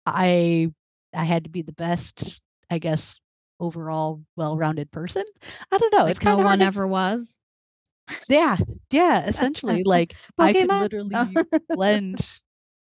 I 0.05 0.71
I 1.13 1.25
had 1.25 1.43
to 1.45 1.49
be 1.49 1.61
the 1.61 1.73
best 1.73 2.41
I 2.69 2.79
guess, 2.79 3.15
overall 3.59 4.23
well-rounded 4.35 4.91
person. 4.91 5.23
I 5.71 5.77
don't 5.77 5.93
know, 5.93 6.07
it's 6.07 6.19
Like 6.19 6.21
no 6.23 6.37
kinda 6.37 6.43
hard 6.43 6.59
one 6.59 6.61
to 6.61 6.67
ever 6.67 6.87
was. 6.87 7.39
Yeah, 8.27 8.57
yeah, 8.91 9.25
essentially, 9.27 9.83
like, 9.83 10.15
I 10.39 10.53
could 10.53 10.73
Pokemon? 10.73 10.87
literally 11.13 11.41
blend 11.73 12.19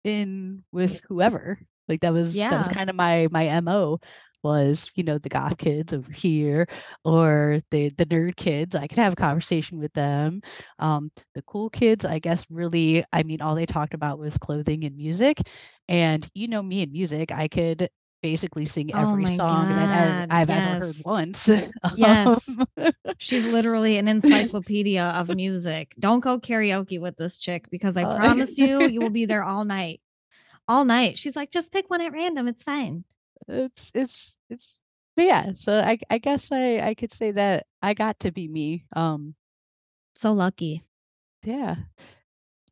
in 0.05 0.65
with 0.73 1.01
whoever. 1.09 1.61
Like, 1.89 2.01
that 2.01 2.13
was 2.15 2.45
that 2.49 2.57
was 2.59 2.69
kinda 2.69 2.93
my 2.95 3.29
my 3.31 3.47
MO 3.47 3.99
was, 4.43 4.91
you 4.95 5.03
know, 5.05 5.19
the 5.19 5.29
goth 5.31 5.57
kids 5.59 5.93
over 5.93 6.11
here 6.13 6.67
or 7.05 7.61
the 7.71 7.91
the 7.91 8.07
nerd 8.07 8.37
kids, 8.37 8.75
I 8.75 8.87
could 8.87 8.99
have 8.99 9.13
a 9.15 9.17
conversation 9.17 9.79
with 9.79 9.93
them. 9.95 10.41
Um, 10.79 11.11
the 11.35 11.43
cool 11.43 11.69
kids, 11.71 12.05
I 12.07 12.19
guess, 12.21 12.47
really 12.51 13.05
I 13.13 13.23
mean, 13.23 13.41
all 13.43 13.55
they 13.55 13.67
talked 13.67 13.95
about 13.95 14.19
was 14.19 14.39
clothing 14.39 14.85
and 14.85 14.97
music, 14.97 15.39
and 15.89 16.27
you 16.35 16.49
know 16.49 16.63
me 16.63 16.83
and 16.83 16.93
music, 16.93 17.33
I 17.33 17.49
could 17.49 17.89
basically 18.25 18.65
sing 18.65 18.95
Oh 18.95 19.17
every 19.17 19.17
my 19.17 19.39
song 19.39 19.75
that 19.75 19.93
I've 19.93 20.17
god, 20.17 20.31
I've 20.31 20.51
ever 20.51 20.73
heard 20.73 20.99
once. 21.05 21.49
Yes. 21.95 22.61
Um 22.77 22.95
She's 23.19 23.47
literally 23.47 23.99
an 23.99 24.09
encyclopedia 24.09 25.05
of 25.05 25.31
music. 25.31 25.95
Don't 26.01 26.21
go 26.21 26.39
karaoke 26.41 27.01
with 27.01 27.17
this 27.17 27.39
chick 27.39 27.69
because 27.71 27.97
I 27.97 28.05
Uh 28.05 28.07
promise 28.07 28.59
you, 28.59 28.87
you 28.87 29.01
will 29.03 29.11
be 29.11 29.27
there 29.27 29.43
all 29.45 29.65
night. 29.65 30.01
All 30.69 30.85
night. 30.85 31.19
She's 31.19 31.37
like, 31.37 31.51
"Just 31.51 31.73
pick 31.73 31.91
one 31.91 32.01
at 32.01 32.13
random, 32.13 32.49
it's 32.49 32.63
fine." 32.63 33.05
It's 33.49 33.91
it's 33.95 34.37
it's 34.51 34.83
yeah, 35.17 35.53
so 35.55 35.81
I 35.81 35.99
I 36.11 36.19
guess 36.19 36.51
I 36.53 36.79
I 36.81 36.95
could 36.95 37.13
say 37.13 37.33
that 37.33 37.67
I 37.83 37.95
got 37.95 38.21
to 38.21 38.33
be 38.33 38.49
me, 38.49 38.87
um, 38.97 39.35
So 40.15 40.33
lucky. 40.33 40.83
yeah, 41.45 41.77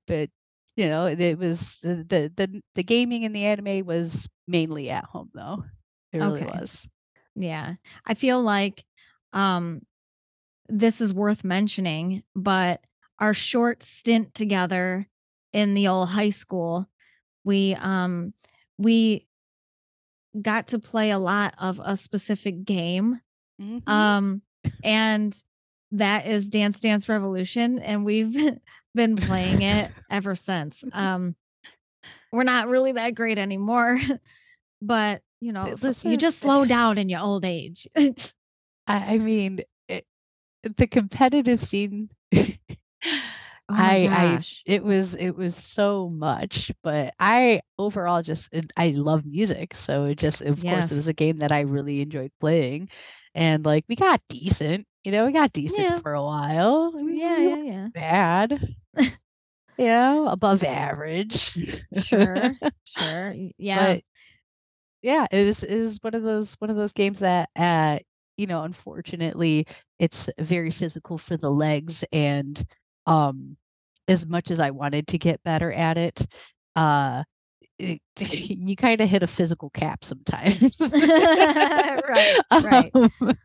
but, 0.06 0.30
you 0.76 0.88
know, 0.88 1.06
it 1.06 1.38
was 1.38 1.78
the 1.82 1.96
the 2.08 2.32
the 2.36 2.62
the 2.74 2.82
gaming 2.82 3.24
and 3.24 3.34
the 3.34 3.44
anime 3.44 3.86
was 3.86 4.28
mainly 4.46 4.90
at 4.90 5.04
home, 5.04 5.30
though. 5.34 5.64
It 6.12 6.18
really 6.18 6.42
Okay. 6.42 6.58
was. 6.58 6.88
Yeah. 7.34 7.74
I 8.06 8.14
feel 8.14 8.42
like 8.42 8.84
um 9.32 9.82
this 10.68 11.00
is 11.00 11.12
worth 11.14 11.44
mentioning, 11.44 12.22
but 12.34 12.82
our 13.18 13.34
short 13.34 13.82
stint 13.82 14.34
together 14.34 15.06
in 15.52 15.74
the 15.74 15.88
old 15.88 16.10
high 16.10 16.30
school, 16.30 16.88
we 17.44 17.74
um 17.76 18.34
we 18.78 19.26
got 20.40 20.68
to 20.68 20.78
play 20.78 21.10
a 21.10 21.18
lot 21.18 21.54
of 21.58 21.80
a 21.84 21.96
specific 21.96 22.64
game. 22.64 23.20
Mhm. 23.60 23.88
Um 23.88 24.42
and 24.82 25.36
that 25.92 26.26
is 26.26 26.48
Dance 26.48 26.80
Dance 26.80 27.08
Revolution 27.08 27.78
and 27.78 28.04
we've 28.04 28.34
been 28.94 29.16
playing 29.16 29.62
it 29.62 29.90
ever 30.10 30.34
since. 30.34 30.84
Um 30.92 31.36
we're 32.32 32.44
not 32.44 32.68
really 32.68 32.92
that 32.92 33.14
great 33.14 33.38
anymore, 33.38 33.98
but 34.82 35.22
you 35.40 35.52
know, 35.52 35.74
you 36.02 36.16
just 36.16 36.38
slow 36.38 36.64
down 36.64 36.98
in 36.98 37.08
your 37.08 37.20
old 37.20 37.44
age. 37.44 37.88
I 38.86 39.18
mean, 39.18 39.60
it 39.88 40.06
the 40.62 40.86
competitive 40.86 41.62
scene, 41.62 42.10
Oh 43.68 43.74
I 43.74 44.08
I 44.12 44.40
it 44.66 44.82
was 44.84 45.14
it 45.14 45.30
was 45.36 45.56
so 45.56 46.08
much, 46.10 46.70
but 46.82 47.14
I 47.18 47.62
overall 47.78 48.22
just 48.22 48.52
it, 48.52 48.72
I 48.76 48.88
love 48.90 49.24
music, 49.24 49.74
so 49.74 50.04
it 50.04 50.18
just 50.18 50.42
of 50.42 50.64
course 50.66 50.90
it 50.90 50.94
was 50.96 51.08
a 51.08 51.12
game 51.14 51.38
that 51.38 51.52
I 51.52 51.60
really 51.60 52.00
enjoyed 52.02 52.32
playing, 52.40 52.88
and 53.34 53.64
like 53.64 53.84
we 53.88 53.96
got 53.96 54.20
decent, 54.28 54.86
you 55.04 55.12
know, 55.12 55.26
we 55.26 55.32
got 55.32 55.52
decent 55.52 55.88
Yeah. 55.88 56.00
for 56.02 56.12
a 56.14 56.22
while. 56.22 56.92
We 56.94 57.18
Yeah, 57.18 57.36
we 57.36 57.56
yeah, 57.56 57.62
yeah. 57.62 57.88
bad, 57.94 58.60
you 59.78 59.86
know, 59.86 60.28
above 60.28 60.62
average. 60.64 61.56
Sure. 61.94 62.54
Sure. 62.84 63.34
Yeah. 63.58 63.94
But 63.94 64.02
yeah, 65.02 65.26
it 65.30 65.46
was 65.46 65.62
was 65.62 65.98
one 66.02 66.14
of 66.14 66.22
those 66.22 66.54
one 66.58 66.70
of 66.70 66.76
those 66.76 66.92
games 66.92 67.20
that 67.20 67.48
uh 67.56 67.98
you 68.36 68.46
know, 68.46 68.62
unfortunately 68.64 69.66
it's 69.98 70.28
very 70.38 70.70
physical 70.70 71.18
for 71.18 71.36
the 71.36 71.50
legs 71.50 72.04
and 72.12 72.64
um 73.06 73.56
as 74.08 74.26
much 74.26 74.50
as 74.50 74.60
I 74.60 74.70
wanted 74.70 75.08
to 75.08 75.18
get 75.18 75.42
better 75.44 75.72
at 75.72 75.98
it, 75.98 76.26
uh 76.76 77.24
it, 77.78 78.00
you 78.18 78.76
kind 78.76 79.00
of 79.00 79.08
hit 79.08 79.22
a 79.22 79.26
physical 79.26 79.70
cap 79.70 80.04
sometimes. 80.04 80.80
Right, 82.08 82.40
right. 82.58 82.94
um, 82.94 83.36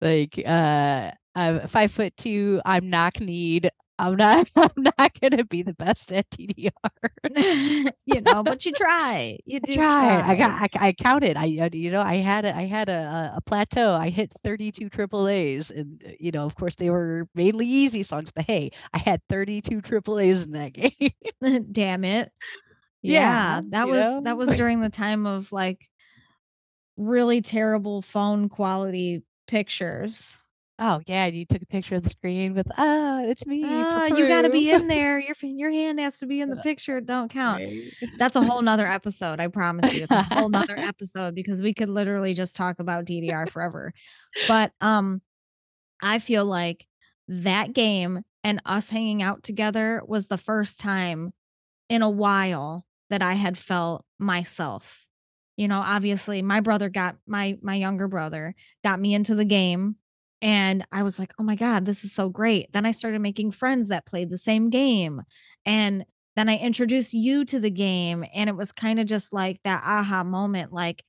like 0.00 0.40
uh 0.44 1.10
I'm 1.34 1.66
five 1.68 1.92
foot 1.92 2.16
two, 2.16 2.60
I'm 2.64 2.90
knock 2.90 3.20
kneed. 3.20 3.70
I'm 4.02 4.16
not 4.16 4.48
I'm 4.56 4.70
not 4.98 5.18
gonna 5.20 5.44
be 5.44 5.62
the 5.62 5.74
best 5.74 6.12
at 6.12 6.28
DDR. 6.30 7.10
You 8.06 8.20
know, 8.20 8.42
but 8.42 8.64
you 8.66 8.72
try. 8.72 9.38
You 9.44 9.60
I 9.66 9.68
do. 9.68 10.20
I 10.24 10.34
try. 10.34 10.36
got 10.36 10.50
I 10.50 10.88
I 10.88 10.92
counted. 10.92 11.36
I, 11.36 11.44
uh, 11.60 11.68
you 11.72 11.90
know, 11.90 12.02
I 12.02 12.16
had 12.16 12.44
a 12.44 12.54
I 12.56 12.66
had 12.66 12.88
a 12.88 13.34
a 13.36 13.40
plateau. 13.42 13.92
I 13.92 14.10
hit 14.10 14.32
32 14.44 14.88
triple 14.90 15.28
A's 15.28 15.70
and, 15.70 16.02
uh, 16.06 16.10
you 16.18 16.30
know, 16.32 16.44
of 16.46 16.54
course, 16.54 16.76
they 16.76 16.90
were 16.90 17.28
mainly 17.34 17.66
easy 17.66 18.02
songs, 18.02 18.30
but 18.32 18.44
hey, 18.46 18.70
I 18.92 18.98
had 18.98 19.20
32 19.28 19.80
triple 19.82 20.18
A's 20.18 20.42
in 20.42 20.52
that 20.52 20.72
game. 20.72 21.10
Damn 21.72 22.04
it. 22.04 22.32
Yeah, 23.02 23.60
Yeah, 23.60 23.60
that 23.70 23.88
was 23.88 24.20
that 24.22 24.36
was 24.36 24.54
during 24.54 24.80
the 24.80 24.90
time 24.90 25.26
of, 25.26 25.52
like, 25.52 25.88
really 26.96 27.40
terrible 27.42 28.02
phone 28.02 28.48
quality 28.48 29.22
pictures. 29.46 30.41
Oh, 30.78 31.00
yeah, 31.06 31.26
you 31.26 31.44
took 31.44 31.62
a 31.62 31.66
picture 31.66 31.96
of 31.96 32.02
the 32.02 32.10
screen 32.10 32.54
with, 32.54 32.66
oh, 32.78 33.24
it's 33.28 33.46
me 33.46 33.62
"Ah, 33.64 34.06
you 34.06 34.26
gotta 34.26 34.48
be 34.48 34.70
in 34.70 34.86
there. 34.88 35.18
Your 35.20 35.34
your 35.42 35.70
hand 35.70 36.00
has 36.00 36.18
to 36.18 36.26
be 36.26 36.40
in 36.40 36.50
the 36.50 36.56
picture. 36.56 36.98
It 36.98 37.06
don't 37.06 37.30
count." 37.30 37.62
right. 37.64 37.92
That's 38.18 38.36
a 38.36 38.42
whole 38.42 38.62
'nother 38.62 38.86
episode, 38.86 39.38
I 39.40 39.48
promise 39.48 39.92
you. 39.92 40.02
It's 40.02 40.14
a 40.14 40.22
whole 40.22 40.42
whole 40.42 40.48
'nother 40.48 40.76
episode 40.78 41.34
because 41.34 41.60
we 41.62 41.74
could 41.74 41.88
literally 41.90 42.34
just 42.34 42.56
talk 42.56 42.78
about 42.80 43.04
DDR 43.04 43.46
forever. 43.50 43.92
But, 44.46 44.72
um, 44.80 45.20
I 46.02 46.18
feel 46.18 46.44
like 46.46 46.86
that 47.28 47.72
game 47.74 48.22
and 48.44 48.60
us 48.66 48.90
hanging 48.90 49.22
out 49.22 49.42
together 49.44 50.02
was 50.06 50.28
the 50.28 50.38
first 50.38 50.80
time 50.80 51.32
in 51.88 52.02
a 52.02 52.10
while 52.10 52.86
that 53.10 53.22
I 53.22 53.34
had 53.34 53.58
felt 53.58 54.04
myself. 54.18 55.06
You 55.56 55.68
know, 55.68 55.80
obviously 55.84 56.42
my 56.42 56.60
brother 56.60 56.88
got 56.90 57.16
my 57.26 57.58
my 57.62 57.76
younger 57.76 58.08
brother 58.08 58.54
got 58.84 59.00
me 59.00 59.14
into 59.14 59.34
the 59.34 59.44
game 59.44 59.96
and 60.42 60.84
I 60.92 61.04
was 61.04 61.18
like, 61.18 61.32
"Oh 61.38 61.44
my 61.44 61.54
god, 61.54 61.86
this 61.86 62.04
is 62.04 62.12
so 62.12 62.28
great." 62.28 62.72
Then 62.72 62.84
I 62.84 62.90
started 62.90 63.20
making 63.20 63.52
friends 63.52 63.88
that 63.88 64.04
played 64.04 64.28
the 64.28 64.38
same 64.38 64.68
game. 64.68 65.22
And 65.64 66.04
then 66.36 66.48
I 66.48 66.56
introduced 66.56 67.14
you 67.14 67.44
to 67.46 67.60
the 67.60 67.70
game 67.70 68.24
and 68.34 68.48
it 68.48 68.56
was 68.56 68.72
kind 68.72 68.98
of 68.98 69.06
just 69.06 69.32
like 69.32 69.60
that 69.64 69.82
aha 69.84 70.24
moment 70.24 70.72
like, 70.72 71.04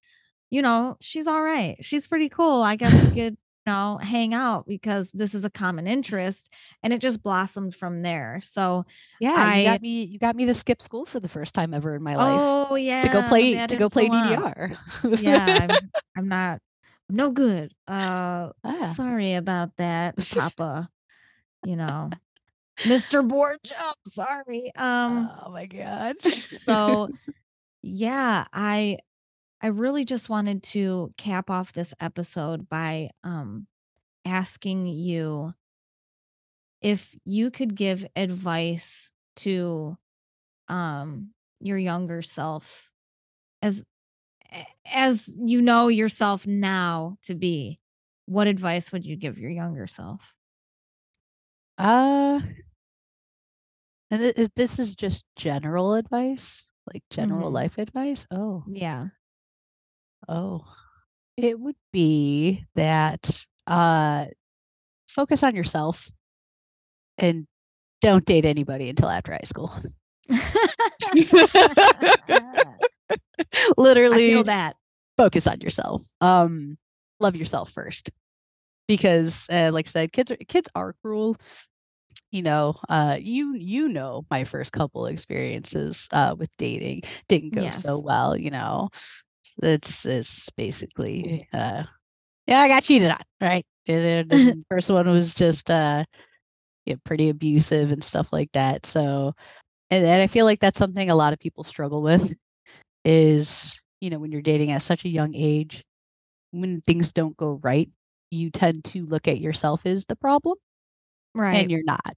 you 0.50 0.62
know, 0.62 0.98
she's 1.02 1.28
all 1.28 1.42
right. 1.42 1.78
She's 1.82 2.08
pretty 2.08 2.30
cool. 2.30 2.62
I 2.62 2.76
guess 2.76 2.94
we 2.94 3.08
could, 3.08 3.38
you 3.38 3.38
know, 3.66 3.98
hang 4.02 4.34
out 4.34 4.68
because 4.68 5.12
this 5.12 5.34
is 5.34 5.46
a 5.46 5.50
common 5.50 5.88
interest. 5.88 6.54
And 6.84 6.92
it 6.92 7.00
just 7.00 7.24
blossomed 7.24 7.74
from 7.74 8.02
there. 8.02 8.40
So 8.44 8.86
yeah, 9.20 9.36
I, 9.36 9.60
you 9.60 9.68
got 9.68 9.82
me 9.82 10.04
you 10.04 10.20
got 10.20 10.36
me 10.36 10.46
to 10.46 10.54
skip 10.54 10.82
school 10.82 11.06
for 11.06 11.20
the 11.20 11.30
first 11.30 11.56
time 11.56 11.74
ever 11.74 11.96
in 11.96 12.04
my 12.04 12.16
life. 12.18 12.40
Oh 12.42 12.76
yeah. 12.76 13.02
To 13.04 13.10
go 13.10 13.24
play 13.24 13.66
to 13.66 13.76
go 13.78 13.90
play. 13.90 14.10
DDR. 14.10 14.78
yeah, 15.22 15.68
I'm, 15.70 15.90
I'm 16.18 16.28
not 16.28 16.60
no 17.10 17.32
good. 17.32 17.74
Uh 17.88 18.50
Ah. 18.64 18.94
sorry 18.96 19.34
about 19.36 19.76
that, 19.78 20.16
Papa. 20.32 20.90
You 21.66 21.76
know. 21.76 22.10
Mr. 22.80 23.28
Board 23.28 23.60
Jump. 23.64 23.98
Sorry. 24.08 24.72
Um 24.76 25.30
oh 25.46 25.52
my 25.52 25.66
god. 25.68 26.16
so 26.22 27.10
yeah, 27.82 28.46
I 28.52 28.98
I 29.62 29.68
really 29.68 30.06
just 30.06 30.28
wanted 30.30 30.64
to 30.64 31.14
cap 31.18 31.50
off 31.50 31.72
this 31.74 31.94
episode 32.00 32.68
by 32.68 33.12
um 33.24 33.68
asking 34.26 34.88
you 34.88 35.54
if 36.82 37.16
you 37.26 37.52
could 37.52 37.76
give 37.76 38.06
advice 38.16 39.10
to 39.38 39.98
um 40.68 41.30
your 41.60 41.78
younger 41.78 42.22
self 42.22 42.90
as 43.62 43.86
as 44.92 45.38
you 45.42 45.62
know 45.62 45.88
yourself 45.88 46.46
now 46.48 47.18
to 47.24 47.34
be 47.36 47.80
what 48.26 48.48
advice 48.48 48.92
would 48.92 49.06
you 49.06 49.16
give 49.16 49.38
your 49.38 49.52
younger 49.52 49.88
self 49.88 50.36
Uh 51.78 52.40
and 54.12 54.22
thi- 54.22 54.42
is 54.42 54.50
this 54.56 54.80
is 54.80 54.96
just 54.96 55.26
general 55.36 55.94
advice? 55.96 56.68
Like 56.94 57.04
general 57.10 57.50
Mhm. 57.50 57.54
life 57.54 57.78
advice? 57.78 58.26
Oh. 58.32 58.64
yeah 58.68 59.08
Oh. 60.28 60.66
It 61.38 61.60
would 61.60 61.76
be 61.92 62.66
that 62.76 63.46
uh 63.68 64.26
focus 65.08 65.44
on 65.44 65.56
yourself 65.56 66.10
and 67.18 67.48
don't 68.02 68.26
date 68.26 68.46
anybody 68.46 68.90
until 68.90 69.10
after 69.10 69.34
high 69.34 69.42
school. 69.44 69.72
Literally 73.78 74.32
feel 74.32 74.44
that 74.46 74.76
focus 75.18 75.48
on 75.48 75.62
yourself. 75.62 76.04
Um 76.22 76.78
love 77.20 77.36
yourself 77.36 77.72
first. 77.72 78.10
Because 78.88 79.48
uh, 79.50 79.72
like 79.74 79.88
I 79.88 79.92
said 79.92 80.12
kids 80.12 80.32
are 80.32 80.38
kids 80.38 80.70
are 80.76 80.96
cruel. 81.04 81.38
You 82.32 82.44
know, 82.44 82.76
uh 82.90 83.18
you 83.20 83.56
you 83.56 83.90
know 83.90 84.26
my 84.30 84.44
first 84.44 84.72
couple 84.72 85.06
experiences 85.06 86.08
uh 86.12 86.36
with 86.38 86.50
dating 86.58 87.04
didn't 87.28 87.54
go 87.54 87.70
so 87.70 88.00
well, 88.00 88.36
you 88.38 88.52
know. 88.52 88.90
It's 89.62 90.06
it's 90.06 90.50
basically 90.52 91.48
uh 91.54 91.84
yeah, 92.48 92.60
I 92.62 92.68
got 92.68 92.84
cheated 92.84 93.12
on, 93.12 93.22
right? 93.42 93.66
The 93.88 94.64
first 94.70 94.90
one 94.90 95.10
was 95.10 95.34
just 95.34 95.70
uh 95.70 96.06
yeah, 96.86 96.96
pretty 97.06 97.30
abusive 97.30 97.92
and 97.92 98.04
stuff 98.04 98.28
like 98.32 98.52
that. 98.54 98.86
So 98.86 99.34
and, 99.90 100.06
and 100.06 100.22
I 100.22 100.28
feel 100.28 100.46
like 100.46 100.60
that's 100.60 100.80
something 100.80 101.10
a 101.10 101.16
lot 101.16 101.34
of 101.34 101.40
people 101.40 101.64
struggle 101.64 102.02
with 102.02 102.34
is, 103.06 103.80
you 104.02 104.10
know, 104.10 104.20
when 104.20 104.32
you're 104.32 104.42
dating 104.42 104.72
at 104.72 104.82
such 104.84 105.06
a 105.06 105.10
young 105.10 105.34
age, 105.36 105.84
when 106.52 106.82
things 106.82 107.12
don't 107.14 107.38
go 107.38 107.60
right, 107.64 107.90
you 108.32 108.50
tend 108.52 108.84
to 108.86 109.06
look 109.06 109.28
at 109.28 109.40
yourself 109.40 109.86
as 109.86 110.06
the 110.06 110.16
problem 110.16 110.58
right 111.34 111.52
and 111.52 111.72
you're 111.72 111.84
not. 111.84 112.16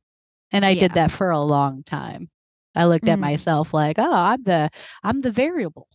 And 0.52 0.64
I 0.64 0.74
did 0.74 0.92
that 0.94 1.10
for 1.10 1.30
a 1.30 1.40
long 1.40 1.82
time. 1.84 2.28
I 2.74 2.86
looked 2.86 3.08
at 3.08 3.18
Mm. 3.18 3.20
myself 3.20 3.72
like, 3.74 3.98
oh, 3.98 4.12
I'm 4.14 4.42
the 4.42 4.70
I'm 5.02 5.20
the 5.20 5.30
variable. 5.30 5.88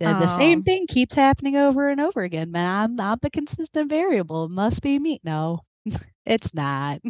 The, 0.00 0.14
the 0.14 0.28
same 0.28 0.60
oh 0.60 0.62
thing 0.62 0.86
keeps 0.88 1.14
happening 1.14 1.56
over 1.56 1.88
and 1.88 2.00
over 2.00 2.22
again, 2.22 2.50
man. 2.50 2.66
I'm 3.00 3.00
I'm 3.00 3.18
the 3.22 3.30
consistent 3.30 3.88
variable. 3.90 4.44
It 4.46 4.50
must 4.50 4.82
be 4.82 4.98
me. 4.98 5.20
No, 5.24 5.60
it's 6.26 6.54
not. 6.54 7.00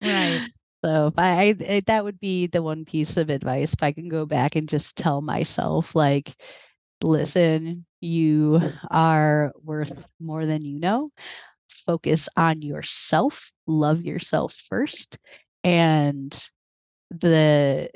right 0.00 0.44
So 0.84 1.08
if 1.08 1.14
I, 1.18 1.30
I 1.50 1.56
I- 1.76 1.82
that 1.86 2.04
would 2.04 2.20
be 2.20 2.46
the 2.46 2.62
one 2.62 2.84
piece 2.84 3.16
of 3.16 3.30
advice 3.30 3.72
if 3.74 3.82
I 3.82 3.92
can 3.92 4.08
go 4.08 4.24
back 4.26 4.56
and 4.56 4.68
just 4.68 4.96
tell 4.96 5.20
myself 5.20 5.94
like 5.94 6.34
listen, 7.02 7.86
you 8.00 8.60
are 8.90 9.52
worth 9.62 9.92
more 10.20 10.46
than 10.46 10.64
you 10.64 10.80
know. 10.80 11.10
Focus 11.86 12.28
on 12.36 12.62
yourself, 12.62 13.52
love 13.66 14.02
yourself 14.04 14.54
first, 14.54 15.18
and 15.64 16.32
the 17.10 17.90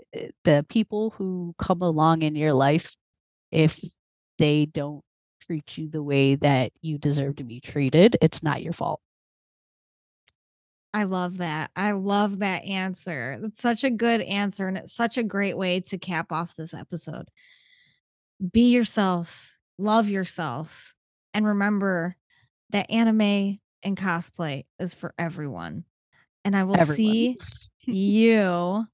the 0.45 0.67
people 0.69 1.11
who 1.11 1.55
come 1.59 1.83
along 1.83 2.23
in 2.23 2.37
your 2.37 2.55
life 2.55 2.97
if 3.53 3.81
they 4.39 4.67
don't 4.67 5.03
treat 5.43 5.79
you 5.79 5.89
the 5.91 6.03
way 6.03 6.37
that 6.37 6.73
you 6.83 6.99
deserve 6.99 7.37
to 7.37 7.45
be 7.45 7.61
treated, 7.61 8.17
it's 8.23 8.43
not 8.43 8.63
your 8.63 8.73
fault. 8.75 9.01
I 10.95 11.05
love 11.05 11.39
that. 11.39 11.73
I 11.75 11.91
love 11.91 12.39
that 12.39 12.65
answer. 12.65 13.41
It's 13.43 13.61
such 13.61 13.83
a 13.83 13.91
good 13.91 14.21
answer 14.21 14.69
and 14.69 14.79
it's 14.79 14.95
such 14.95 15.19
a 15.19 15.25
great 15.25 15.59
way 15.59 15.81
to 15.81 15.99
cap 15.99 16.31
off 16.31 16.55
this 16.55 16.73
episode. 16.73 17.29
Be 18.53 18.71
yourself, 18.71 19.59
love 19.77 20.09
yourself, 20.09 20.95
and 21.35 21.45
remember 21.45 22.15
that 22.71 22.89
anime 22.93 23.59
and 23.83 23.97
cosplay 23.97 24.67
is 24.79 24.95
for 24.95 25.13
everyone. 25.19 25.85
And 26.45 26.57
I 26.57 26.63
will 26.63 26.81
Everyone. 26.81 26.97
see 26.97 27.39
you 27.87 28.85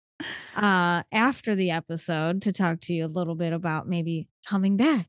uh 0.57 1.03
after 1.13 1.55
the 1.55 1.71
episode 1.71 2.43
to 2.43 2.53
talk 2.53 2.81
to 2.81 2.95
you 2.95 3.05
a 3.05 3.09
little 3.09 3.35
bit 3.35 3.53
about 3.53 3.89
maybe 3.89 4.27
coming 4.47 4.77
back 4.77 5.07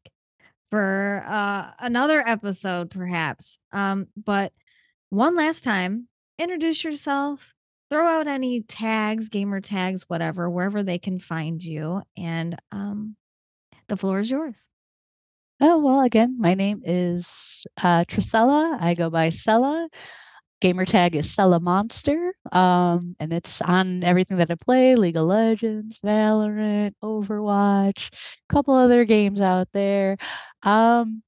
for 0.69 1.23
uh 1.25 1.71
another 1.79 2.21
episode 2.25 2.91
perhaps. 2.91 3.59
Um 3.71 4.07
but 4.17 4.51
one 5.09 5.35
last 5.35 5.63
time, 5.63 6.07
introduce 6.41 6.83
yourself, 6.83 7.53
throw 7.89 8.07
out 8.07 8.27
any 8.27 8.61
tags, 8.61 9.29
gamer 9.29 9.61
tags, 9.61 10.05
whatever, 10.07 10.49
wherever 10.49 10.81
they 10.81 10.97
can 10.97 11.19
find 11.19 11.63
you. 11.63 12.01
And 12.17 12.57
um, 12.71 13.15
the 13.87 13.97
floor 13.97 14.19
is 14.21 14.31
yours. 14.31 14.69
Oh, 15.59 15.77
well, 15.77 16.01
again, 16.01 16.37
my 16.39 16.55
name 16.55 16.81
is 16.83 17.63
uh, 17.81 18.03
Trisella. 18.05 18.81
I 18.81 18.95
go 18.95 19.11
by 19.11 19.29
Cella. 19.29 19.87
Gamer 20.59 20.85
tag 20.85 21.15
is 21.15 21.31
Cella 21.31 21.59
Monster. 21.59 22.33
Um, 22.51 23.15
and 23.19 23.31
it's 23.31 23.61
on 23.61 24.03
everything 24.03 24.37
that 24.37 24.49
I 24.49 24.55
play 24.55 24.95
League 24.95 25.17
of 25.17 25.25
Legends, 25.25 25.99
Valorant, 26.03 26.93
Overwatch, 27.03 28.09
a 28.13 28.53
couple 28.53 28.73
other 28.73 29.05
games 29.05 29.41
out 29.41 29.67
there. 29.73 30.17
Um, 30.63 31.21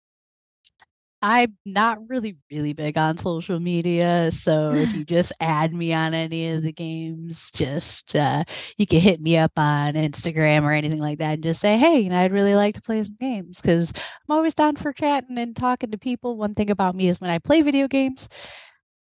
I'm 1.24 1.58
not 1.66 2.10
really, 2.10 2.38
really 2.52 2.74
big 2.74 2.98
on 2.98 3.18
social 3.18 3.60
media. 3.60 4.32
So 4.32 4.76
if 4.76 4.94
you 4.94 5.06
just 5.06 5.34
add 5.40 5.74
me 5.74 5.94
on 5.94 6.14
any 6.14 6.52
of 6.52 6.64
the 6.64 6.74
games, 6.74 7.50
just 7.54 8.16
uh, 8.16 8.44
you 8.78 8.86
can 8.88 9.00
hit 9.02 9.22
me 9.22 9.38
up 9.38 9.54
on 9.58 9.94
Instagram 9.94 10.64
or 10.64 10.74
anything 10.74 11.00
like 11.00 11.20
that 11.20 11.36
and 11.36 11.44
just 11.44 11.62
say, 11.62 11.78
hey, 11.78 12.00
you 12.02 12.10
know, 12.10 12.18
I'd 12.20 12.34
really 12.34 12.56
like 12.56 12.76
to 12.76 12.82
play 12.82 13.04
some 13.04 13.18
games 13.20 13.62
because 13.62 13.94
I'm 13.96 14.36
always 14.36 14.56
down 14.56 14.76
for 14.78 14.94
chatting 14.94 15.38
and 15.40 15.56
talking 15.56 15.92
to 15.92 15.98
people. 15.98 16.38
One 16.38 16.56
thing 16.56 16.72
about 16.72 16.96
me 16.96 17.10
is 17.10 17.22
when 17.22 17.32
I 17.32 17.40
play 17.40 17.62
video 17.62 17.88
games, 17.88 18.30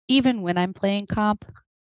even 0.08 0.42
when 0.42 0.58
I'm 0.58 0.74
playing 0.74 1.08
comp, 1.08 1.46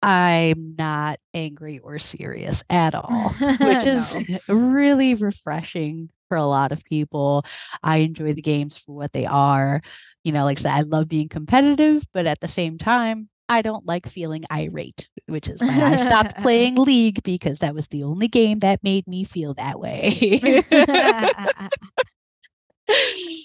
I'm 0.02 0.74
not 0.78 1.18
angry 1.34 1.78
or 1.80 1.98
serious 1.98 2.62
at 2.70 2.94
all, 2.94 3.36
which 3.60 3.86
is 3.86 4.16
No. 4.16 4.26
really 4.48 5.14
refreshing 5.14 6.10
for 6.28 6.36
a 6.36 6.44
lot 6.44 6.72
of 6.72 6.84
people. 6.84 7.44
I 7.82 7.98
enjoy 7.98 8.34
the 8.34 8.42
games 8.42 8.76
for 8.78 8.94
what 8.94 9.12
they 9.12 9.26
are. 9.26 9.80
You 10.24 10.32
know, 10.32 10.44
like 10.44 10.58
I 10.60 10.62
said, 10.62 10.72
I 10.72 10.80
love 10.82 11.08
being 11.08 11.28
competitive, 11.28 12.04
but 12.12 12.26
at 12.26 12.40
the 12.40 12.48
same 12.48 12.78
time, 12.78 13.28
I 13.48 13.62
don't 13.62 13.86
like 13.86 14.06
feeling 14.06 14.44
irate, 14.52 15.08
which 15.26 15.48
is 15.48 15.60
why 15.60 15.94
I 15.94 15.96
stopped 15.96 16.36
playing 16.42 16.76
League 16.76 17.22
because 17.22 17.60
that 17.60 17.74
was 17.74 17.88
the 17.88 18.04
only 18.04 18.28
game 18.28 18.58
that 18.60 18.84
made 18.84 19.06
me 19.06 19.24
feel 19.24 19.54
that 19.54 19.80
way. 19.80 20.62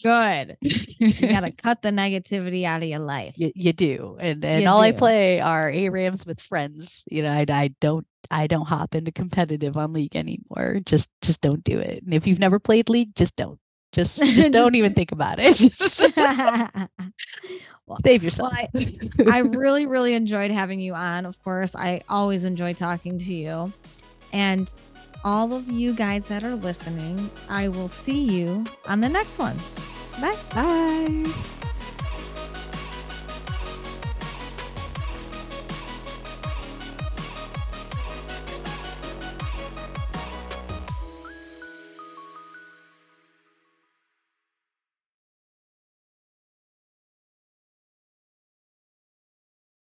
Good. 0.04 0.58
You 0.62 1.28
got 1.30 1.41
to 1.41 1.52
cut 1.58 1.82
the 1.82 1.89
negativity 1.91 2.64
out 2.64 2.82
of 2.84 2.89
your 2.89 3.00
life. 3.00 3.34
you, 3.38 3.52
you 3.56 3.74
do 3.74 4.18
and 4.20 4.44
and 4.44 4.64
You 4.64 4.70
all 4.70 4.80
i 4.82 4.91
play 4.91 5.39
are 5.41 5.70
ARAMs 5.72 6.26
with 6.26 6.39
friends 6.41 7.04
you 7.10 7.22
know 7.24 7.32
I, 7.32 7.46
I 7.50 7.74
don't 7.80 8.06
i 8.32 8.48
don't 8.48 8.66
hop 8.66 8.96
into 8.96 9.12
competitive 9.12 9.78
on 9.78 9.94
league 9.94 10.16
anymore 10.16 10.80
just 10.86 11.10
just 11.22 11.41
don't 11.41 11.64
do 11.64 11.80
it 11.80 12.04
and 12.04 12.14
if 12.14 12.26
you've 12.28 12.39
never 12.39 12.60
played 12.60 12.89
league 12.89 13.16
just 13.16 13.36
don't 13.36 13.60
just 13.94 14.18
just 14.18 14.52
don't 14.52 14.76
even 14.76 14.94
think 14.94 15.12
about 15.12 15.38
it 15.39 15.60
well, 17.86 17.98
save 18.04 18.24
yourself 18.24 18.54
I, 18.54 18.68
I 19.30 19.39
really, 19.39 19.86
really 19.86 20.14
enjoyed 20.14 20.52
having 20.52 20.80
you 20.80 20.94
on. 20.96 21.26
Of 21.26 21.41
course, 21.44 21.76
I 21.76 22.02
always 22.10 22.44
enjoy 22.44 22.74
talking 22.74 23.20
to 23.20 23.34
you. 23.34 23.72
And 24.32 24.74
all 25.24 25.54
of 25.54 25.68
you 25.70 25.94
guys 25.94 26.28
that 26.28 26.44
are 26.44 26.56
listening, 26.56 27.30
I 27.50 27.68
will 27.68 27.90
see 27.90 28.20
you 28.20 28.64
on 28.88 29.02
the 29.02 29.10
next 29.10 29.38
one. 29.38 29.58
Bye. 30.22 30.36
bye 30.54 31.62